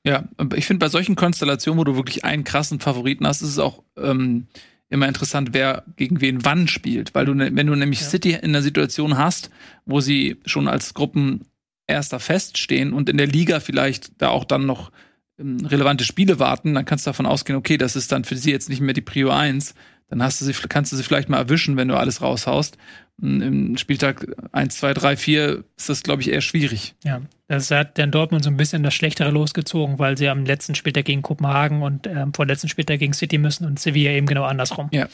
Ja, 0.03 0.23
ich 0.55 0.67
finde 0.67 0.79
bei 0.79 0.89
solchen 0.89 1.15
Konstellationen, 1.15 1.79
wo 1.79 1.83
du 1.83 1.95
wirklich 1.95 2.25
einen 2.25 2.43
krassen 2.43 2.79
Favoriten 2.79 3.25
hast, 3.25 3.41
ist 3.41 3.49
es 3.49 3.59
auch 3.59 3.83
ähm, 3.97 4.47
immer 4.89 5.07
interessant, 5.07 5.49
wer 5.53 5.83
gegen 5.95 6.21
wen 6.21 6.45
wann 6.45 6.67
spielt. 6.67 7.15
Weil 7.15 7.25
du, 7.25 7.33
ne, 7.33 7.49
wenn 7.53 7.67
du 7.67 7.75
nämlich 7.75 8.01
ja. 8.01 8.07
City 8.07 8.33
in 8.33 8.53
der 8.53 8.61
Situation 8.61 9.17
hast, 9.17 9.49
wo 9.85 9.99
sie 10.01 10.37
schon 10.45 10.67
als 10.67 10.93
Gruppen 10.93 11.45
erster 11.87 12.19
feststehen 12.19 12.93
und 12.93 13.09
in 13.09 13.17
der 13.17 13.27
Liga 13.27 13.59
vielleicht 13.59 14.21
da 14.21 14.29
auch 14.29 14.43
dann 14.43 14.65
noch 14.65 14.91
ähm, 15.39 15.57
relevante 15.65 16.03
Spiele 16.03 16.39
warten, 16.39 16.73
dann 16.73 16.85
kannst 16.85 17.05
du 17.05 17.09
davon 17.09 17.25
ausgehen, 17.25 17.57
okay, 17.57 17.77
das 17.77 17.95
ist 17.95 18.11
dann 18.11 18.23
für 18.23 18.37
sie 18.37 18.51
jetzt 18.51 18.69
nicht 18.69 18.81
mehr 18.81 18.93
die 18.93 19.01
Prio 19.01 19.29
1, 19.29 19.75
dann 20.09 20.21
hast 20.21 20.39
du 20.39 20.45
sie, 20.45 20.53
kannst 20.69 20.91
du 20.91 20.95
sie 20.95 21.03
vielleicht 21.03 21.29
mal 21.29 21.37
erwischen, 21.37 21.77
wenn 21.77 21.87
du 21.87 21.95
alles 21.95 22.21
raushaust. 22.21 22.77
Im 23.21 23.77
Spieltag 23.77 24.27
1, 24.51 24.77
2, 24.77 24.93
3, 24.93 25.17
4 25.17 25.63
ist 25.77 25.89
das, 25.89 26.03
glaube 26.03 26.21
ich, 26.21 26.29
eher 26.29 26.41
schwierig. 26.41 26.95
Ja, 27.03 27.21
das 27.47 27.71
hat 27.71 27.97
dann 27.97 28.11
Dortmund 28.11 28.43
so 28.43 28.49
ein 28.49 28.57
bisschen 28.57 28.83
das 28.83 28.93
Schlechtere 28.93 29.31
losgezogen, 29.31 29.99
weil 29.99 30.17
sie 30.17 30.27
am 30.27 30.43
letzten 30.43 30.75
Spieltag 30.75 31.05
gegen 31.05 31.21
Kopenhagen 31.21 31.81
und 31.81 32.07
ähm, 32.07 32.33
vor 32.33 32.45
letzten 32.45 32.67
Spieltag 32.67 32.99
gegen 32.99 33.13
City 33.13 33.37
müssen 33.37 33.65
und 33.65 33.79
Sevilla 33.79 34.11
eben 34.11 34.27
genau 34.27 34.43
andersrum. 34.43 34.89
Ja. 34.91 35.07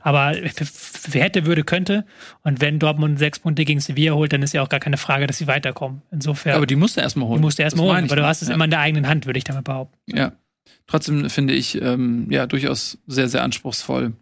Aber 0.00 0.36
wer 0.36 1.22
hätte, 1.24 1.46
würde, 1.46 1.64
könnte. 1.64 2.04
Und 2.42 2.60
wenn 2.60 2.78
Dortmund 2.78 3.18
sechs 3.18 3.38
Punkte 3.38 3.64
gegen 3.64 3.80
Sevilla 3.80 4.14
holt, 4.14 4.32
dann 4.32 4.42
ist 4.42 4.52
ja 4.52 4.62
auch 4.62 4.68
gar 4.68 4.80
keine 4.80 4.98
Frage, 4.98 5.26
dass 5.26 5.38
sie 5.38 5.46
weiterkommen. 5.46 6.02
Insofern. 6.12 6.54
Aber 6.54 6.66
die 6.66 6.76
musst 6.76 6.98
du 6.98 7.00
erstmal 7.00 7.28
holen. 7.28 7.38
Die 7.38 7.44
musst 7.44 7.58
du 7.58 7.62
erstmal 7.62 7.86
holen, 7.86 8.04
aber 8.04 8.16
du 8.16 8.26
hast 8.26 8.42
es 8.42 8.48
ja. 8.48 8.54
immer 8.54 8.66
in 8.66 8.70
der 8.70 8.80
eigenen 8.80 9.08
Hand, 9.08 9.24
würde 9.24 9.38
ich 9.38 9.44
damit 9.44 9.64
behaupten. 9.64 9.98
Ja. 10.06 10.32
Trotzdem 10.86 11.30
finde 11.30 11.54
ich, 11.54 11.80
ähm, 11.80 12.26
ja, 12.30 12.46
durchaus 12.46 12.98
sehr, 13.06 13.28
sehr 13.28 13.42
anspruchsvoll 13.42 14.12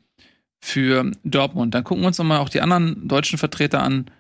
für 0.67 1.13
Dortmund. 1.23 1.75
Dann 1.75 1.85
gucken 1.85 2.03
wir 2.03 2.09
uns 2.09 2.19
nochmal 2.19 2.41
auch 2.41 2.49
die 2.49 2.61
anderen 2.61 3.07
deutschen 3.07 3.39
Vertreter 3.39 3.85
an. 3.85 4.11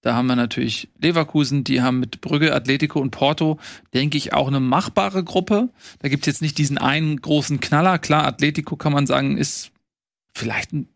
Da 0.00 0.14
haben 0.14 0.28
wir 0.28 0.36
natürlich 0.36 0.88
Leverkusen, 1.00 1.64
die 1.64 1.82
haben 1.82 1.98
mit 1.98 2.20
Brügge, 2.20 2.54
Atletico 2.54 3.00
und 3.00 3.10
Porto, 3.10 3.58
denke 3.92 4.16
ich, 4.16 4.32
auch 4.32 4.46
eine 4.46 4.60
machbare 4.60 5.24
Gruppe. 5.24 5.70
Da 5.98 6.08
gibt 6.08 6.22
es 6.22 6.26
jetzt 6.32 6.40
nicht 6.40 6.56
diesen 6.56 6.78
einen 6.78 7.20
großen 7.20 7.58
Knaller. 7.58 7.98
Klar, 7.98 8.26
Atletico 8.26 8.76
kann 8.76 8.92
man 8.92 9.08
sagen, 9.08 9.36
ist 9.36 9.72
vielleicht 10.32 10.72
ein 10.72 10.88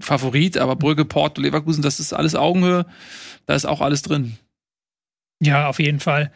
Favorit, 0.00 0.56
aber 0.56 0.76
Brügge, 0.76 1.04
Porto, 1.04 1.42
Leverkusen, 1.42 1.82
das 1.82 2.00
ist 2.00 2.14
alles 2.14 2.34
Augenhöhe. 2.34 2.86
Da 3.44 3.54
ist 3.54 3.66
auch 3.66 3.82
alles 3.82 4.00
drin. 4.00 4.38
Ja, 5.40 5.68
auf 5.68 5.78
jeden 5.78 6.00
Fall. 6.00 6.32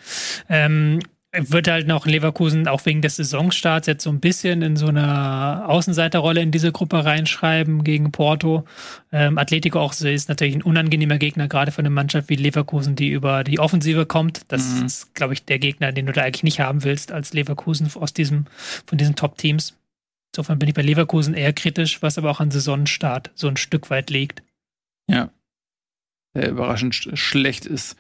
Ähm, 0.51 1.01
wird 1.35 1.67
halt 1.67 1.87
noch 1.87 2.05
Leverkusen 2.05 2.69
auch 2.69 2.85
wegen 2.85 3.01
des 3.01 3.17
Saisonstarts 3.17 3.87
jetzt 3.87 4.05
so 4.05 4.11
ein 4.11 4.21
bisschen 4.21 4.61
in 4.61 4.77
so 4.77 4.89
eine 4.89 5.67
Außenseiterrolle 5.67 6.43
in 6.43 6.51
diese 6.51 6.73
Gruppe 6.73 7.07
reinschreiben 7.07 7.85
gegen 7.85 8.13
Porto. 8.13 8.65
Ähm, 9.13 9.39
Atletico 9.39 9.81
auch 9.81 9.95
ist 9.99 10.29
natürlich 10.29 10.55
ein 10.55 10.63
unangenehmer 10.63 11.17
Gegner, 11.17 11.49
gerade 11.49 11.73
für 11.73 11.79
eine 11.79 11.91
Mannschaft 11.91 12.29
wie 12.29 12.37
Leverkusen, 12.37 12.97
die 12.97 13.09
über 13.09 13.45
die 13.45 13.59
Offensive 13.59 14.05
kommt. 14.05 14.43
Das 14.49 14.75
mhm. 14.75 14.87
ist, 14.87 15.15
glaube 15.15 15.33
ich, 15.33 15.45
der 15.45 15.59
Gegner, 15.59 15.91
den 15.93 16.05
du 16.05 16.13
da 16.13 16.23
eigentlich 16.23 16.43
nicht 16.43 16.61
haben 16.61 16.85
willst 16.85 17.13
als 17.13 17.33
Leverkusen 17.33 17.91
aus 17.95 18.13
diesem, 18.13 18.45
von 18.87 18.99
diesen 18.99 19.17
Top-Teams. 19.17 19.79
Insofern 20.35 20.59
bin 20.59 20.69
ich 20.69 20.75
bei 20.75 20.83
Leverkusen 20.83 21.33
eher 21.33 21.55
kritisch, 21.55 22.03
was 22.03 22.19
aber 22.19 22.31
auch 22.31 22.41
an 22.41 22.51
Saisonstart 22.51 23.31
so 23.35 23.49
ein 23.49 23.57
Stück 23.57 23.89
weit 23.89 24.11
liegt. 24.11 24.43
Ja. 25.09 25.31
Der 26.35 26.51
überraschend 26.51 26.95
schlecht 26.95 27.65
ist. 27.65 27.97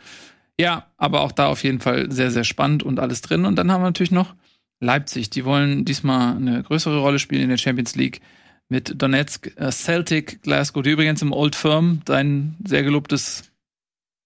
Ja, 0.62 0.86
aber 0.96 1.22
auch 1.22 1.32
da 1.32 1.48
auf 1.48 1.64
jeden 1.64 1.80
Fall 1.80 2.12
sehr, 2.12 2.30
sehr 2.30 2.44
spannend 2.44 2.84
und 2.84 3.00
alles 3.00 3.20
drin. 3.20 3.46
Und 3.46 3.56
dann 3.56 3.72
haben 3.72 3.80
wir 3.80 3.86
natürlich 3.86 4.12
noch 4.12 4.36
Leipzig. 4.78 5.28
Die 5.28 5.44
wollen 5.44 5.84
diesmal 5.84 6.36
eine 6.36 6.62
größere 6.62 7.00
Rolle 7.00 7.18
spielen 7.18 7.42
in 7.42 7.48
der 7.48 7.56
Champions 7.56 7.96
League 7.96 8.20
mit 8.68 9.02
Donetsk, 9.02 9.50
äh, 9.56 9.72
Celtic, 9.72 10.40
Glasgow, 10.42 10.84
die 10.84 10.90
übrigens 10.90 11.20
im 11.20 11.32
Old 11.32 11.56
Firm 11.56 12.02
dein 12.04 12.54
sehr 12.64 12.84
gelobtes 12.84 13.50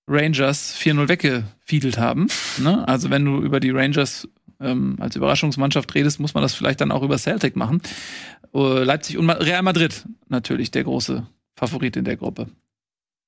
Rangers 0.07 0.77
4-0 0.79 1.09
weggefiedelt 1.09 1.97
haben. 1.97 2.29
Ne? 2.59 2.87
Also 2.87 3.09
wenn 3.09 3.25
du 3.25 3.41
über 3.41 3.59
die 3.59 3.71
Rangers 3.71 4.29
ähm, 4.61 4.97
als 5.01 5.17
Überraschungsmannschaft 5.17 5.95
redest, 5.95 6.21
muss 6.21 6.35
man 6.35 6.43
das 6.43 6.53
vielleicht 6.53 6.83
dann 6.83 6.93
auch 6.93 7.03
über 7.03 7.17
Celtic 7.17 7.57
machen. 7.57 7.81
Uh, 8.53 8.85
Leipzig 8.85 9.17
und 9.17 9.31
Real 9.31 9.63
Madrid 9.63 10.05
natürlich 10.29 10.71
der 10.71 10.85
große 10.85 11.27
Favorit 11.57 11.97
in 11.97 12.05
der 12.05 12.19
Gruppe. 12.19 12.49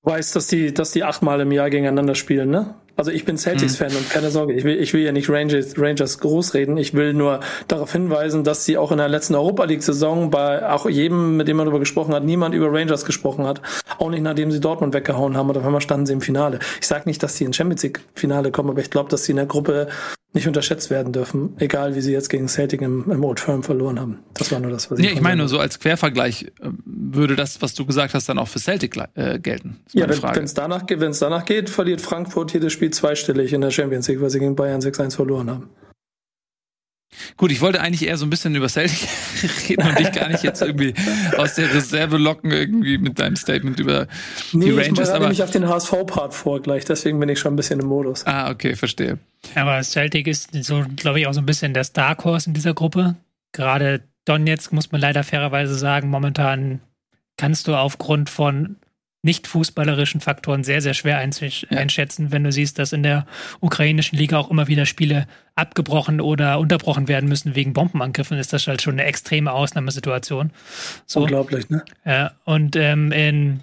Du 0.04 0.10
weißt, 0.10 0.36
dass 0.36 0.46
die, 0.46 0.74
dass 0.74 0.92
die 0.92 1.04
achtmal 1.04 1.40
im 1.40 1.52
Jahr 1.52 1.70
gegeneinander 1.70 2.14
spielen, 2.14 2.50
ne? 2.50 2.74
Also 2.98 3.12
ich 3.12 3.24
bin 3.24 3.38
Celtics-Fan 3.38 3.92
mhm. 3.92 3.96
und 3.96 4.10
keine 4.10 4.32
Sorge, 4.32 4.54
ich 4.54 4.64
will, 4.64 4.76
ich 4.76 4.92
will 4.92 5.02
ja 5.02 5.12
nicht 5.12 5.30
Rangers, 5.30 5.78
Rangers 5.78 6.18
groß 6.18 6.54
reden. 6.54 6.76
Ich 6.78 6.94
will 6.94 7.14
nur 7.14 7.38
darauf 7.68 7.92
hinweisen, 7.92 8.42
dass 8.42 8.64
sie 8.64 8.76
auch 8.76 8.90
in 8.90 8.98
der 8.98 9.08
letzten 9.08 9.36
Europa 9.36 9.64
League-Saison 9.64 10.30
bei 10.30 10.68
auch 10.68 10.90
jedem, 10.90 11.36
mit 11.36 11.46
dem 11.46 11.58
man 11.58 11.66
darüber 11.66 11.78
gesprochen 11.78 12.12
hat, 12.12 12.24
niemand 12.24 12.56
über 12.56 12.72
Rangers 12.72 13.04
gesprochen 13.04 13.46
hat. 13.46 13.62
Auch 13.98 14.10
nicht 14.10 14.22
nachdem 14.22 14.50
sie 14.50 14.58
Dortmund 14.58 14.94
weggehauen 14.94 15.36
haben 15.36 15.48
oder 15.48 15.60
auf 15.60 15.66
einmal 15.66 15.80
standen 15.80 16.06
sie 16.06 16.12
im 16.12 16.20
Finale. 16.20 16.58
Ich 16.80 16.88
sage 16.88 17.04
nicht, 17.08 17.22
dass 17.22 17.36
sie 17.36 17.44
in 17.44 17.52
Champions 17.52 17.84
League-Finale 17.84 18.50
kommen, 18.50 18.70
aber 18.70 18.80
ich 18.80 18.90
glaube, 18.90 19.10
dass 19.10 19.22
sie 19.22 19.30
in 19.30 19.36
der 19.36 19.46
Gruppe 19.46 19.86
nicht 20.38 20.46
unterschätzt 20.46 20.88
werden 20.88 21.12
dürfen, 21.12 21.54
egal 21.58 21.94
wie 21.96 22.00
sie 22.00 22.12
jetzt 22.12 22.30
gegen 22.30 22.48
Celtic 22.48 22.80
im, 22.80 23.10
im 23.10 23.24
Old 23.24 23.40
Firm 23.40 23.62
verloren 23.62 23.98
haben. 23.98 24.20
Das 24.34 24.52
war 24.52 24.60
nur 24.60 24.70
das, 24.70 24.90
was 24.90 24.98
ich. 24.98 25.04
Nee, 25.04 25.12
ich 25.12 25.20
meine 25.20 25.38
nur 25.38 25.48
so 25.48 25.58
als 25.58 25.80
Quervergleich 25.80 26.44
äh, 26.60 26.70
würde 26.84 27.34
das, 27.34 27.60
was 27.60 27.74
du 27.74 27.84
gesagt 27.84 28.14
hast, 28.14 28.28
dann 28.28 28.38
auch 28.38 28.48
für 28.48 28.60
Celtic 28.60 28.96
äh, 29.14 29.38
gelten. 29.38 29.78
Ja, 29.92 30.08
wenn 30.08 30.44
es 30.44 30.54
danach, 30.54 30.84
wenn's 30.88 31.18
danach 31.18 31.44
geht, 31.44 31.70
verliert 31.70 32.00
Frankfurt 32.00 32.52
jedes 32.52 32.72
Spiel 32.72 32.90
zweistellig 32.90 33.52
in 33.52 33.60
der 33.60 33.70
Champions 33.70 34.06
League, 34.08 34.20
weil 34.20 34.30
sie 34.30 34.38
gegen 34.38 34.54
Bayern 34.54 34.80
6-1 34.80 35.16
verloren 35.16 35.50
haben. 35.50 35.70
Gut, 37.36 37.50
ich 37.50 37.60
wollte 37.60 37.80
eigentlich 37.80 38.06
eher 38.06 38.16
so 38.16 38.26
ein 38.26 38.30
bisschen 38.30 38.54
über 38.54 38.68
Celtic 38.68 39.08
reden 39.68 39.88
und 39.88 39.98
dich 39.98 40.12
gar 40.12 40.28
nicht 40.28 40.42
jetzt 40.42 40.62
irgendwie 40.62 40.94
aus 41.36 41.54
der 41.54 41.72
Reserve 41.74 42.16
locken, 42.16 42.50
irgendwie 42.50 42.98
mit 42.98 43.18
deinem 43.18 43.36
Statement 43.36 43.80
über 43.80 44.06
nee, 44.52 44.66
die 44.66 44.70
Rangers. 44.72 45.08
Ich 45.08 45.14
bereite 45.14 45.28
mich 45.28 45.42
auf 45.42 45.50
den 45.50 45.68
HSV-Part 45.68 46.34
vor 46.34 46.60
gleich, 46.60 46.84
deswegen 46.84 47.18
bin 47.18 47.28
ich 47.28 47.38
schon 47.38 47.54
ein 47.54 47.56
bisschen 47.56 47.80
im 47.80 47.86
Modus. 47.86 48.26
Ah, 48.26 48.50
okay, 48.50 48.76
verstehe. 48.76 49.18
Aber 49.54 49.82
Celtic 49.82 50.26
ist 50.26 50.50
so, 50.64 50.84
glaube 50.96 51.20
ich, 51.20 51.26
auch 51.26 51.34
so 51.34 51.40
ein 51.40 51.46
bisschen 51.46 51.74
der 51.74 51.84
Dark 51.84 52.24
Horse 52.24 52.48
in 52.48 52.54
dieser 52.54 52.74
Gruppe. 52.74 53.16
Gerade 53.52 54.02
Donetsk 54.24 54.72
muss 54.72 54.92
man 54.92 55.00
leider 55.00 55.24
fairerweise 55.24 55.74
sagen, 55.74 56.10
momentan 56.10 56.80
kannst 57.36 57.68
du 57.68 57.74
aufgrund 57.74 58.28
von 58.28 58.76
nicht 59.22 59.48
fußballerischen 59.48 60.20
Faktoren 60.20 60.62
sehr, 60.62 60.80
sehr 60.80 60.94
schwer 60.94 61.18
einschätzen, 61.18 62.24
ja. 62.26 62.32
wenn 62.32 62.44
du 62.44 62.52
siehst, 62.52 62.78
dass 62.78 62.92
in 62.92 63.02
der 63.02 63.26
ukrainischen 63.60 64.16
Liga 64.16 64.38
auch 64.38 64.50
immer 64.50 64.68
wieder 64.68 64.86
Spiele 64.86 65.26
abgebrochen 65.56 66.20
oder 66.20 66.60
unterbrochen 66.60 67.08
werden 67.08 67.28
müssen 67.28 67.56
wegen 67.56 67.72
Bombenangriffen, 67.72 68.38
ist 68.38 68.52
das 68.52 68.66
halt 68.68 68.80
schon 68.80 68.94
eine 68.94 69.04
extreme 69.04 69.52
Ausnahmesituation. 69.52 70.52
So. 71.04 71.22
Unglaublich, 71.22 71.68
ne? 71.68 71.84
Ja, 72.04 72.32
und 72.44 72.76
ähm, 72.76 73.10
in 73.10 73.60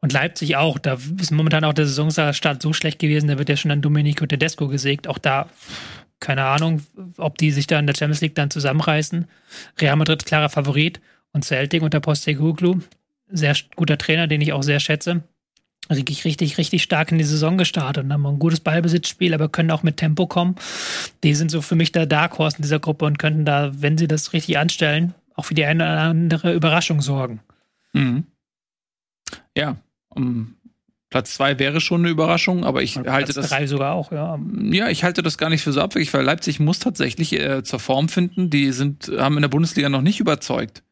und 0.00 0.12
Leipzig 0.12 0.56
auch, 0.56 0.78
da 0.78 0.96
ist 1.18 1.32
momentan 1.32 1.64
auch 1.64 1.72
der 1.72 1.86
Saisonstart 1.86 2.62
so 2.62 2.72
schlecht 2.72 3.00
gewesen, 3.00 3.26
da 3.26 3.38
wird 3.38 3.48
ja 3.48 3.56
schon 3.56 3.72
an 3.72 3.82
Domenico 3.82 4.26
Tedesco 4.26 4.68
gesägt. 4.68 5.08
Auch 5.08 5.18
da, 5.18 5.48
keine 6.20 6.44
Ahnung, 6.44 6.82
ob 7.16 7.36
die 7.38 7.50
sich 7.50 7.66
da 7.66 7.80
in 7.80 7.86
der 7.88 7.94
Champions 7.96 8.20
League 8.20 8.36
dann 8.36 8.50
zusammenreißen. 8.50 9.26
Real 9.80 9.96
Madrid 9.96 10.24
klarer 10.24 10.50
Favorit 10.50 11.00
und 11.32 11.44
Celtic 11.44 11.82
unter 11.82 11.98
Postecoglou 11.98 12.80
sehr 13.30 13.54
guter 13.76 13.98
Trainer, 13.98 14.26
den 14.26 14.40
ich 14.40 14.52
auch 14.52 14.62
sehr 14.62 14.80
schätze. 14.80 15.22
Richtig, 15.90 16.24
richtig, 16.24 16.58
richtig 16.58 16.82
stark 16.82 17.12
in 17.12 17.18
die 17.18 17.24
Saison 17.24 17.56
gestartet 17.56 18.04
und 18.04 18.12
haben 18.12 18.26
ein 18.26 18.38
gutes 18.38 18.60
Ballbesitzspiel, 18.60 19.32
aber 19.32 19.48
können 19.48 19.70
auch 19.70 19.82
mit 19.82 19.96
Tempo 19.96 20.26
kommen. 20.26 20.56
Die 21.24 21.34
sind 21.34 21.50
so 21.50 21.62
für 21.62 21.76
mich 21.76 21.92
der 21.92 22.04
Dark 22.04 22.38
Horse 22.38 22.58
in 22.58 22.62
dieser 22.62 22.78
Gruppe 22.78 23.06
und 23.06 23.18
könnten 23.18 23.46
da, 23.46 23.70
wenn 23.74 23.96
sie 23.96 24.06
das 24.06 24.34
richtig 24.34 24.58
anstellen, 24.58 25.14
auch 25.34 25.46
für 25.46 25.54
die 25.54 25.64
eine 25.64 25.84
oder 25.84 26.00
andere 26.00 26.52
Überraschung 26.52 27.00
sorgen. 27.00 27.40
Mhm. 27.94 28.24
Ja, 29.56 29.76
um 30.10 30.56
Platz 31.10 31.34
zwei 31.34 31.58
wäre 31.58 31.80
schon 31.80 32.02
eine 32.02 32.10
Überraschung, 32.10 32.64
aber 32.64 32.82
ich 32.82 32.96
und 32.96 33.08
halte 33.08 33.32
Platz 33.32 33.36
das. 33.36 33.48
drei 33.48 33.66
sogar 33.66 33.94
auch, 33.94 34.12
ja. 34.12 34.38
Ja, 34.70 34.88
ich 34.88 35.04
halte 35.04 35.22
das 35.22 35.38
gar 35.38 35.48
nicht 35.48 35.62
für 35.62 35.72
so 35.72 35.80
abwegig, 35.80 36.12
weil 36.12 36.22
Leipzig 36.22 36.60
muss 36.60 36.80
tatsächlich 36.80 37.32
äh, 37.32 37.62
zur 37.62 37.80
Form 37.80 38.10
finden. 38.10 38.50
Die 38.50 38.72
sind, 38.72 39.10
haben 39.16 39.36
in 39.36 39.42
der 39.42 39.48
Bundesliga 39.48 39.88
noch 39.88 40.02
nicht 40.02 40.20
überzeugt. 40.20 40.82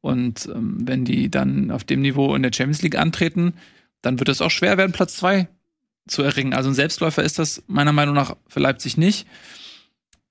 Und 0.00 0.46
ähm, 0.46 0.78
wenn 0.80 1.04
die 1.04 1.30
dann 1.30 1.70
auf 1.70 1.84
dem 1.84 2.00
Niveau 2.00 2.34
in 2.34 2.42
der 2.42 2.52
Champions 2.54 2.82
League 2.82 2.96
antreten, 2.96 3.54
dann 4.02 4.18
wird 4.18 4.28
es 4.28 4.40
auch 4.40 4.50
schwer 4.50 4.78
werden, 4.78 4.92
Platz 4.92 5.16
zwei 5.16 5.48
zu 6.08 6.22
erringen. 6.22 6.54
Also 6.54 6.70
ein 6.70 6.74
Selbstläufer 6.74 7.22
ist 7.22 7.38
das 7.38 7.62
meiner 7.66 7.92
Meinung 7.92 8.14
nach 8.14 8.36
für 8.48 8.60
Leipzig 8.60 8.96
nicht. 8.96 9.26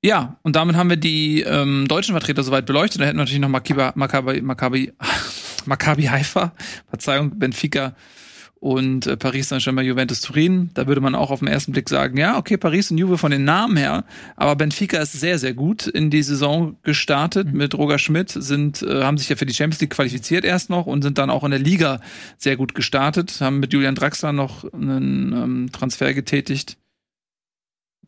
Ja, 0.01 0.39
und 0.43 0.55
damit 0.55 0.75
haben 0.75 0.89
wir 0.89 0.97
die 0.97 1.41
ähm, 1.41 1.87
deutschen 1.87 2.13
Vertreter 2.13 2.43
soweit 2.43 2.65
beleuchtet. 2.65 3.01
Da 3.01 3.05
hätten 3.05 3.17
wir 3.17 3.23
natürlich 3.23 3.41
noch 3.41 3.49
Maccabi, 3.49 3.91
Maccabi, 3.95 4.41
Maccabi, 4.41 4.93
Maccabi 5.65 6.03
Haifa, 6.05 6.53
Verzeihung, 6.87 7.37
Benfica 7.37 7.95
und 8.59 9.07
äh, 9.07 9.15
Paris 9.15 9.49
Saint-Germain, 9.49 9.85
Juventus 9.85 10.21
Turin. 10.21 10.69
Da 10.73 10.87
würde 10.87 11.01
man 11.01 11.15
auch 11.15 11.31
auf 11.31 11.39
den 11.39 11.47
ersten 11.47 11.71
Blick 11.71 11.87
sagen, 11.87 12.17
ja, 12.17 12.37
okay, 12.37 12.57
Paris 12.57 12.91
und 12.91 12.97
Juve 12.97 13.17
von 13.17 13.31
den 13.31 13.45
Namen 13.45 13.77
her, 13.77 14.03
aber 14.35 14.55
Benfica 14.55 14.97
ist 14.97 15.13
sehr, 15.13 15.39
sehr 15.39 15.53
gut 15.53 15.87
in 15.87 16.09
die 16.09 16.23
Saison 16.23 16.75
gestartet 16.83 17.47
mhm. 17.47 17.57
mit 17.57 17.75
Roger 17.75 17.99
Schmidt, 17.99 18.29
sind, 18.29 18.81
äh, 18.81 19.03
haben 19.03 19.17
sich 19.17 19.29
ja 19.29 19.35
für 19.35 19.45
die 19.45 19.53
Champions 19.53 19.81
League 19.81 19.91
qualifiziert 19.91 20.43
erst 20.43 20.69
noch 20.69 20.85
und 20.85 21.01
sind 21.01 21.17
dann 21.17 21.29
auch 21.29 21.43
in 21.43 21.51
der 21.51 21.59
Liga 21.59 22.01
sehr 22.37 22.57
gut 22.57 22.75
gestartet, 22.75 23.39
haben 23.39 23.59
mit 23.59 23.71
Julian 23.71 23.95
Draxler 23.95 24.33
noch 24.33 24.71
einen 24.73 25.33
ähm, 25.33 25.69
Transfer 25.71 26.13
getätigt. 26.13 26.77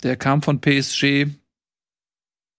Der 0.03 0.17
kam 0.17 0.41
von 0.41 0.59
PSG, 0.59 1.27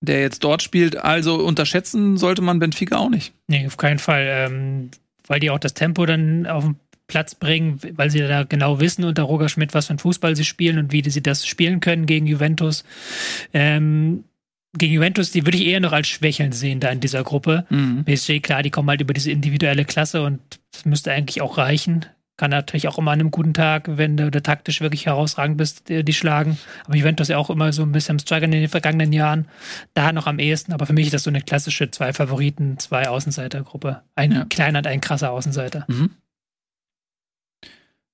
der 0.00 0.20
jetzt 0.20 0.44
dort 0.44 0.62
spielt. 0.62 0.96
Also 0.96 1.36
unterschätzen 1.36 2.16
sollte 2.16 2.40
man 2.40 2.58
Benfica 2.58 2.96
auch 2.96 3.10
nicht. 3.10 3.34
Nee, 3.48 3.66
auf 3.66 3.76
keinen 3.76 3.98
Fall. 3.98 4.26
Ähm, 4.28 4.90
weil 5.26 5.40
die 5.40 5.50
auch 5.50 5.58
das 5.58 5.74
Tempo 5.74 6.06
dann 6.06 6.46
auf 6.46 6.64
dem 6.64 6.76
Platz 7.12 7.34
bringen, 7.34 7.78
weil 7.92 8.10
sie 8.10 8.20
da 8.20 8.44
genau 8.44 8.80
wissen 8.80 9.04
unter 9.04 9.24
Roger 9.24 9.50
Schmidt, 9.50 9.74
was 9.74 9.88
für 9.88 9.92
ein 9.92 9.98
Fußball 9.98 10.34
sie 10.34 10.46
spielen 10.46 10.78
und 10.78 10.92
wie 10.92 11.08
sie 11.10 11.22
das 11.22 11.46
spielen 11.46 11.80
können 11.80 12.06
gegen 12.06 12.26
Juventus. 12.26 12.84
Ähm, 13.52 14.24
gegen 14.78 14.94
Juventus, 14.94 15.30
die 15.30 15.44
würde 15.44 15.58
ich 15.58 15.66
eher 15.66 15.80
noch 15.80 15.92
als 15.92 16.08
schwächelnd 16.08 16.54
sehen 16.54 16.80
da 16.80 16.88
in 16.88 17.00
dieser 17.00 17.22
Gruppe. 17.22 17.66
Mhm. 17.68 18.06
PSG, 18.06 18.40
klar, 18.40 18.62
die 18.62 18.70
kommen 18.70 18.88
halt 18.88 19.02
über 19.02 19.12
diese 19.12 19.30
individuelle 19.30 19.84
Klasse 19.84 20.22
und 20.22 20.40
das 20.72 20.86
müsste 20.86 21.12
eigentlich 21.12 21.42
auch 21.42 21.58
reichen. 21.58 22.06
Kann 22.38 22.50
natürlich 22.50 22.88
auch 22.88 22.96
immer 22.96 23.10
an 23.10 23.20
einem 23.20 23.30
guten 23.30 23.52
Tag, 23.52 23.98
wenn 23.98 24.16
du 24.16 24.30
da 24.30 24.40
taktisch 24.40 24.80
wirklich 24.80 25.04
herausragend 25.04 25.58
bist, 25.58 25.90
die, 25.90 26.02
die 26.02 26.14
schlagen. 26.14 26.58
Aber 26.86 26.96
Juventus 26.96 27.28
ja 27.28 27.36
auch 27.36 27.50
immer 27.50 27.74
so 27.74 27.82
ein 27.82 27.92
bisschen 27.92 28.14
am 28.14 28.18
Struggle 28.20 28.46
in 28.46 28.52
den 28.52 28.68
vergangenen 28.70 29.12
Jahren. 29.12 29.48
Da 29.92 30.12
noch 30.12 30.26
am 30.26 30.38
ehesten. 30.38 30.72
Aber 30.72 30.86
für 30.86 30.94
mich 30.94 31.04
ist 31.04 31.12
das 31.12 31.24
so 31.24 31.30
eine 31.30 31.42
klassische 31.42 31.90
zwei 31.90 32.14
Favoriten, 32.14 32.78
zwei 32.78 33.06
Außenseitergruppe. 33.06 34.00
Ein 34.14 34.32
ja. 34.32 34.44
kleiner 34.46 34.78
und 34.78 34.86
ein 34.86 35.02
krasser 35.02 35.30
Außenseiter. 35.30 35.84
Mhm. 35.88 36.12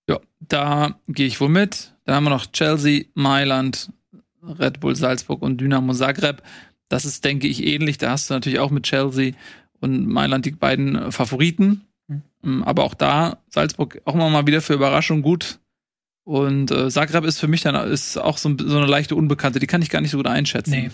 Ja, 0.08 0.20
da 0.40 0.98
gehe 1.08 1.26
ich 1.26 1.40
wohl 1.40 1.48
mit. 1.48 1.92
Dann 2.04 2.16
haben 2.16 2.24
wir 2.24 2.30
noch 2.30 2.46
Chelsea, 2.46 3.04
Mailand, 3.14 3.92
Red 4.42 4.80
Bull 4.80 4.96
Salzburg 4.96 5.42
und 5.42 5.60
Dynamo 5.60 5.92
Zagreb. 5.92 6.42
Das 6.88 7.04
ist, 7.04 7.24
denke 7.24 7.46
ich, 7.46 7.64
ähnlich. 7.64 7.98
Da 7.98 8.10
hast 8.10 8.30
du 8.30 8.34
natürlich 8.34 8.58
auch 8.58 8.70
mit 8.70 8.84
Chelsea 8.84 9.34
und 9.80 10.06
Mailand 10.06 10.46
die 10.46 10.52
beiden 10.52 11.12
Favoriten. 11.12 11.82
Mhm. 12.42 12.62
Aber 12.62 12.84
auch 12.84 12.94
da, 12.94 13.38
Salzburg 13.48 14.00
auch 14.04 14.14
immer 14.14 14.30
mal 14.30 14.46
wieder 14.46 14.62
für 14.62 14.74
Überraschung 14.74 15.22
gut. 15.22 15.58
Und 16.24 16.70
äh, 16.70 16.90
Zagreb 16.90 17.24
ist 17.24 17.38
für 17.38 17.48
mich 17.48 17.62
dann 17.62 17.74
ist 17.90 18.18
auch 18.18 18.38
so, 18.38 18.54
so, 18.58 18.76
eine 18.76 18.86
leichte 18.86 19.16
Unbekannte. 19.16 19.60
Die 19.60 19.66
kann 19.66 19.82
ich 19.82 19.90
gar 19.90 20.00
nicht 20.00 20.10
so 20.10 20.18
gut 20.18 20.26
einschätzen. 20.26 20.70
Nee. 20.70 20.90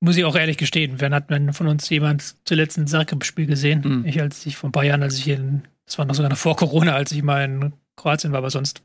Muss 0.00 0.16
ich 0.16 0.24
auch 0.24 0.36
ehrlich 0.36 0.58
gestehen. 0.58 0.96
Wer 0.98 1.10
hat 1.10 1.30
denn 1.30 1.52
von 1.52 1.68
uns 1.68 1.88
jemand 1.88 2.36
zuletzt 2.44 2.76
ein 2.78 2.86
Zagreb-Spiel 2.86 3.46
gesehen? 3.46 3.82
Mhm. 3.84 4.06
Ich, 4.06 4.20
als 4.20 4.44
ich 4.46 4.56
vor 4.56 4.68
ein 4.68 4.72
paar 4.72 4.84
Jahren, 4.84 5.02
als 5.02 5.18
ich 5.18 5.24
hier 5.24 5.36
in, 5.36 5.62
das 5.86 5.98
war 5.98 6.04
noch 6.04 6.14
sogar 6.14 6.30
noch 6.30 6.38
vor 6.38 6.56
Corona, 6.56 6.92
als 6.92 7.12
ich 7.12 7.22
mal 7.22 7.44
in 7.44 7.72
Kroatien 7.96 8.32
war, 8.32 8.38
aber 8.38 8.50
sonst 8.50 8.82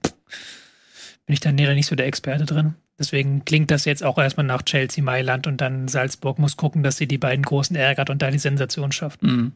bin 1.25 1.33
ich 1.33 1.39
da 1.39 1.51
nicht 1.51 1.87
so 1.87 1.95
der 1.95 2.07
Experte 2.07 2.45
drin. 2.45 2.75
Deswegen 2.99 3.45
klingt 3.45 3.71
das 3.71 3.85
jetzt 3.85 4.03
auch 4.03 4.17
erstmal 4.17 4.45
nach 4.45 4.61
Chelsea, 4.61 5.03
Mailand 5.03 5.47
und 5.47 5.59
dann 5.59 5.87
Salzburg 5.87 6.39
muss 6.39 6.57
gucken, 6.57 6.83
dass 6.83 6.97
sie 6.97 7.07
die 7.07 7.17
beiden 7.17 7.43
Großen 7.43 7.75
ärgert 7.75 8.09
und 8.09 8.21
da 8.21 8.29
die 8.31 8.39
Sensation 8.39 8.91
schafft. 8.91 9.23
Mhm. 9.23 9.53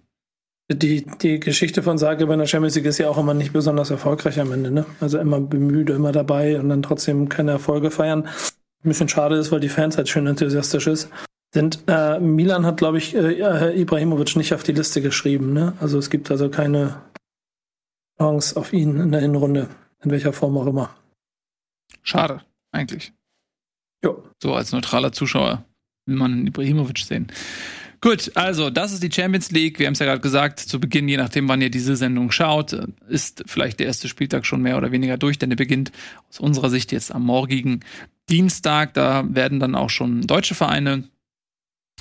Die, 0.72 1.06
die 1.22 1.40
Geschichte 1.40 1.84
von 1.84 2.00
Zagreb 2.00 2.30
in 2.32 2.40
der 2.40 2.48
Champions 2.48 2.76
League 2.76 2.86
ist 2.86 2.98
ja 2.98 3.08
auch 3.08 3.20
immer 3.20 3.36
nicht 3.36 3.54
besonders 3.54 3.92
erfolgreich 3.92 4.40
am 4.40 4.52
Ende, 4.52 4.72
ne? 4.72 4.86
Also 5.00 5.20
immer 5.20 5.40
bemüht, 5.40 5.92
immer 5.92 6.12
dabei 6.12 6.60
und 6.60 6.70
dann 6.70 6.82
trotzdem 6.82 7.30
keine 7.30 7.52
Erfolge 7.52 7.92
feiern. 7.92 8.24
Ein 8.84 8.90
bisschen 8.90 9.10
schade 9.10 9.36
ist, 9.36 9.52
weil 9.52 9.60
die 9.60 9.70
Fans 9.70 9.96
halt 9.96 10.10
schön 10.10 10.26
enthusiastisch 10.26 10.88
ist. 10.88 11.10
Sind, 11.54 11.84
äh, 11.86 12.20
Milan 12.20 12.66
hat, 12.66 12.78
glaube 12.78 12.98
ich, 12.98 13.16
äh, 13.16 13.80
Ibrahimovic 13.80 14.36
nicht 14.38 14.56
auf 14.56 14.64
die 14.64 14.72
Liste 14.72 15.02
geschrieben, 15.02 15.54
ne? 15.54 15.74
Also 15.80 16.00
es 16.00 16.10
gibt 16.10 16.32
also 16.32 16.50
keine 16.50 16.98
Chance 18.18 18.58
auf 18.58 18.74
ihn 18.74 19.00
in 19.00 19.12
der 19.12 19.22
Hinrunde, 19.22 19.70
in 20.04 20.12
welcher 20.12 20.34
Form 20.34 20.58
auch 20.58 20.68
immer. 20.68 20.96
Schade, 22.02 22.42
eigentlich. 22.72 23.14
Jo. 24.04 24.24
So 24.42 24.54
als 24.54 24.72
neutraler 24.72 25.12
Zuschauer 25.12 25.66
will 26.06 26.16
man 26.16 26.48
Ibrahimovic 26.48 27.00
sehen. 27.00 27.32
Gut, 28.02 28.32
also 28.36 28.70
das 28.70 28.92
ist 28.94 29.02
die 29.02 29.12
Champions 29.12 29.50
League. 29.50 29.80
Wir 29.80 29.88
haben 29.88 29.94
es 29.94 30.00
ja 30.00 30.06
gerade 30.06 30.22
gesagt, 30.22 30.60
zu 30.60 30.80
Beginn, 30.80 31.10
je 31.10 31.18
nachdem, 31.18 31.50
wann 31.50 31.62
ihr 31.62 31.72
diese 31.72 31.96
Sendung 31.96 32.30
schaut, 32.30 32.74
ist 33.08 33.44
vielleicht 33.48 33.80
der 33.80 33.88
erste 33.88 34.08
Spieltag 34.08 34.46
schon 34.46 34.62
mehr 34.62 34.78
oder 34.78 34.92
weniger 34.92 35.18
durch, 35.18 35.40
denn 35.40 35.50
der 35.50 35.58
beginnt 35.58 35.92
aus 36.30 36.40
unserer 36.40 36.70
Sicht 36.70 36.92
jetzt 36.92 37.12
am 37.12 37.26
morgigen 37.26 37.80
Dienstag. 38.30 38.94
Da 38.94 39.26
werden 39.34 39.60
dann 39.60 39.74
auch 39.74 39.90
schon 39.90 40.22
deutsche 40.22 40.54
Vereine 40.54 41.06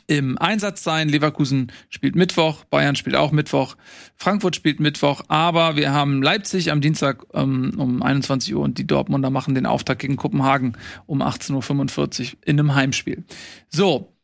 im 0.07 0.39
Einsatz 0.39 0.83
sein. 0.83 1.09
Leverkusen 1.09 1.73
spielt 1.89 2.17
Mittwoch, 2.17 2.65
Bayern 2.65 2.97
spielt 2.97 3.17
auch 3.17 3.33
Mittwoch, 3.33 3.77
Frankfurt 4.17 4.57
spielt 4.57 4.81
Mittwoch, 4.81 5.23
aber 5.29 5.77
wir 5.77 5.93
haben 5.93 6.23
Leipzig 6.23 6.71
am 6.71 6.81
Dienstag 6.81 7.25
ähm, 7.33 7.75
um 7.77 8.03
21 8.03 8.55
Uhr 8.55 8.63
und 8.63 8.79
die 8.79 8.87
Dortmunder 8.87 9.31
machen 9.31 9.55
den 9.55 9.67
Auftakt 9.67 10.01
gegen 10.01 10.17
Kopenhagen 10.17 10.77
um 11.07 11.23
18.45 11.23 12.21
Uhr 12.21 12.39
in 12.45 12.59
einem 12.59 12.75
Heimspiel. 12.75 13.25
So, 13.69 14.15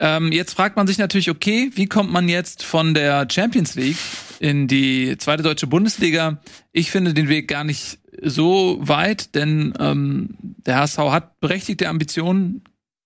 ähm, 0.00 0.32
jetzt 0.32 0.54
fragt 0.54 0.76
man 0.76 0.86
sich 0.86 0.98
natürlich, 0.98 1.30
okay, 1.30 1.70
wie 1.74 1.86
kommt 1.86 2.12
man 2.12 2.28
jetzt 2.28 2.64
von 2.64 2.94
der 2.94 3.28
Champions 3.30 3.76
League 3.76 3.96
in 4.40 4.66
die 4.66 5.16
zweite 5.18 5.44
deutsche 5.44 5.68
Bundesliga? 5.68 6.40
Ich 6.72 6.90
finde 6.90 7.14
den 7.14 7.28
Weg 7.28 7.46
gar 7.46 7.62
nicht 7.62 7.98
so 8.20 8.78
weit, 8.80 9.34
denn 9.34 9.74
ähm, 9.78 10.36
der 10.40 10.76
HSV 10.76 10.98
hat 10.98 11.40
berechtigte 11.40 11.88
Ambitionen 11.88 12.62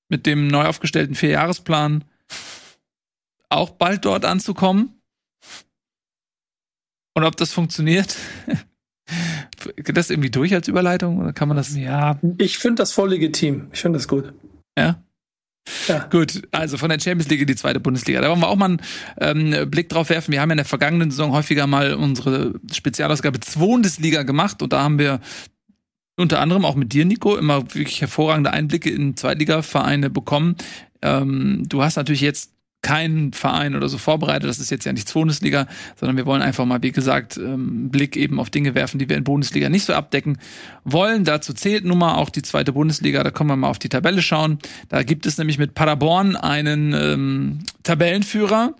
mit 0.08 0.26
dem 0.26 0.48
neu 0.48 0.64
aufgestellten 0.64 1.14
Vierjahresplan 1.14 2.04
auch 3.50 3.70
bald 3.70 4.04
dort 4.04 4.24
anzukommen. 4.24 5.00
Und 7.14 7.24
ob 7.24 7.36
das 7.36 7.52
funktioniert, 7.52 8.16
geht 9.76 9.96
das 9.96 10.10
irgendwie 10.10 10.30
durch 10.30 10.54
als 10.54 10.68
Überleitung 10.68 11.18
oder 11.18 11.32
kann 11.32 11.48
man 11.48 11.56
das? 11.56 11.74
Ja, 11.76 12.18
ich 12.38 12.58
finde 12.58 12.82
das 12.82 12.92
voll 12.92 13.10
legitim. 13.10 13.68
Ich 13.72 13.80
finde 13.80 13.98
das 13.98 14.06
gut. 14.06 14.32
Ja. 14.78 15.02
Ja. 15.86 16.06
Gut, 16.10 16.42
also 16.50 16.78
von 16.78 16.88
der 16.88 16.98
Champions 16.98 17.28
League 17.28 17.42
in 17.42 17.46
die 17.46 17.56
zweite 17.56 17.80
Bundesliga. 17.80 18.20
Da 18.20 18.30
wollen 18.30 18.40
wir 18.40 18.48
auch 18.48 18.56
mal 18.56 18.78
einen 19.16 19.52
ähm, 19.52 19.70
Blick 19.70 19.88
drauf 19.88 20.08
werfen. 20.08 20.32
Wir 20.32 20.40
haben 20.40 20.48
ja 20.50 20.54
in 20.54 20.58
der 20.58 20.64
vergangenen 20.64 21.10
Saison 21.10 21.32
häufiger 21.32 21.66
mal 21.66 21.94
unsere 21.94 22.54
Spezialausgabe 22.72 23.38
Bundesliga 23.56 24.22
gemacht 24.22 24.62
und 24.62 24.72
da 24.72 24.82
haben 24.82 24.98
wir 24.98 25.20
unter 26.18 26.40
anderem 26.40 26.64
auch 26.64 26.74
mit 26.74 26.92
dir, 26.92 27.04
Nico, 27.04 27.36
immer 27.36 27.74
wirklich 27.74 28.00
hervorragende 28.00 28.52
Einblicke 28.52 28.90
in 28.90 29.16
Zweitliga-Vereine 29.16 30.10
bekommen. 30.10 30.56
Ähm, 31.00 31.62
du 31.68 31.82
hast 31.82 31.96
natürlich 31.96 32.20
jetzt 32.20 32.52
keinen 32.82 33.32
Verein 33.32 33.74
oder 33.74 33.88
so 33.88 33.98
vorbereitet. 33.98 34.48
Das 34.48 34.58
ist 34.58 34.70
jetzt 34.70 34.84
ja 34.84 34.92
nicht 34.92 35.12
Bundesliga, 35.12 35.66
sondern 35.96 36.16
wir 36.16 36.26
wollen 36.26 36.42
einfach 36.42 36.64
mal, 36.64 36.80
wie 36.82 36.92
gesagt, 36.92 37.36
ähm, 37.36 37.90
Blick 37.90 38.16
eben 38.16 38.38
auf 38.38 38.50
Dinge 38.50 38.76
werfen, 38.76 38.98
die 38.98 39.08
wir 39.08 39.16
in 39.16 39.24
Bundesliga 39.24 39.68
nicht 39.68 39.84
so 39.84 39.94
abdecken 39.94 40.38
wollen. 40.84 41.24
Dazu 41.24 41.52
zählt 41.52 41.84
nun 41.84 41.98
mal 41.98 42.14
auch 42.14 42.30
die 42.30 42.42
zweite 42.42 42.72
Bundesliga. 42.72 43.24
Da 43.24 43.32
können 43.32 43.50
wir 43.50 43.56
mal 43.56 43.68
auf 43.68 43.80
die 43.80 43.88
Tabelle 43.88 44.22
schauen. 44.22 44.58
Da 44.88 45.02
gibt 45.02 45.26
es 45.26 45.38
nämlich 45.38 45.58
mit 45.58 45.74
Paderborn 45.74 46.36
einen 46.36 46.92
ähm, 46.94 47.58
Tabellenführer, 47.82 48.74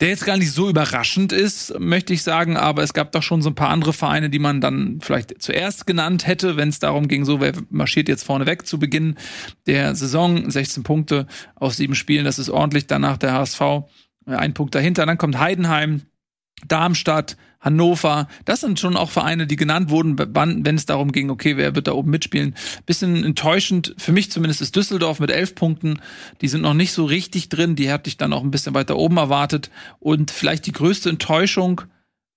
der 0.00 0.08
jetzt 0.08 0.24
gar 0.24 0.38
nicht 0.38 0.52
so 0.52 0.70
überraschend 0.70 1.32
ist, 1.32 1.78
möchte 1.78 2.14
ich 2.14 2.22
sagen. 2.22 2.56
Aber 2.56 2.82
es 2.82 2.94
gab 2.94 3.12
doch 3.12 3.22
schon 3.22 3.42
so 3.42 3.50
ein 3.50 3.54
paar 3.54 3.68
andere 3.68 3.92
Vereine, 3.92 4.30
die 4.30 4.38
man 4.38 4.62
dann 4.62 5.00
vielleicht 5.02 5.42
zuerst 5.42 5.86
genannt 5.86 6.26
hätte, 6.26 6.56
wenn 6.56 6.70
es 6.70 6.78
darum 6.78 7.06
ging, 7.06 7.26
so 7.26 7.40
wer 7.40 7.52
marschiert 7.68 8.08
jetzt 8.08 8.24
vorne 8.24 8.46
weg 8.46 8.66
zu 8.66 8.78
Beginn 8.78 9.16
der 9.66 9.94
Saison. 9.94 10.50
16 10.50 10.84
Punkte 10.84 11.26
aus 11.54 11.76
sieben 11.76 11.94
Spielen, 11.94 12.24
das 12.24 12.38
ist 12.38 12.48
ordentlich. 12.48 12.86
Danach 12.86 13.18
der 13.18 13.32
HSV, 13.42 13.60
äh, 14.26 14.34
ein 14.34 14.54
Punkt 14.54 14.74
dahinter. 14.74 15.06
Dann 15.06 15.18
kommt 15.18 15.38
Heidenheim, 15.38 16.02
Darmstadt, 16.66 17.36
Hannover. 17.60 18.28
Das 18.44 18.60
sind 18.60 18.80
schon 18.80 18.96
auch 18.96 19.10
Vereine, 19.10 19.46
die 19.46 19.56
genannt 19.56 19.90
wurden, 19.90 20.18
wenn 20.18 20.74
es 20.74 20.86
darum 20.86 21.12
ging, 21.12 21.30
okay, 21.30 21.56
wer 21.56 21.74
wird 21.74 21.86
da 21.86 21.92
oben 21.92 22.10
mitspielen. 22.10 22.54
Bisschen 22.86 23.24
enttäuschend, 23.24 23.94
für 23.98 24.12
mich 24.12 24.30
zumindest 24.30 24.60
ist 24.60 24.74
Düsseldorf 24.74 25.20
mit 25.20 25.30
elf 25.30 25.54
Punkten. 25.54 26.00
Die 26.40 26.48
sind 26.48 26.62
noch 26.62 26.74
nicht 26.74 26.92
so 26.92 27.04
richtig 27.04 27.48
drin. 27.48 27.76
Die 27.76 27.88
hätte 27.88 28.08
ich 28.08 28.16
dann 28.16 28.32
auch 28.32 28.42
ein 28.42 28.50
bisschen 28.50 28.74
weiter 28.74 28.96
oben 28.96 29.16
erwartet. 29.16 29.70
Und 30.00 30.30
vielleicht 30.30 30.66
die 30.66 30.72
größte 30.72 31.08
Enttäuschung 31.08 31.82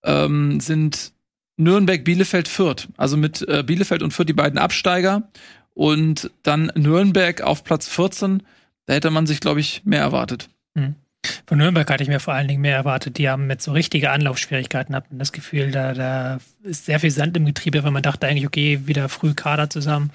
ähm, 0.03 0.59
sind 0.59 1.13
Nürnberg, 1.57 2.03
Bielefeld, 2.03 2.47
Fürth. 2.47 2.87
Also 2.97 3.17
mit 3.17 3.41
äh, 3.47 3.63
Bielefeld 3.63 4.03
und 4.03 4.11
Fürth 4.11 4.27
die 4.27 4.33
beiden 4.33 4.59
Absteiger. 4.59 5.29
Und 5.73 6.31
dann 6.43 6.71
Nürnberg 6.75 7.41
auf 7.41 7.63
Platz 7.63 7.87
14. 7.87 8.43
Da 8.85 8.93
hätte 8.93 9.09
man 9.09 9.25
sich, 9.25 9.39
glaube 9.39 9.59
ich, 9.59 9.81
mehr 9.85 10.01
erwartet. 10.01 10.49
Mhm. 10.75 11.04
Von 11.47 11.57
Nürnberg 11.57 11.89
hatte 11.89 12.03
ich 12.03 12.09
mir 12.09 12.19
vor 12.19 12.33
allen 12.33 12.47
Dingen 12.47 12.61
mehr 12.61 12.75
erwartet. 12.75 13.17
Die 13.17 13.29
haben 13.29 13.47
mit 13.47 13.61
so 13.61 13.71
richtige 13.71 14.11
Anlaufschwierigkeiten 14.11 14.95
hatten 14.95 15.17
das 15.17 15.31
Gefühl, 15.31 15.71
da, 15.71 15.93
da 15.93 16.39
ist 16.63 16.85
sehr 16.85 16.99
viel 16.99 17.11
Sand 17.11 17.37
im 17.37 17.45
Getriebe, 17.45 17.83
weil 17.83 17.91
man 17.91 18.01
dachte 18.01 18.27
eigentlich, 18.27 18.45
okay, 18.45 18.81
wieder 18.85 19.07
früh 19.09 19.33
Kader 19.33 19.69
zusammen. 19.69 20.11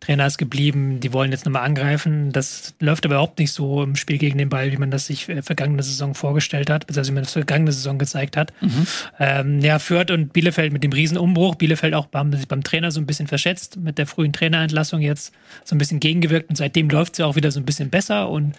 Trainer 0.00 0.26
ist 0.26 0.38
geblieben, 0.38 1.00
die 1.00 1.12
wollen 1.12 1.32
jetzt 1.32 1.44
nochmal 1.44 1.64
angreifen. 1.64 2.32
Das 2.32 2.74
läuft 2.80 3.04
aber 3.06 3.16
überhaupt 3.16 3.38
nicht 3.38 3.52
so 3.52 3.82
im 3.82 3.96
Spiel 3.96 4.18
gegen 4.18 4.38
den 4.38 4.48
Ball, 4.48 4.70
wie 4.72 4.76
man 4.76 4.90
das 4.90 5.06
sich 5.06 5.28
äh, 5.28 5.42
vergangene 5.42 5.82
Saison 5.82 6.14
vorgestellt 6.14 6.70
hat, 6.70 6.86
beziehungsweise 6.86 7.12
wie 7.12 7.14
man 7.14 7.24
das 7.24 7.32
vergangene 7.32 7.72
Saison 7.72 7.98
gezeigt 7.98 8.36
hat. 8.36 8.52
Mhm. 8.60 8.86
Ähm, 9.18 9.60
ja, 9.60 9.78
Fürth 9.78 10.10
und 10.10 10.32
Bielefeld 10.32 10.72
mit 10.72 10.84
dem 10.84 10.92
Riesenumbruch. 10.92 11.54
Bielefeld 11.54 11.94
auch 11.94 12.08
haben 12.12 12.32
sich 12.32 12.48
beim 12.48 12.62
Trainer 12.62 12.90
so 12.90 13.00
ein 13.00 13.06
bisschen 13.06 13.26
verschätzt, 13.26 13.76
mit 13.76 13.98
der 13.98 14.06
frühen 14.06 14.32
Trainerentlassung 14.32 15.00
jetzt 15.00 15.32
so 15.64 15.74
ein 15.74 15.78
bisschen 15.78 16.00
gegengewirkt 16.00 16.50
und 16.50 16.56
seitdem 16.56 16.88
läuft 16.90 17.14
es 17.14 17.18
ja 17.18 17.26
auch 17.26 17.36
wieder 17.36 17.50
so 17.50 17.60
ein 17.60 17.64
bisschen 17.64 17.90
besser 17.90 18.28
und 18.28 18.54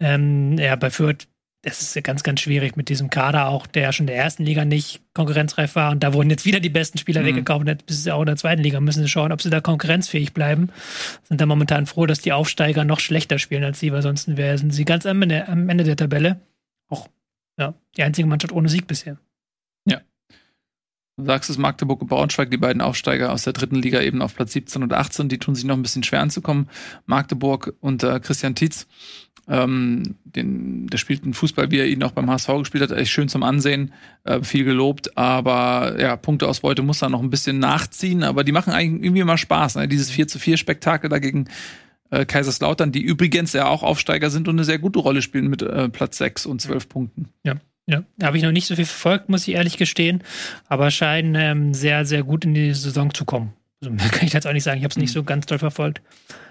ähm, 0.00 0.58
ja, 0.58 0.76
bei 0.76 0.90
Fürth 0.90 1.26
es 1.62 1.80
ist 1.80 1.94
ja 1.96 2.02
ganz, 2.02 2.22
ganz 2.22 2.40
schwierig 2.40 2.76
mit 2.76 2.88
diesem 2.88 3.10
Kader 3.10 3.48
auch, 3.48 3.66
der 3.66 3.92
schon 3.92 4.04
in 4.04 4.08
der 4.08 4.16
ersten 4.16 4.44
Liga 4.44 4.64
nicht 4.64 5.02
konkurrenzreif 5.12 5.74
war. 5.74 5.90
Und 5.90 6.04
da 6.04 6.14
wurden 6.14 6.30
jetzt 6.30 6.44
wieder 6.44 6.60
die 6.60 6.68
besten 6.68 6.98
Spieler 6.98 7.22
mhm. 7.22 7.26
weggekauft. 7.26 7.66
Und 7.66 7.86
bis 7.86 8.06
auch 8.08 8.20
in 8.20 8.26
der 8.26 8.36
zweiten 8.36 8.62
Liga 8.62 8.80
müssen 8.80 9.02
sie 9.02 9.08
schauen, 9.08 9.32
ob 9.32 9.42
sie 9.42 9.50
da 9.50 9.60
konkurrenzfähig 9.60 10.32
bleiben. 10.32 10.70
Sind 11.24 11.40
da 11.40 11.46
momentan 11.46 11.86
froh, 11.86 12.06
dass 12.06 12.20
die 12.20 12.32
Aufsteiger 12.32 12.84
noch 12.84 13.00
schlechter 13.00 13.38
spielen 13.38 13.64
als 13.64 13.80
sie, 13.80 13.92
weil 13.92 14.02
sonst 14.02 14.36
wären 14.36 14.70
sie 14.70 14.84
ganz 14.84 15.04
am 15.04 15.20
Ende, 15.20 15.48
am 15.48 15.68
Ende 15.68 15.82
der 15.82 15.96
Tabelle. 15.96 16.40
Auch 16.88 17.08
ja, 17.58 17.74
die 17.96 18.04
einzige 18.04 18.28
Mannschaft 18.28 18.52
ohne 18.52 18.68
Sieg 18.68 18.86
bisher. 18.86 19.18
Ja. 19.84 20.00
Du 21.16 21.24
sagst 21.24 21.50
es, 21.50 21.58
Magdeburg 21.58 22.00
und 22.00 22.06
Braunschweig, 22.06 22.52
die 22.52 22.56
beiden 22.56 22.80
Aufsteiger 22.80 23.32
aus 23.32 23.42
der 23.42 23.52
dritten 23.52 23.74
Liga 23.74 24.00
eben 24.00 24.22
auf 24.22 24.36
Platz 24.36 24.52
17 24.52 24.84
und 24.84 24.92
18, 24.92 25.28
die 25.28 25.38
tun 25.38 25.56
sich 25.56 25.64
noch 25.64 25.76
ein 25.76 25.82
bisschen 25.82 26.04
schwer 26.04 26.20
anzukommen. 26.20 26.70
Magdeburg 27.06 27.74
unter 27.80 28.20
Christian 28.20 28.54
Tietz 28.54 28.86
Ähm, 29.48 30.16
den, 30.24 30.88
der 30.88 30.98
spielt 30.98 31.24
einen 31.24 31.32
Fußball, 31.32 31.70
wie 31.70 31.78
er 31.78 31.86
ihn 31.86 32.02
auch 32.02 32.12
beim 32.12 32.30
HSV 32.30 32.48
gespielt 32.58 32.82
hat, 32.82 32.96
echt 32.96 33.10
schön 33.10 33.28
zum 33.28 33.42
Ansehen, 33.42 33.92
äh, 34.24 34.42
viel 34.42 34.64
gelobt, 34.64 35.16
aber 35.16 35.96
ja, 35.98 36.16
Punkteausbeute 36.16 36.82
muss 36.82 36.98
da 36.98 37.08
noch 37.08 37.22
ein 37.22 37.30
bisschen 37.30 37.58
nachziehen, 37.58 38.22
aber 38.22 38.44
die 38.44 38.52
machen 38.52 38.72
eigentlich 38.72 39.04
irgendwie 39.04 39.22
immer 39.22 39.38
Spaß. 39.38 39.76
Ne? 39.76 39.88
Dieses 39.88 40.10
4 40.10 40.28
zu 40.28 40.38
4 40.38 40.58
Spektakel 40.58 41.08
dagegen 41.08 41.48
äh, 42.10 42.26
Kaiserslautern, 42.26 42.92
die 42.92 43.00
übrigens 43.00 43.54
ja 43.54 43.66
auch 43.66 43.82
Aufsteiger 43.82 44.28
sind 44.28 44.48
und 44.48 44.56
eine 44.56 44.64
sehr 44.64 44.78
gute 44.78 44.98
Rolle 44.98 45.22
spielen 45.22 45.48
mit 45.48 45.62
äh, 45.62 45.88
Platz 45.88 46.18
6 46.18 46.46
und 46.46 46.60
12 46.60 46.88
Punkten. 46.88 47.28
Ja. 47.44 47.56
Ja, 47.90 48.02
habe 48.22 48.36
ich 48.36 48.42
noch 48.42 48.52
nicht 48.52 48.66
so 48.66 48.76
viel 48.76 48.84
verfolgt, 48.84 49.30
muss 49.30 49.48
ich 49.48 49.54
ehrlich 49.54 49.78
gestehen, 49.78 50.22
aber 50.68 50.90
scheinen 50.90 51.34
ähm, 51.34 51.72
sehr, 51.72 52.04
sehr 52.04 52.22
gut 52.22 52.44
in 52.44 52.52
die 52.52 52.74
Saison 52.74 53.14
zu 53.14 53.24
kommen. 53.24 53.54
Also, 53.80 53.94
kann 54.10 54.26
ich 54.26 54.34
jetzt 54.34 54.46
auch 54.46 54.52
nicht 54.52 54.62
sagen, 54.62 54.76
ich 54.76 54.84
habe 54.84 54.92
es 54.92 54.98
nicht 54.98 55.08
mhm. 55.08 55.20
so 55.20 55.24
ganz 55.24 55.46
toll 55.46 55.58
verfolgt. 55.58 56.02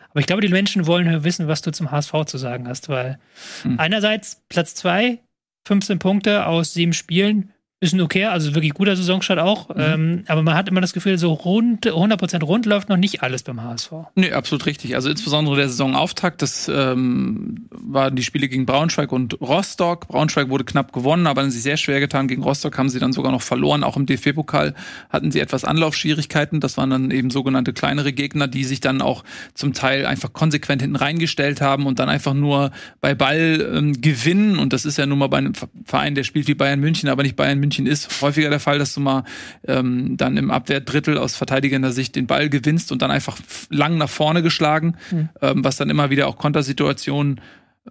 Aber 0.09 0.19
ich 0.19 0.25
glaube, 0.25 0.41
die 0.41 0.49
Menschen 0.49 0.87
wollen 0.87 1.23
wissen, 1.23 1.47
was 1.47 1.61
du 1.61 1.71
zum 1.71 1.91
HSV 1.91 2.25
zu 2.25 2.37
sagen 2.37 2.67
hast, 2.67 2.89
weil 2.89 3.19
mhm. 3.63 3.79
einerseits 3.79 4.43
Platz 4.49 4.75
zwei, 4.75 5.19
15 5.67 5.99
Punkte 5.99 6.45
aus 6.45 6.73
sieben 6.73 6.93
Spielen, 6.93 7.53
ist 7.79 7.93
ein 7.93 8.01
okay, 8.01 8.25
also 8.25 8.55
wirklich 8.55 8.73
guter 8.73 8.95
Saisonstart 8.95 9.37
auch. 9.37 9.69
Mhm. 9.69 9.75
Ähm, 9.77 10.23
aber 10.27 10.41
man 10.41 10.55
hat 10.55 10.67
immer 10.67 10.81
das 10.81 10.93
Gefühl, 10.93 11.19
so 11.19 11.31
rund, 11.33 11.85
100% 11.85 12.43
rund 12.43 12.65
läuft 12.65 12.89
noch 12.89 12.97
nicht 12.97 13.21
alles 13.21 13.43
beim 13.43 13.61
HSV. 13.61 13.91
Nee, 14.15 14.31
absolut 14.31 14.65
richtig. 14.65 14.95
Also 14.95 15.11
insbesondere 15.11 15.57
der 15.57 15.69
Saisonauftakt, 15.69 16.41
das 16.41 16.67
ähm, 16.73 17.67
waren 17.69 18.15
die 18.15 18.23
Spiele 18.23 18.47
gegen 18.47 18.65
Braunschweig 18.65 19.11
und 19.11 19.39
Rostock. 19.41 20.07
Braunschweig 20.07 20.49
wurde 20.49 20.63
knapp 20.63 20.91
gewonnen, 20.91 21.27
aber 21.27 21.41
dann 21.41 21.51
sie 21.51 21.59
sehr 21.59 21.77
schwer 21.77 21.99
getan. 21.99 22.27
Gegen 22.27 22.41
Rostock 22.41 22.75
haben 22.79 22.89
sie 22.89 22.97
dann 22.97 23.13
sogar 23.13 23.31
noch 23.31 23.43
verloren. 23.43 23.83
Auch 23.83 23.95
im 23.95 24.07
DFB-Pokal 24.07 24.73
hatten 25.11 25.31
sie 25.31 25.39
etwas 25.39 25.63
Anlaufschwierigkeiten. 25.63 26.59
Das 26.59 26.77
waren 26.77 26.89
dann 26.89 27.11
eben 27.11 27.29
sogenannte 27.29 27.73
kleinere 27.73 28.11
Gegner, 28.11 28.47
die 28.47 28.63
sich 28.63 28.79
dann 28.79 29.03
auch 29.03 29.23
zum 29.53 29.73
Teil 29.73 30.07
einfach 30.07 30.33
konsequent 30.33 30.81
hinten 30.81 30.95
reingestellt 30.95 31.61
haben 31.61 31.85
und 31.85 31.99
dann 31.99 32.09
einfach 32.09 32.33
nur 32.33 32.71
bei 33.01 33.13
Ball 33.13 33.71
ähm, 33.71 34.01
gewinnen. 34.01 34.57
Und 34.57 34.73
das 34.73 34.83
ist 34.83 34.97
ja 34.97 35.05
nun 35.05 35.19
mal 35.19 35.27
bei 35.27 35.37
einem 35.37 35.53
Verein, 35.85 36.15
der 36.15 36.23
spielt 36.23 36.47
wie 36.47 36.55
Bayern 36.55 36.79
München, 36.79 37.07
aber 37.09 37.21
nicht 37.21 37.35
Bayern 37.35 37.59
München 37.59 37.66
München 37.67 37.85
ist 37.85 38.21
häufiger 38.21 38.49
der 38.49 38.61
Fall, 38.61 38.79
dass 38.79 38.93
du 38.93 39.01
mal 39.01 39.23
ähm, 39.67 40.15
dann 40.15 40.37
im 40.37 40.51
Abwehrdrittel 40.51 41.17
aus 41.17 41.35
verteidigender 41.35 41.91
Sicht 41.91 42.15
den 42.15 42.25
Ball 42.25 42.49
gewinnst 42.49 42.91
und 42.93 43.01
dann 43.01 43.11
einfach 43.11 43.37
lang 43.69 43.97
nach 43.97 44.09
vorne 44.09 44.41
geschlagen, 44.41 44.95
mhm. 45.11 45.29
ähm, 45.41 45.63
was 45.65 45.75
dann 45.75 45.89
immer 45.89 46.09
wieder 46.09 46.27
auch 46.27 46.37
Kontersituationen 46.37 47.41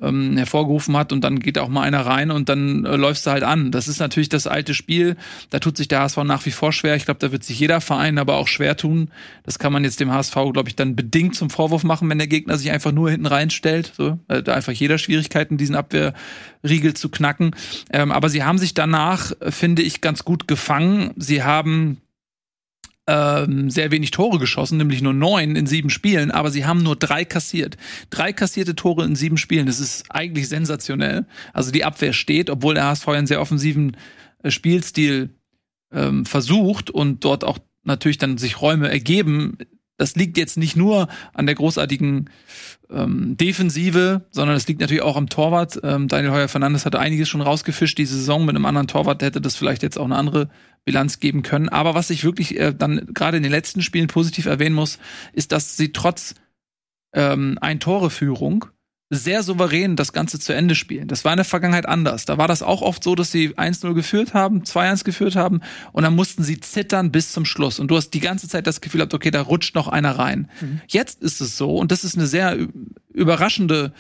ähm, 0.01 0.37
hervorgerufen 0.37 0.97
hat 0.97 1.13
und 1.13 1.23
dann 1.23 1.41
geht 1.41 1.59
auch 1.59 1.69
mal 1.69 1.83
einer 1.83 2.05
rein 2.05 2.31
und 2.31 2.49
dann 2.49 2.85
äh, 2.85 2.97
läufst 2.97 3.27
du 3.27 3.31
halt 3.31 3.43
an. 3.43 3.71
Das 3.71 3.89
ist 3.89 3.99
natürlich 3.99 4.29
das 4.29 4.47
alte 4.47 4.75
Spiel. 4.75 5.17
Da 5.51 5.59
tut 5.59 5.77
sich 5.77 5.89
der 5.89 6.01
HSV 6.01 6.19
nach 6.19 6.45
wie 6.47 6.51
vor 6.51 6.73
schwer. 6.73 6.97
Ich 6.97 7.05
glaube, 7.05 7.21
da 7.21 7.33
wird 7.33 7.45
sich 7.45 7.59
jeder 7.59 7.81
Verein 7.81 8.19
aber 8.19 8.37
auch 8.37 8.49
schwer 8.49 8.77
tun. 8.77 9.11
Das 9.45 9.59
kann 9.59 9.73
man 9.73 9.85
jetzt 9.85 10.01
dem 10.01 10.13
HSV, 10.13 10.35
glaube 10.53 10.69
ich, 10.69 10.77
dann 10.77 10.97
bedingt 10.97 11.35
zum 11.35 11.51
Vorwurf 11.51 11.85
machen, 11.85 12.09
wenn 12.09 12.19
der 12.19 12.27
Gegner 12.27 12.59
sich 12.59 12.71
einfach 12.71 12.93
nur 12.93 13.11
hinten 13.11 13.27
reinstellt. 13.27 13.93
So, 13.97 14.19
äh, 14.29 14.43
da 14.43 14.55
einfach 14.55 14.73
jeder 14.73 14.99
Schwierigkeiten, 14.99 15.57
diesen 15.57 15.75
Abwehrriegel 15.75 16.95
zu 16.95 17.09
knacken. 17.09 17.55
Ähm, 17.91 18.13
aber 18.13 18.29
sie 18.29 18.45
haben 18.45 18.59
sich 18.59 18.75
danach, 18.75 19.33
äh, 19.41 19.51
finde 19.51 19.83
ich, 19.83 20.01
ganz 20.01 20.25
gut 20.25 20.49
gefangen. 20.49 21.13
Sie 21.17 21.43
haben 21.43 21.99
ähm, 23.07 23.71
sehr 23.71 23.91
wenig 23.91 24.11
Tore 24.11 24.39
geschossen, 24.39 24.79
nämlich 24.79 25.01
nur 25.01 25.13
neun 25.13 25.55
in 25.55 25.67
sieben 25.67 25.91
Spielen, 25.91 26.31
aber 26.31 26.51
sie 26.51 26.67
haben 26.67 26.83
nur 26.83 26.97
drei 26.97 27.25
kassiert. 27.25 27.77
Drei 28.11 28.33
kassierte 28.33 28.75
Tore 28.75 29.05
in 29.05 29.15
sieben 29.15 29.39
Spielen, 29.39 29.67
das 29.67 29.81
ist 29.81 30.07
eigentlich 30.11 30.49
sensationell. 30.49 31.27
Also 31.53 31.71
die 31.71 31.85
Abwehr 31.85 32.13
steht, 32.13 32.51
obwohl 32.51 32.75
der 32.75 32.85
HSV 32.85 33.09
einen 33.09 33.27
sehr 33.27 33.41
offensiven 33.41 33.97
äh, 34.43 34.51
Spielstil 34.51 35.31
ähm, 35.93 36.27
versucht 36.27 36.91
und 36.91 37.25
dort 37.25 37.45
auch 37.45 37.59
natürlich 37.85 38.19
dann 38.19 38.39
sich 38.39 38.61
Räume 38.61 38.91
ergeben. 38.91 39.59
Das 39.99 40.17
liegt 40.17 40.37
jetzt 40.37 40.59
nicht 40.59 40.77
nur 40.77 41.09
an 41.33 41.47
der 41.47 41.55
großartigen 41.55 42.29
ähm, 42.91 43.37
Defensive, 43.37 44.27
sondern 44.31 44.57
es 44.57 44.67
liegt 44.67 44.81
natürlich 44.81 45.03
auch 45.03 45.17
am 45.17 45.29
Torwart. 45.29 45.81
Ähm, 45.83 46.09
Daniel 46.09 46.33
Heuer 46.33 46.49
Fernandes 46.49 46.85
hatte 46.85 46.99
einiges 46.99 47.29
schon 47.29 47.41
rausgefischt 47.41 47.97
diese 47.97 48.17
Saison. 48.17 48.45
Mit 48.45 48.57
einem 48.57 48.67
anderen 48.67 48.89
Torwart 48.89 49.23
hätte 49.23 49.41
das 49.41 49.57
vielleicht 49.57 49.83
jetzt 49.83 49.99
auch 49.99 50.05
eine 50.05 50.17
andere 50.17 50.51
Bilanz 50.87 51.21
geben 51.21 51.43
können. 51.43 51.69
Aber 51.69 51.95
was 51.95 52.09
ich 52.09 52.25
wirklich 52.25 52.59
äh, 52.59 52.73
dann 52.73 53.09
gerade 53.13 53.37
in 53.37 53.43
den 53.43 53.53
letzten 53.53 53.83
Spielen 53.83 54.07
positiv 54.07 54.47
erwähnen 54.47 54.75
muss, 54.75 54.99
ist, 55.35 55.53
dass 55.53 55.77
sie 55.77 55.93
trotz 55.93 56.35
ähm, 57.13 57.59
ein 57.61 57.81
Tore-Führung 57.81 58.67
sehr 59.09 59.45
souverän 59.45 59.95
das 59.95 60.13
Ganze 60.13 60.41
zu 60.41 60.53
Ende 60.53 60.75
spielen. 60.75 61.07
Das 61.07 61.25
war 61.25 61.33
in 61.33 61.37
der 61.37 61.45
Vergangenheit 61.45 61.87
anders. 61.87 62.25
Da 62.25 62.39
war 62.39 62.49
das 62.49 62.63
auch 62.63 62.83
oft 62.83 63.05
so, 63.05 63.15
dass 63.15 63.31
sie 63.31 63.51
1-0 63.51 63.95
geführt 63.95 64.35
haben, 64.35 64.63
2-1 64.63 65.05
geführt 65.05 65.37
haben 65.37 65.61
und 65.93 66.03
dann 66.03 66.15
mussten 66.15 66.43
sie 66.43 66.59
zittern 66.59 67.13
bis 67.13 67.31
zum 67.31 67.45
Schluss. 67.45 67.79
Und 67.79 67.89
du 67.89 67.97
hast 67.97 68.11
die 68.11 68.21
ganze 68.21 68.49
Zeit 68.49 68.67
das 68.67 68.81
Gefühl 68.81 68.99
gehabt, 68.99 69.15
okay, 69.15 69.31
da 69.31 69.43
rutscht 69.43 69.77
noch 69.77 69.87
einer 69.87 70.19
rein. 70.19 70.51
Mhm. 70.61 70.81
Jetzt 70.89 71.23
ist 71.23 71.41
es 71.41 71.57
so 71.57 71.77
und 71.77 71.93
das 71.93 72.03
ist 72.03 72.17
eine 72.17 72.27
sehr 72.27 72.59
überraschende 73.13 73.93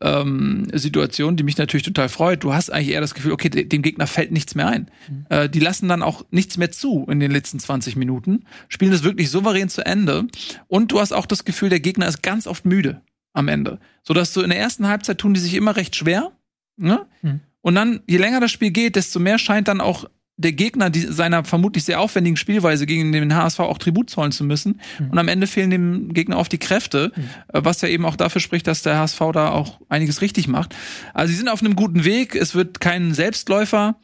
ähm, 0.00 0.66
Situation, 0.72 1.36
die 1.36 1.44
mich 1.44 1.56
natürlich 1.56 1.84
total 1.84 2.08
freut. 2.08 2.42
Du 2.42 2.52
hast 2.52 2.70
eigentlich 2.70 2.94
eher 2.94 3.00
das 3.00 3.14
Gefühl, 3.14 3.32
okay, 3.32 3.48
dem 3.48 3.82
Gegner 3.82 4.08
fällt 4.08 4.32
nichts 4.32 4.56
mehr 4.56 4.66
ein. 4.66 4.90
Mhm. 5.08 5.26
Äh, 5.28 5.48
die 5.48 5.60
lassen 5.60 5.88
dann 5.88 6.02
auch 6.02 6.24
nichts 6.32 6.56
mehr 6.56 6.72
zu 6.72 7.06
in 7.08 7.20
den 7.20 7.30
letzten 7.30 7.60
20 7.60 7.94
Minuten, 7.94 8.44
spielen 8.68 8.90
das 8.90 9.04
wirklich 9.04 9.30
souverän 9.30 9.68
zu 9.68 9.86
Ende 9.86 10.26
und 10.66 10.90
du 10.90 10.98
hast 10.98 11.12
auch 11.12 11.26
das 11.26 11.44
Gefühl, 11.44 11.68
der 11.68 11.80
Gegner 11.80 12.08
ist 12.08 12.24
ganz 12.24 12.48
oft 12.48 12.64
müde 12.64 13.00
am 13.38 13.48
Ende. 13.48 13.78
So 14.02 14.14
dass 14.14 14.32
du 14.32 14.42
in 14.42 14.50
der 14.50 14.58
ersten 14.58 14.88
Halbzeit 14.88 15.18
tun 15.18 15.34
die 15.34 15.40
sich 15.40 15.54
immer 15.54 15.76
recht 15.76 15.96
schwer. 15.96 16.32
Ne? 16.76 17.06
Hm. 17.22 17.40
Und 17.60 17.74
dann, 17.74 18.00
je 18.06 18.18
länger 18.18 18.40
das 18.40 18.50
Spiel 18.50 18.70
geht, 18.70 18.96
desto 18.96 19.18
mehr 19.18 19.38
scheint 19.38 19.68
dann 19.68 19.80
auch 19.80 20.06
der 20.38 20.52
Gegner 20.52 20.88
die, 20.88 21.00
seiner 21.00 21.44
vermutlich 21.44 21.84
sehr 21.84 22.00
aufwendigen 22.00 22.36
Spielweise 22.36 22.86
gegen 22.86 23.10
den 23.10 23.34
HSV 23.34 23.58
auch 23.60 23.76
Tribut 23.76 24.08
zollen 24.08 24.30
zu 24.30 24.44
müssen. 24.44 24.80
Mhm. 24.98 25.10
Und 25.10 25.18
am 25.18 25.28
Ende 25.28 25.48
fehlen 25.48 25.70
dem 25.70 26.14
Gegner 26.14 26.38
oft 26.38 26.52
die 26.52 26.58
Kräfte, 26.58 27.12
mhm. 27.14 27.22
was 27.52 27.80
ja 27.82 27.88
eben 27.88 28.06
auch 28.06 28.14
dafür 28.14 28.40
spricht, 28.40 28.68
dass 28.68 28.82
der 28.82 28.98
HSV 28.98 29.18
da 29.32 29.50
auch 29.50 29.80
einiges 29.88 30.22
richtig 30.22 30.46
macht. 30.46 30.76
Also 31.12 31.32
sie 31.32 31.36
sind 31.36 31.48
auf 31.48 31.60
einem 31.60 31.74
guten 31.74 32.04
Weg. 32.04 32.36
Es 32.36 32.54
wird 32.54 32.80
kein 32.80 33.14
Selbstläufer. 33.14 33.96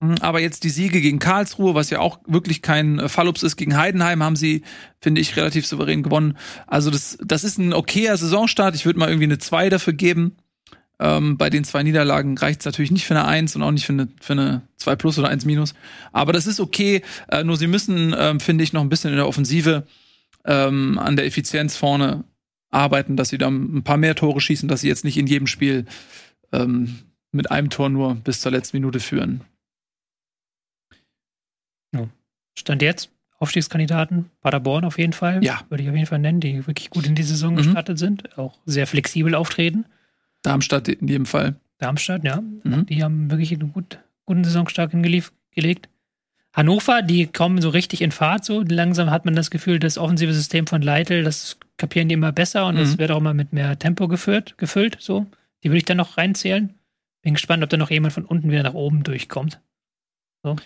Mhm, 0.00 0.16
aber 0.20 0.40
jetzt 0.40 0.64
die 0.64 0.70
Siege 0.70 1.00
gegen 1.00 1.18
Karlsruhe, 1.18 1.74
was 1.74 1.90
ja 1.90 2.00
auch 2.00 2.20
wirklich 2.26 2.62
kein 2.62 2.98
äh, 2.98 3.08
Fallups 3.08 3.42
ist, 3.42 3.56
gegen 3.56 3.76
Heidenheim 3.76 4.22
haben 4.22 4.36
sie, 4.36 4.62
finde 5.00 5.20
ich, 5.20 5.36
relativ 5.36 5.66
souverän 5.66 6.02
gewonnen. 6.02 6.36
Also 6.66 6.90
das, 6.90 7.18
das 7.22 7.44
ist 7.44 7.58
ein 7.58 7.72
okayer 7.72 8.16
Saisonstart. 8.16 8.74
Ich 8.74 8.86
würde 8.86 8.98
mal 8.98 9.08
irgendwie 9.08 9.24
eine 9.24 9.38
2 9.38 9.68
dafür 9.68 9.92
geben. 9.92 10.36
Ähm, 10.98 11.38
bei 11.38 11.48
den 11.48 11.64
zwei 11.64 11.82
Niederlagen 11.82 12.36
reicht 12.36 12.60
es 12.60 12.66
natürlich 12.66 12.90
nicht 12.90 13.06
für 13.06 13.14
eine 13.14 13.26
1 13.26 13.56
und 13.56 13.62
auch 13.62 13.70
nicht 13.70 13.86
für 13.86 13.94
eine, 13.94 14.08
für 14.20 14.34
eine 14.34 14.62
2 14.76 14.96
plus 14.96 15.18
oder 15.18 15.28
1 15.28 15.44
minus. 15.44 15.74
Aber 16.12 16.32
das 16.32 16.46
ist 16.46 16.60
okay. 16.60 17.02
Äh, 17.28 17.44
nur 17.44 17.56
sie 17.56 17.66
müssen, 17.66 18.14
ähm, 18.18 18.40
finde 18.40 18.64
ich, 18.64 18.72
noch 18.72 18.82
ein 18.82 18.90
bisschen 18.90 19.10
in 19.10 19.16
der 19.16 19.28
Offensive 19.28 19.86
ähm, 20.44 20.98
an 20.98 21.16
der 21.16 21.26
Effizienz 21.26 21.76
vorne 21.76 22.24
arbeiten, 22.70 23.16
dass 23.16 23.30
sie 23.30 23.38
da 23.38 23.48
ein 23.48 23.82
paar 23.82 23.96
mehr 23.96 24.14
Tore 24.14 24.40
schießen, 24.40 24.68
dass 24.68 24.82
sie 24.82 24.88
jetzt 24.88 25.04
nicht 25.04 25.16
in 25.16 25.26
jedem 25.26 25.46
Spiel 25.46 25.86
ähm, 26.52 26.98
mit 27.32 27.50
einem 27.50 27.70
Tor 27.70 27.88
nur 27.88 28.14
bis 28.14 28.40
zur 28.40 28.52
letzten 28.52 28.76
Minute 28.76 29.00
führen. 29.00 29.42
Stand 32.54 32.82
jetzt 32.82 33.10
Aufstiegskandidaten, 33.38 34.26
Paderborn 34.42 34.84
auf 34.84 34.98
jeden 34.98 35.14
Fall. 35.14 35.42
Ja. 35.42 35.62
Würde 35.70 35.82
ich 35.82 35.88
auf 35.88 35.94
jeden 35.94 36.06
Fall 36.06 36.18
nennen, 36.18 36.40
die 36.40 36.66
wirklich 36.66 36.90
gut 36.90 37.06
in 37.06 37.14
die 37.14 37.22
Saison 37.22 37.52
mhm. 37.52 37.58
gestartet 37.58 37.98
sind, 37.98 38.36
auch 38.38 38.58
sehr 38.66 38.86
flexibel 38.86 39.34
auftreten. 39.34 39.86
Darmstadt 40.42 40.88
in 40.88 41.08
jedem 41.08 41.26
Fall. 41.26 41.56
Darmstadt, 41.78 42.22
ja. 42.22 42.40
Mhm. 42.40 42.84
Die 42.86 43.02
haben 43.02 43.30
wirklich 43.30 43.52
einen 43.52 43.72
gut, 43.72 43.98
guten 44.26 44.44
Saisonstart 44.44 44.92
gelegt. 44.92 45.88
Hannover, 46.52 47.00
die 47.00 47.28
kommen 47.28 47.62
so 47.62 47.70
richtig 47.70 48.02
in 48.02 48.10
Fahrt, 48.10 48.44
so 48.44 48.62
langsam 48.62 49.10
hat 49.10 49.24
man 49.24 49.34
das 49.34 49.50
Gefühl, 49.50 49.78
das 49.78 49.96
offensive 49.96 50.34
System 50.34 50.66
von 50.66 50.82
Leitl, 50.82 51.22
das 51.22 51.58
kapieren 51.76 52.08
die 52.08 52.14
immer 52.14 52.32
besser 52.32 52.66
und 52.66 52.74
mhm. 52.74 52.80
das 52.80 52.98
wird 52.98 53.10
auch 53.10 53.18
immer 53.18 53.34
mit 53.34 53.52
mehr 53.52 53.78
Tempo 53.78 54.08
geführt, 54.08 54.58
gefüllt, 54.58 54.98
so. 55.00 55.26
Die 55.62 55.68
würde 55.68 55.78
ich 55.78 55.84
dann 55.84 55.96
noch 55.96 56.18
reinzählen. 56.18 56.74
Bin 57.22 57.34
gespannt, 57.34 57.62
ob 57.62 57.70
da 57.70 57.76
noch 57.76 57.90
jemand 57.90 58.12
von 58.12 58.24
unten 58.24 58.50
wieder 58.50 58.62
nach 58.62 58.74
oben 58.74 59.02
durchkommt. 59.02 59.60
So. 60.42 60.56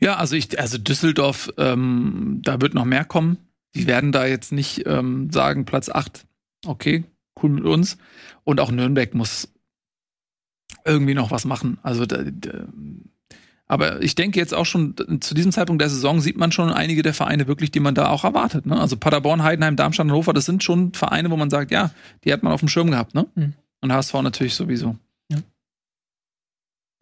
Ja, 0.00 0.16
also 0.16 0.36
ich, 0.36 0.58
also 0.58 0.78
Düsseldorf, 0.78 1.52
ähm, 1.58 2.40
da 2.42 2.60
wird 2.60 2.74
noch 2.74 2.84
mehr 2.84 3.04
kommen. 3.04 3.38
Die 3.74 3.86
werden 3.86 4.12
da 4.12 4.26
jetzt 4.26 4.52
nicht 4.52 4.86
ähm, 4.86 5.30
sagen, 5.30 5.64
Platz 5.64 5.88
8, 5.88 6.26
okay, 6.66 7.04
cool 7.42 7.50
mit 7.50 7.64
uns. 7.64 7.98
Und 8.44 8.60
auch 8.60 8.70
Nürnberg 8.70 9.14
muss 9.14 9.52
irgendwie 10.84 11.14
noch 11.14 11.30
was 11.30 11.44
machen. 11.44 11.78
Also 11.82 12.06
da, 12.06 12.22
da, 12.24 12.66
aber 13.66 14.00
ich 14.02 14.14
denke 14.14 14.38
jetzt 14.38 14.54
auch 14.54 14.64
schon, 14.64 14.94
zu 15.20 15.34
diesem 15.34 15.52
Zeitpunkt 15.52 15.82
der 15.82 15.88
Saison 15.88 16.20
sieht 16.20 16.36
man 16.36 16.52
schon 16.52 16.70
einige 16.70 17.02
der 17.02 17.14
Vereine 17.14 17.48
wirklich, 17.48 17.72
die 17.72 17.80
man 17.80 17.94
da 17.94 18.10
auch 18.10 18.24
erwartet. 18.24 18.64
Ne? 18.64 18.78
Also 18.80 18.96
Paderborn, 18.96 19.42
Heidenheim, 19.42 19.76
Darmstadt, 19.76 20.06
Hannover, 20.06 20.32
das 20.32 20.44
sind 20.44 20.62
schon 20.62 20.92
Vereine, 20.92 21.30
wo 21.30 21.36
man 21.36 21.50
sagt, 21.50 21.72
ja, 21.72 21.90
die 22.24 22.32
hat 22.32 22.42
man 22.42 22.52
auf 22.52 22.60
dem 22.60 22.68
Schirm 22.68 22.90
gehabt. 22.90 23.14
Ne? 23.14 23.26
Mhm. 23.34 23.54
Und 23.80 23.92
HSV 23.92 24.14
natürlich 24.22 24.54
sowieso. 24.54 24.96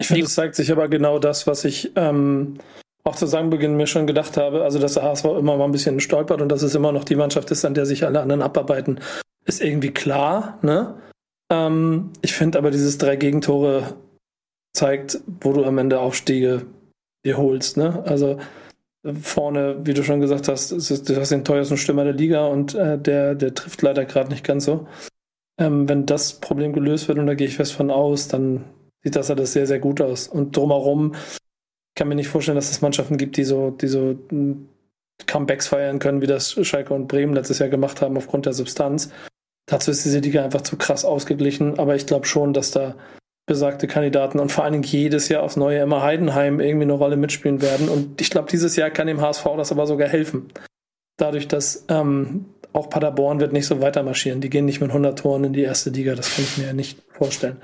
Ich 0.05 0.09
finde, 0.09 0.24
es 0.24 0.34
zeigt 0.34 0.55
sich 0.55 0.70
aber 0.70 0.88
genau 0.88 1.18
das, 1.18 1.46
was 1.46 1.64
ich 1.64 1.92
ähm, 1.96 2.59
auch 3.05 3.16
zu 3.16 3.26
Saisonbeginn 3.26 3.74
mir 3.74 3.86
schon 3.86 4.07
gedacht 4.07 4.36
habe. 4.36 4.62
Also, 4.62 4.78
dass 4.78 4.94
der 4.94 5.02
HSV 5.02 5.24
immer 5.24 5.57
mal 5.57 5.64
ein 5.64 5.72
bisschen 5.72 5.98
stolpert 5.98 6.42
und 6.42 6.50
dass 6.50 6.62
es 6.62 6.74
immer 6.74 6.92
noch 6.92 7.05
die 7.05 7.16
Mannschaft 7.16 7.50
ist, 7.50 7.64
an 7.64 7.72
der 7.72 7.86
sich 7.86 8.05
alle 8.05 8.20
anderen 8.20 8.42
abarbeiten, 8.42 9.00
ist 9.46 9.62
irgendwie 9.62 9.92
klar. 9.92 10.59
Ne? 10.61 10.94
Ähm, 11.50 12.11
ich 12.20 12.34
finde 12.34 12.59
aber, 12.59 12.70
dieses 12.70 12.98
drei 12.98 13.16
Gegentore 13.16 13.94
zeigt, 14.74 15.20
wo 15.40 15.55
du 15.55 15.64
am 15.64 15.78
Ende 15.78 16.00
Aufstiege 16.00 16.66
dir 17.24 17.38
holst. 17.38 17.78
Ne? 17.78 18.02
Also, 18.05 18.38
vorne, 19.22 19.86
wie 19.86 19.94
du 19.94 20.05
schon 20.05 20.20
gesagt 20.20 20.48
hast, 20.48 20.70
ist, 20.70 21.09
du 21.09 21.16
hast 21.16 21.32
den 21.32 21.44
teuersten 21.44 21.78
Stürmer 21.78 22.05
der 22.05 22.12
Liga 22.12 22.46
und 22.46 22.74
äh, 22.74 22.98
der, 22.98 23.34
der 23.34 23.55
trifft 23.55 23.80
leider 23.80 24.05
gerade 24.05 24.28
nicht 24.30 24.44
ganz 24.44 24.66
so. 24.66 24.86
ähm, 25.59 25.88
wenn 25.88 26.05
das 26.05 26.34
Problem 26.40 26.74
gelöst 26.74 27.09
wird, 27.09 27.18
und 27.18 27.26
da 27.26 27.34
gehe 27.34 27.46
ich 27.46 27.57
fest 27.57 27.72
von 27.72 27.90
aus, 27.90 28.28
dann 28.28 28.64
sieht 29.05 29.16
das 29.16 29.30
alles 29.30 29.52
sehr, 29.52 29.66
sehr 29.66 29.78
gut 29.78 30.00
aus. 30.00 30.26
Und 30.26 30.57
drumherum 30.57 31.14
kann 31.94 32.09
mir 32.09 32.14
nicht 32.14 32.28
vorstellen, 32.28 32.57
dass 32.57 32.70
es 32.70 32.82
Mannschaften 32.82 33.18
gibt, 33.18 33.36
die 33.36 33.44
so, 33.44 33.70
die 33.70 33.86
so 33.86 34.16
hm, 34.28 34.68
Comebacks 35.26 35.68
feiern 35.68 36.00
können, 36.00 36.22
wie 36.22 36.26
das 36.26 36.52
Schalke 36.66 36.92
und 36.94 37.07
Bremen 37.07 37.34
letztes 37.34 37.61
Jahr 37.61 37.68
gemacht 37.68 38.00
haben 38.00 38.16
aufgrund 38.16 38.46
der 38.46 38.52
Substanz. 38.52 39.11
Dazu 39.66 39.90
ist 39.90 40.05
diese 40.05 40.18
Liga 40.18 40.44
einfach 40.44 40.62
zu 40.62 40.76
krass 40.76 41.05
ausgeglichen, 41.05 41.78
aber 41.78 41.94
ich 41.94 42.07
glaube 42.07 42.26
schon, 42.26 42.52
dass 42.52 42.70
da 42.70 42.96
besagte 43.46 43.86
Kandidaten 43.86 44.40
und 44.40 44.50
vor 44.50 44.64
allen 44.64 44.72
Dingen 44.72 44.84
jedes 44.84 45.28
Jahr 45.28 45.42
aufs 45.42 45.57
neue 45.57 45.80
immer 45.80 46.02
Heidenheim 46.02 46.61
irgendwie 46.61 46.84
eine 46.84 46.94
Rolle 46.94 47.16
mitspielen 47.16 47.62
werden. 47.62 47.88
Und 47.88 48.20
ich 48.20 48.30
glaube, 48.30 48.50
dieses 48.50 48.74
Jahr 48.76 48.90
kann 48.90 49.07
dem 49.07 49.20
HSV 49.20 49.44
das 49.57 49.70
aber 49.70 49.86
sogar 49.86 50.09
helfen. 50.09 50.50
Dadurch, 51.18 51.46
dass 51.46 51.84
ähm, 51.88 52.46
auch 52.72 52.90
Paderborn 52.90 53.40
wird 53.40 53.52
nicht 53.52 53.66
so 53.66 53.80
weiter 53.80 54.02
marschieren. 54.02 54.40
Die 54.40 54.50
gehen 54.50 54.64
nicht 54.64 54.80
mit 54.80 54.90
100 54.90 55.18
Toren 55.18 55.44
in 55.44 55.52
die 55.52 55.62
erste 55.62 55.90
Liga. 55.90 56.14
Das 56.14 56.34
kann 56.34 56.44
ich 56.44 56.59
mir 56.59 56.66
ja 56.66 56.72
nicht 56.72 57.02
vorstellen. 57.12 57.59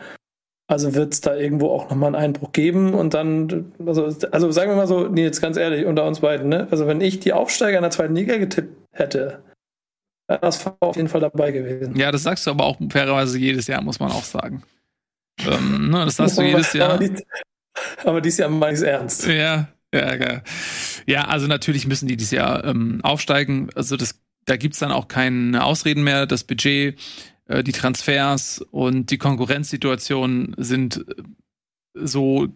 Also 0.70 0.94
wird 0.94 1.12
es 1.14 1.20
da 1.20 1.34
irgendwo 1.34 1.70
auch 1.70 1.90
nochmal 1.90 2.14
einen 2.14 2.24
Einbruch 2.24 2.52
geben 2.52 2.94
und 2.94 3.12
dann, 3.12 3.72
also, 3.84 4.04
also 4.04 4.52
sagen 4.52 4.70
wir 4.70 4.76
mal 4.76 4.86
so, 4.86 5.08
nee, 5.08 5.24
jetzt 5.24 5.40
ganz 5.40 5.56
ehrlich, 5.56 5.84
unter 5.84 6.04
uns 6.06 6.20
beiden, 6.20 6.48
ne? 6.48 6.68
Also 6.70 6.86
wenn 6.86 7.00
ich 7.00 7.18
die 7.18 7.32
Aufsteiger 7.32 7.78
in 7.78 7.82
der 7.82 7.90
zweiten 7.90 8.14
Liga 8.14 8.36
getippt 8.36 8.76
hätte, 8.92 9.42
wäre 10.28 10.38
das 10.40 10.64
auf 10.78 10.94
jeden 10.94 11.08
Fall 11.08 11.22
dabei 11.22 11.50
gewesen. 11.50 11.96
Ja, 11.96 12.12
das 12.12 12.22
sagst 12.22 12.46
du 12.46 12.52
aber 12.52 12.66
auch 12.66 12.78
fairerweise 12.88 13.36
jedes 13.36 13.66
Jahr, 13.66 13.82
muss 13.82 13.98
man 13.98 14.12
auch 14.12 14.22
sagen. 14.22 14.62
ähm, 15.40 15.90
ne, 15.90 16.04
das 16.04 16.14
sagst 16.14 16.38
du 16.38 16.42
jedes 16.42 16.72
Jahr. 16.72 16.90
Aber, 16.90 17.08
dies, 17.08 17.24
aber 18.04 18.20
dieses 18.20 18.38
Jahr 18.38 18.48
meine 18.48 18.74
ich 18.74 18.78
es 18.78 18.84
ernst. 18.84 19.26
Ja, 19.26 19.66
ja, 19.92 20.14
ja. 20.14 20.42
Ja, 21.04 21.24
also 21.24 21.48
natürlich 21.48 21.88
müssen 21.88 22.06
die 22.06 22.16
dieses 22.16 22.30
Jahr 22.30 22.64
ähm, 22.64 23.00
aufsteigen. 23.02 23.70
Also 23.74 23.96
das, 23.96 24.20
da 24.44 24.56
gibt's 24.56 24.78
dann 24.78 24.92
auch 24.92 25.08
keine 25.08 25.64
Ausreden 25.64 26.04
mehr. 26.04 26.26
Das 26.26 26.44
Budget 26.44 26.96
die 27.62 27.72
Transfers 27.72 28.64
und 28.70 29.10
die 29.10 29.18
Konkurrenzsituation 29.18 30.54
sind 30.56 31.04
äh, 31.08 31.22
so 31.94 32.48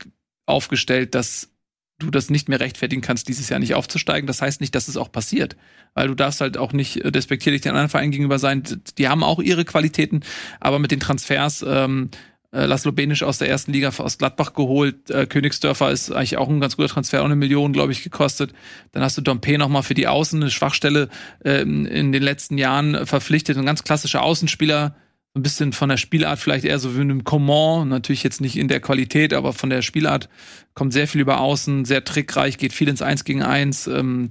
aufgestellt, 0.46 1.14
dass 1.14 1.50
du 1.98 2.10
das 2.10 2.30
nicht 2.30 2.48
mehr 2.48 2.60
rechtfertigen 2.60 3.02
kannst, 3.02 3.28
dieses 3.28 3.48
Jahr 3.48 3.60
nicht 3.60 3.74
aufzusteigen. 3.74 4.26
Das 4.26 4.42
heißt 4.42 4.60
nicht, 4.60 4.74
dass 4.74 4.88
es 4.88 4.96
auch 4.96 5.12
passiert. 5.12 5.56
Weil 5.94 6.08
du 6.08 6.14
darfst 6.14 6.40
halt 6.40 6.56
auch 6.56 6.72
nicht 6.72 7.04
äh, 7.04 7.12
despektierlich 7.12 7.62
den 7.62 7.70
anderen 7.70 7.88
Vereinen 7.88 8.10
gegenüber 8.10 8.38
sein. 8.38 8.62
Die 8.98 9.08
haben 9.08 9.22
auch 9.22 9.40
ihre 9.40 9.64
Qualitäten, 9.64 10.22
aber 10.60 10.78
mit 10.78 10.90
den 10.90 11.00
Transfers 11.00 11.64
ähm, 11.66 12.10
äh, 12.54 12.66
Laszlo 12.66 12.92
Benisch 12.92 13.22
aus 13.22 13.38
der 13.38 13.48
ersten 13.48 13.72
Liga 13.72 13.92
aus 13.98 14.16
Gladbach 14.16 14.54
geholt. 14.54 15.10
Äh, 15.10 15.26
Königsdörfer 15.26 15.90
ist 15.90 16.12
eigentlich 16.12 16.36
auch 16.36 16.48
ein 16.48 16.60
ganz 16.60 16.76
guter 16.76 16.88
Transfer, 16.88 17.20
auch 17.20 17.26
eine 17.26 17.36
Million, 17.36 17.72
glaube 17.72 17.92
ich, 17.92 18.02
gekostet. 18.02 18.52
Dann 18.92 19.02
hast 19.02 19.18
du 19.18 19.22
Dompe 19.22 19.58
nochmal 19.58 19.82
für 19.82 19.94
die 19.94 20.06
Außen, 20.06 20.40
eine 20.40 20.50
Schwachstelle 20.50 21.08
äh, 21.44 21.62
in 21.62 22.12
den 22.12 22.22
letzten 22.22 22.56
Jahren 22.56 23.06
verpflichtet. 23.06 23.58
Ein 23.58 23.66
ganz 23.66 23.82
klassischer 23.82 24.22
Außenspieler, 24.22 24.94
ein 25.34 25.42
bisschen 25.42 25.72
von 25.72 25.88
der 25.88 25.96
Spielart 25.96 26.38
vielleicht 26.38 26.64
eher 26.64 26.78
so 26.78 26.96
wie 26.96 27.00
einem 27.00 27.24
Coman, 27.24 27.88
natürlich 27.88 28.22
jetzt 28.22 28.40
nicht 28.40 28.56
in 28.56 28.68
der 28.68 28.80
Qualität, 28.80 29.34
aber 29.34 29.52
von 29.52 29.68
der 29.68 29.82
Spielart 29.82 30.28
kommt 30.74 30.92
sehr 30.92 31.08
viel 31.08 31.20
über 31.20 31.40
Außen, 31.40 31.84
sehr 31.84 32.04
trickreich, 32.04 32.56
geht 32.56 32.72
viel 32.72 32.88
ins 32.88 33.02
Eins 33.02 33.24
gegen 33.24 33.42
Eins 33.42 33.88
ähm, 33.88 34.30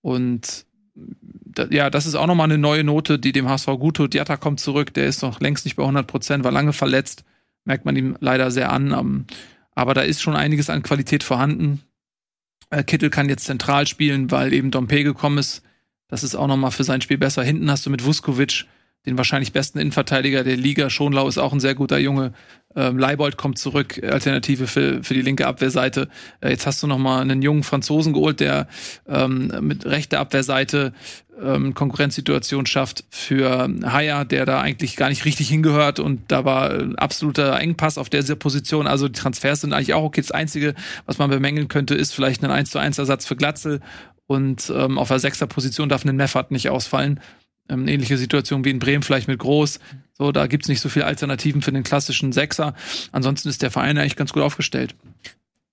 und 0.00 0.64
ja, 1.70 1.90
das 1.90 2.06
ist 2.06 2.14
auch 2.14 2.28
nochmal 2.28 2.44
eine 2.44 2.58
neue 2.58 2.84
Note, 2.84 3.18
die 3.18 3.32
dem 3.32 3.48
HSV 3.48 3.66
gut 3.66 3.96
tut. 3.96 4.14
Jatta 4.14 4.36
kommt 4.36 4.60
zurück, 4.60 4.94
der 4.94 5.06
ist 5.06 5.22
noch 5.22 5.40
längst 5.40 5.64
nicht 5.64 5.74
bei 5.74 5.82
100 5.82 6.06
Prozent, 6.06 6.44
war 6.44 6.52
lange 6.52 6.72
verletzt 6.72 7.24
merkt 7.68 7.84
man 7.84 7.94
ihm 7.94 8.16
leider 8.18 8.50
sehr 8.50 8.72
an. 8.72 8.90
Ähm, 8.90 9.26
aber 9.74 9.94
da 9.94 10.00
ist 10.00 10.20
schon 10.20 10.34
einiges 10.34 10.70
an 10.70 10.82
Qualität 10.82 11.22
vorhanden. 11.22 11.82
Äh, 12.70 12.82
Kittel 12.82 13.10
kann 13.10 13.28
jetzt 13.28 13.44
zentral 13.44 13.86
spielen, 13.86 14.30
weil 14.32 14.52
eben 14.52 14.72
Dompe 14.72 15.04
gekommen 15.04 15.38
ist. 15.38 15.62
Das 16.08 16.24
ist 16.24 16.34
auch 16.34 16.48
nochmal 16.48 16.72
für 16.72 16.84
sein 16.84 17.02
Spiel 17.02 17.18
besser. 17.18 17.44
Hinten 17.44 17.70
hast 17.70 17.86
du 17.86 17.90
mit 17.90 18.04
Vuskovic 18.04 18.64
den 19.06 19.16
wahrscheinlich 19.16 19.52
besten 19.52 19.78
Innenverteidiger 19.78 20.44
der 20.44 20.56
Liga. 20.56 20.90
Schonlau 20.90 21.28
ist 21.28 21.38
auch 21.38 21.52
ein 21.52 21.60
sehr 21.60 21.74
guter 21.74 21.98
Junge. 21.98 22.32
Ähm, 22.76 22.98
Leibold 22.98 23.36
kommt 23.36 23.58
zurück, 23.58 24.00
Alternative 24.02 24.66
für, 24.66 25.02
für 25.02 25.14
die 25.14 25.22
linke 25.22 25.46
Abwehrseite. 25.46 26.08
Äh, 26.40 26.50
jetzt 26.50 26.66
hast 26.66 26.82
du 26.82 26.86
noch 26.86 26.98
mal 26.98 27.20
einen 27.20 27.40
jungen 27.40 27.62
Franzosen 27.62 28.12
geholt, 28.12 28.40
der 28.40 28.68
ähm, 29.08 29.52
mit 29.60 29.86
rechter 29.86 30.20
Abwehrseite 30.20 30.92
ähm, 31.42 31.74
Konkurrenzsituation 31.74 32.66
schafft 32.66 33.04
für 33.10 33.68
Haya, 33.84 34.24
der 34.24 34.44
da 34.44 34.60
eigentlich 34.60 34.96
gar 34.96 35.08
nicht 35.08 35.24
richtig 35.24 35.48
hingehört 35.48 36.00
und 36.00 36.20
da 36.28 36.44
war 36.44 36.70
ein 36.70 36.96
absoluter 36.96 37.58
Engpass 37.58 37.98
auf 37.98 38.10
der 38.10 38.22
Position. 38.36 38.86
Also 38.86 39.08
die 39.08 39.18
Transfers 39.18 39.62
sind 39.62 39.72
eigentlich 39.72 39.94
auch 39.94 40.02
okay. 40.02 40.20
Das 40.20 40.32
Einzige, 40.32 40.74
was 41.06 41.18
man 41.18 41.30
bemängeln 41.30 41.68
könnte, 41.68 41.94
ist 41.94 42.14
vielleicht 42.14 42.44
ein 42.44 42.50
1 42.50 42.70
zu 42.70 42.78
1 42.78 42.98
Ersatz 42.98 43.26
für 43.26 43.36
Glatzel 43.36 43.80
und 44.26 44.70
ähm, 44.74 44.98
auf 44.98 45.08
der 45.08 45.18
sechster 45.18 45.46
Position 45.46 45.88
darf 45.88 46.04
ein 46.04 46.16
Meffert 46.16 46.50
nicht 46.50 46.68
ausfallen. 46.68 47.20
Ähm, 47.68 47.86
ähnliche 47.88 48.16
Situation 48.16 48.64
wie 48.64 48.70
in 48.70 48.78
Bremen, 48.78 49.02
vielleicht 49.02 49.28
mit 49.28 49.38
Groß. 49.38 49.80
So, 50.14 50.32
da 50.32 50.46
gibt's 50.46 50.68
nicht 50.68 50.80
so 50.80 50.88
viele 50.88 51.06
Alternativen 51.06 51.62
für 51.62 51.72
den 51.72 51.84
klassischen 51.84 52.32
Sechser. 52.32 52.74
Ansonsten 53.12 53.48
ist 53.48 53.62
der 53.62 53.70
Verein 53.70 53.98
eigentlich 53.98 54.16
ganz 54.16 54.32
gut 54.32 54.42
aufgestellt. 54.42 54.94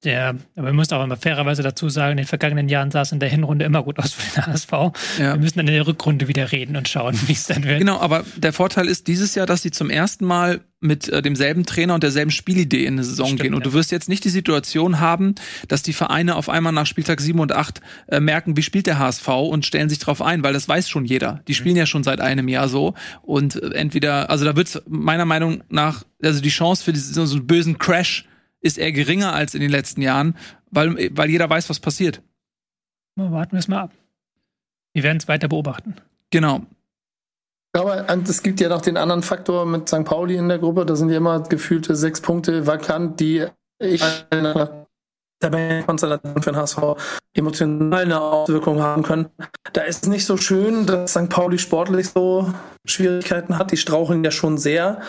Der, 0.03 0.35
aber 0.55 0.67
wir 0.67 0.73
müssen 0.73 0.93
auch 0.93 1.03
immer 1.03 1.17
fairerweise 1.17 1.63
dazu 1.63 1.89
sagen, 1.89 2.11
in 2.11 2.17
den 2.17 2.27
vergangenen 2.27 2.69
Jahren 2.69 2.91
sah 2.91 3.01
es 3.01 3.11
in 3.11 3.19
der 3.19 3.29
Hinrunde 3.29 3.65
immer 3.65 3.81
gut 3.81 3.97
aus 3.97 4.13
für 4.13 4.41
den 4.41 4.45
HSV. 4.53 4.71
Ja. 4.71 5.33
Wir 5.33 5.37
müssen 5.37 5.57
dann 5.57 5.67
in 5.67 5.73
der 5.73 5.87
Rückrunde 5.87 6.27
wieder 6.27 6.51
reden 6.51 6.75
und 6.75 6.87
schauen, 6.87 7.17
wie 7.25 7.33
es 7.33 7.45
dann 7.45 7.63
wird. 7.63 7.79
Genau, 7.79 7.99
aber 7.99 8.23
der 8.35 8.53
Vorteil 8.53 8.87
ist 8.87 9.07
dieses 9.07 9.33
Jahr, 9.35 9.47
dass 9.47 9.63
sie 9.63 9.71
zum 9.71 9.89
ersten 9.89 10.25
Mal 10.25 10.61
mit 10.79 11.09
äh, 11.09 11.21
demselben 11.21 11.65
Trainer 11.65 11.95
und 11.95 12.03
derselben 12.03 12.29
Spielidee 12.29 12.85
in 12.85 12.95
eine 12.95 13.03
Saison 13.03 13.27
Stimmt, 13.27 13.41
gehen. 13.41 13.53
Und 13.55 13.61
ja. 13.61 13.71
du 13.71 13.73
wirst 13.73 13.91
jetzt 13.91 14.07
nicht 14.07 14.23
die 14.23 14.29
Situation 14.29 14.99
haben, 14.99 15.35
dass 15.67 15.81
die 15.81 15.93
Vereine 15.93 16.35
auf 16.35 16.49
einmal 16.49 16.73
nach 16.73 16.85
Spieltag 16.85 17.19
7 17.19 17.39
und 17.39 17.51
8 17.51 17.81
äh, 18.07 18.19
merken, 18.19 18.55
wie 18.57 18.61
spielt 18.61 18.85
der 18.85 18.99
HSV 18.99 19.27
und 19.27 19.65
stellen 19.65 19.89
sich 19.89 19.99
drauf 19.99 20.21
ein, 20.21 20.43
weil 20.43 20.53
das 20.53 20.67
weiß 20.67 20.87
schon 20.87 21.05
jeder. 21.05 21.41
Die 21.47 21.55
spielen 21.55 21.73
mhm. 21.73 21.79
ja 21.79 21.85
schon 21.85 22.03
seit 22.03 22.21
einem 22.21 22.47
Jahr 22.47 22.69
so. 22.69 22.93
Und 23.23 23.55
äh, 23.55 23.73
entweder, 23.73 24.29
also 24.29 24.45
da 24.45 24.55
wird 24.55 24.83
meiner 24.87 25.25
Meinung 25.25 25.63
nach, 25.69 26.03
also 26.21 26.41
die 26.41 26.49
Chance 26.49 26.83
für 26.83 26.93
diesen, 26.93 27.25
so 27.25 27.35
einen 27.35 27.47
bösen 27.47 27.79
Crash 27.79 28.25
ist 28.65 28.77
eher 28.77 28.91
geringer 28.91 29.33
als 29.33 29.53
in 29.53 29.61
den 29.61 29.69
letzten 29.69 30.01
Jahren, 30.01 30.35
weil, 30.71 31.09
weil 31.15 31.29
jeder 31.29 31.49
weiß, 31.49 31.69
was 31.69 31.79
passiert. 31.79 32.21
Warten 33.15 33.53
wir 33.53 33.59
es 33.59 33.67
mal 33.67 33.83
ab. 33.83 33.91
Wir 34.93 35.03
werden 35.03 35.17
es 35.17 35.27
weiter 35.27 35.47
beobachten. 35.47 35.95
Genau. 36.31 36.61
Aber 37.73 38.07
es 38.09 38.41
gibt 38.41 38.59
ja 38.61 38.69
noch 38.69 38.81
den 38.81 38.97
anderen 38.97 39.21
Faktor 39.21 39.65
mit 39.65 39.87
St. 39.87 40.05
Pauli 40.05 40.35
in 40.35 40.47
der 40.47 40.59
Gruppe. 40.59 40.85
Da 40.85 40.95
sind 40.95 41.09
ja 41.09 41.17
immer 41.17 41.41
gefühlte 41.41 41.95
sechs 41.95 42.21
Punkte 42.21 42.65
vakant, 42.65 43.19
die 43.19 43.45
ich 43.79 44.01
eine 44.29 44.87
Tabellenkonstellation 45.41 46.41
für 46.41 46.51
den 46.51 46.55
HSV 46.55 46.77
emotional 47.33 48.01
eine 48.01 48.21
Auswirkung 48.21 48.81
haben 48.81 49.03
können. 49.03 49.29
Da 49.73 49.81
ist 49.81 50.03
es 50.03 50.09
nicht 50.09 50.25
so 50.25 50.37
schön, 50.37 50.85
dass 50.85 51.11
St. 51.11 51.29
Pauli 51.29 51.59
sportlich 51.59 52.09
so 52.09 52.53
Schwierigkeiten 52.85 53.57
hat. 53.57 53.71
Die 53.71 53.77
straucheln 53.77 54.23
ja 54.23 54.31
schon 54.31 54.57
sehr. 54.57 55.01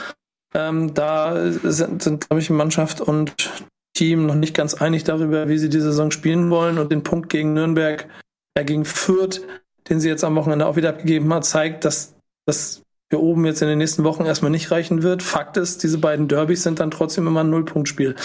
Ähm, 0.57 0.95
da 0.95 1.51
sind, 1.51 2.03
sind 2.03 2.29
glaube 2.29 2.41
ich, 2.41 2.49
Mannschaft 2.49 3.03
und 3.03 3.53
Team 3.95 4.25
noch 4.25 4.35
nicht 4.35 4.55
ganz 4.55 4.73
einig 4.73 5.05
darüber, 5.05 5.49
wie 5.49 5.59
sie 5.59 5.69
die 5.69 5.81
Saison 5.81 6.11
spielen 6.11 6.49
wollen. 6.51 6.79
Und 6.79 6.91
den 6.91 7.03
Punkt 7.03 7.29
gegen 7.29 7.53
Nürnberg, 7.53 8.09
äh, 8.55 8.65
gegen 8.65 8.87
Fürth, 8.87 9.43
den 9.91 10.01
sie 10.01 10.09
jetzt 10.09 10.25
am 10.25 10.35
Wochenende 10.35 10.67
auch 10.67 10.77
wieder 10.77 10.89
abgegeben 10.89 11.33
hat, 11.35 11.45
zeigt, 11.45 11.85
dass 11.85 12.15
das 12.47 12.83
für 13.11 13.23
oben 13.23 13.45
jetzt 13.45 13.61
in 13.61 13.69
den 13.69 13.79
nächsten 13.79 14.03
Wochen 14.05 14.25
erstmal 14.25 14.51
nicht 14.51 14.71
reichen 14.71 15.03
wird. 15.03 15.23
Fakt 15.23 15.59
ist, 15.59 15.83
diese 15.83 15.99
beiden 15.99 16.27
Derbys 16.27 16.63
sind 16.63 16.81
dann 16.81 16.91
trotzdem 16.91 17.27
immer 17.27 17.45
ein 17.45 17.51
Nullpunktspiel. 17.51 18.17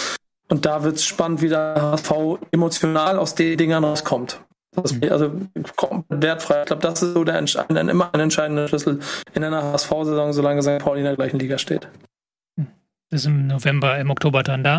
Und 0.48 0.64
da 0.64 0.84
wird 0.84 0.96
es 0.96 1.04
spannend, 1.04 1.42
wie 1.42 1.50
der 1.50 1.76
HSV 1.80 2.12
emotional 2.50 3.18
aus 3.18 3.34
den 3.34 3.58
Dingern 3.58 3.84
rauskommt. 3.84 4.40
Das, 4.74 4.94
also 5.02 5.32
komplett 5.76 6.22
wertfrei. 6.22 6.60
Ich 6.60 6.66
glaube, 6.66 6.82
das 6.82 7.02
ist 7.02 7.12
so 7.12 7.24
der, 7.24 7.38
immer 7.38 8.14
ein 8.14 8.20
entscheidender 8.20 8.68
Schlüssel 8.68 9.00
in 9.34 9.44
einer 9.44 9.62
HSV-Saison, 9.62 10.32
solange 10.32 10.62
St. 10.62 10.78
Pauli 10.78 11.00
in 11.00 11.04
der 11.04 11.16
gleichen 11.16 11.38
Liga 11.38 11.58
steht 11.58 11.88
ist 13.12 13.26
im 13.26 13.46
November, 13.46 13.98
im 13.98 14.10
Oktober 14.10 14.42
dann 14.42 14.64
da. 14.64 14.78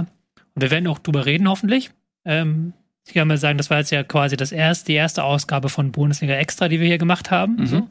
Und 0.55 0.61
wir 0.61 0.71
werden 0.71 0.87
auch 0.87 0.99
drüber 0.99 1.25
reden, 1.25 1.47
hoffentlich. 1.47 1.91
Ähm, 2.25 2.73
ich 3.05 3.13
kann 3.13 3.27
mal 3.27 3.37
sagen, 3.37 3.57
das 3.57 3.69
war 3.69 3.79
jetzt 3.79 3.91
ja 3.91 4.01
quasi 4.03 4.37
das 4.37 4.53
erste, 4.53 4.85
die 4.85 4.93
erste 4.93 5.23
Ausgabe 5.23 5.67
von 5.67 5.91
Bundesliga 5.91 6.35
Extra, 6.35 6.69
die 6.69 6.79
wir 6.79 6.87
hier 6.87 6.97
gemacht 6.97 7.31
haben. 7.31 7.57
Mhm. 7.57 7.65
So. 7.65 7.89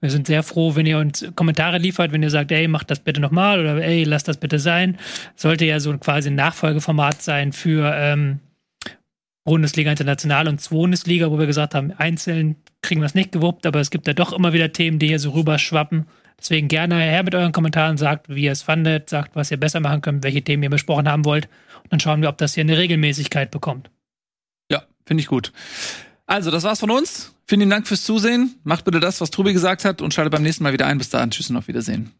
Wir 0.00 0.10
sind 0.10 0.26
sehr 0.26 0.42
froh, 0.42 0.76
wenn 0.76 0.84
ihr 0.84 0.98
uns 0.98 1.26
Kommentare 1.34 1.78
liefert, 1.78 2.12
wenn 2.12 2.22
ihr 2.22 2.30
sagt, 2.30 2.52
ey, 2.52 2.68
macht 2.68 2.90
das 2.90 3.00
bitte 3.00 3.20
nochmal 3.20 3.60
oder 3.60 3.82
ey, 3.82 4.04
lasst 4.04 4.28
das 4.28 4.36
bitte 4.36 4.58
sein. 4.58 4.98
Sollte 5.34 5.64
ja 5.64 5.80
so 5.80 5.96
quasi 5.96 6.28
ein 6.28 6.34
Nachfolgeformat 6.34 7.22
sein 7.22 7.52
für 7.52 7.90
ähm, 7.96 8.40
Bundesliga 9.44 9.90
International 9.90 10.46
und 10.46 10.68
Bundesliga, 10.68 11.30
wo 11.30 11.38
wir 11.38 11.46
gesagt 11.46 11.74
haben, 11.74 11.92
einzeln 11.92 12.56
kriegen 12.82 13.00
wir 13.00 13.06
es 13.06 13.14
nicht 13.14 13.32
gewuppt, 13.32 13.64
aber 13.66 13.80
es 13.80 13.90
gibt 13.90 14.06
da 14.06 14.12
doch 14.12 14.32
immer 14.32 14.52
wieder 14.52 14.72
Themen, 14.72 14.98
die 14.98 15.08
hier 15.08 15.18
so 15.18 15.30
rüberschwappen. 15.30 16.06
Deswegen 16.40 16.68
gerne 16.68 16.96
her 16.96 17.22
mit 17.22 17.34
euren 17.34 17.52
Kommentaren, 17.52 17.98
sagt, 17.98 18.28
wie 18.28 18.44
ihr 18.44 18.52
es 18.52 18.62
fandet, 18.62 19.10
sagt, 19.10 19.36
was 19.36 19.50
ihr 19.50 19.58
besser 19.58 19.80
machen 19.80 20.00
könnt, 20.00 20.24
welche 20.24 20.42
Themen 20.42 20.62
ihr 20.62 20.70
besprochen 20.70 21.08
haben 21.08 21.24
wollt. 21.24 21.48
Und 21.82 21.92
dann 21.92 22.00
schauen 22.00 22.22
wir, 22.22 22.28
ob 22.28 22.38
das 22.38 22.54
hier 22.54 22.62
eine 22.62 22.78
Regelmäßigkeit 22.78 23.50
bekommt. 23.50 23.90
Ja, 24.70 24.82
finde 25.04 25.20
ich 25.20 25.26
gut. 25.26 25.52
Also, 26.26 26.50
das 26.50 26.62
war's 26.62 26.80
von 26.80 26.90
uns. 26.90 27.34
Vielen 27.46 27.68
Dank 27.68 27.86
fürs 27.86 28.04
Zusehen. 28.04 28.54
Macht 28.62 28.84
bitte 28.84 29.00
das, 29.00 29.20
was 29.20 29.30
Trubi 29.30 29.52
gesagt 29.52 29.84
hat 29.84 30.00
und 30.00 30.14
schaltet 30.14 30.32
beim 30.32 30.42
nächsten 30.42 30.62
Mal 30.62 30.72
wieder 30.72 30.86
ein. 30.86 30.98
Bis 30.98 31.10
dahin. 31.10 31.30
Tschüss 31.30 31.50
und 31.50 31.56
auf 31.56 31.68
Wiedersehen. 31.68 32.12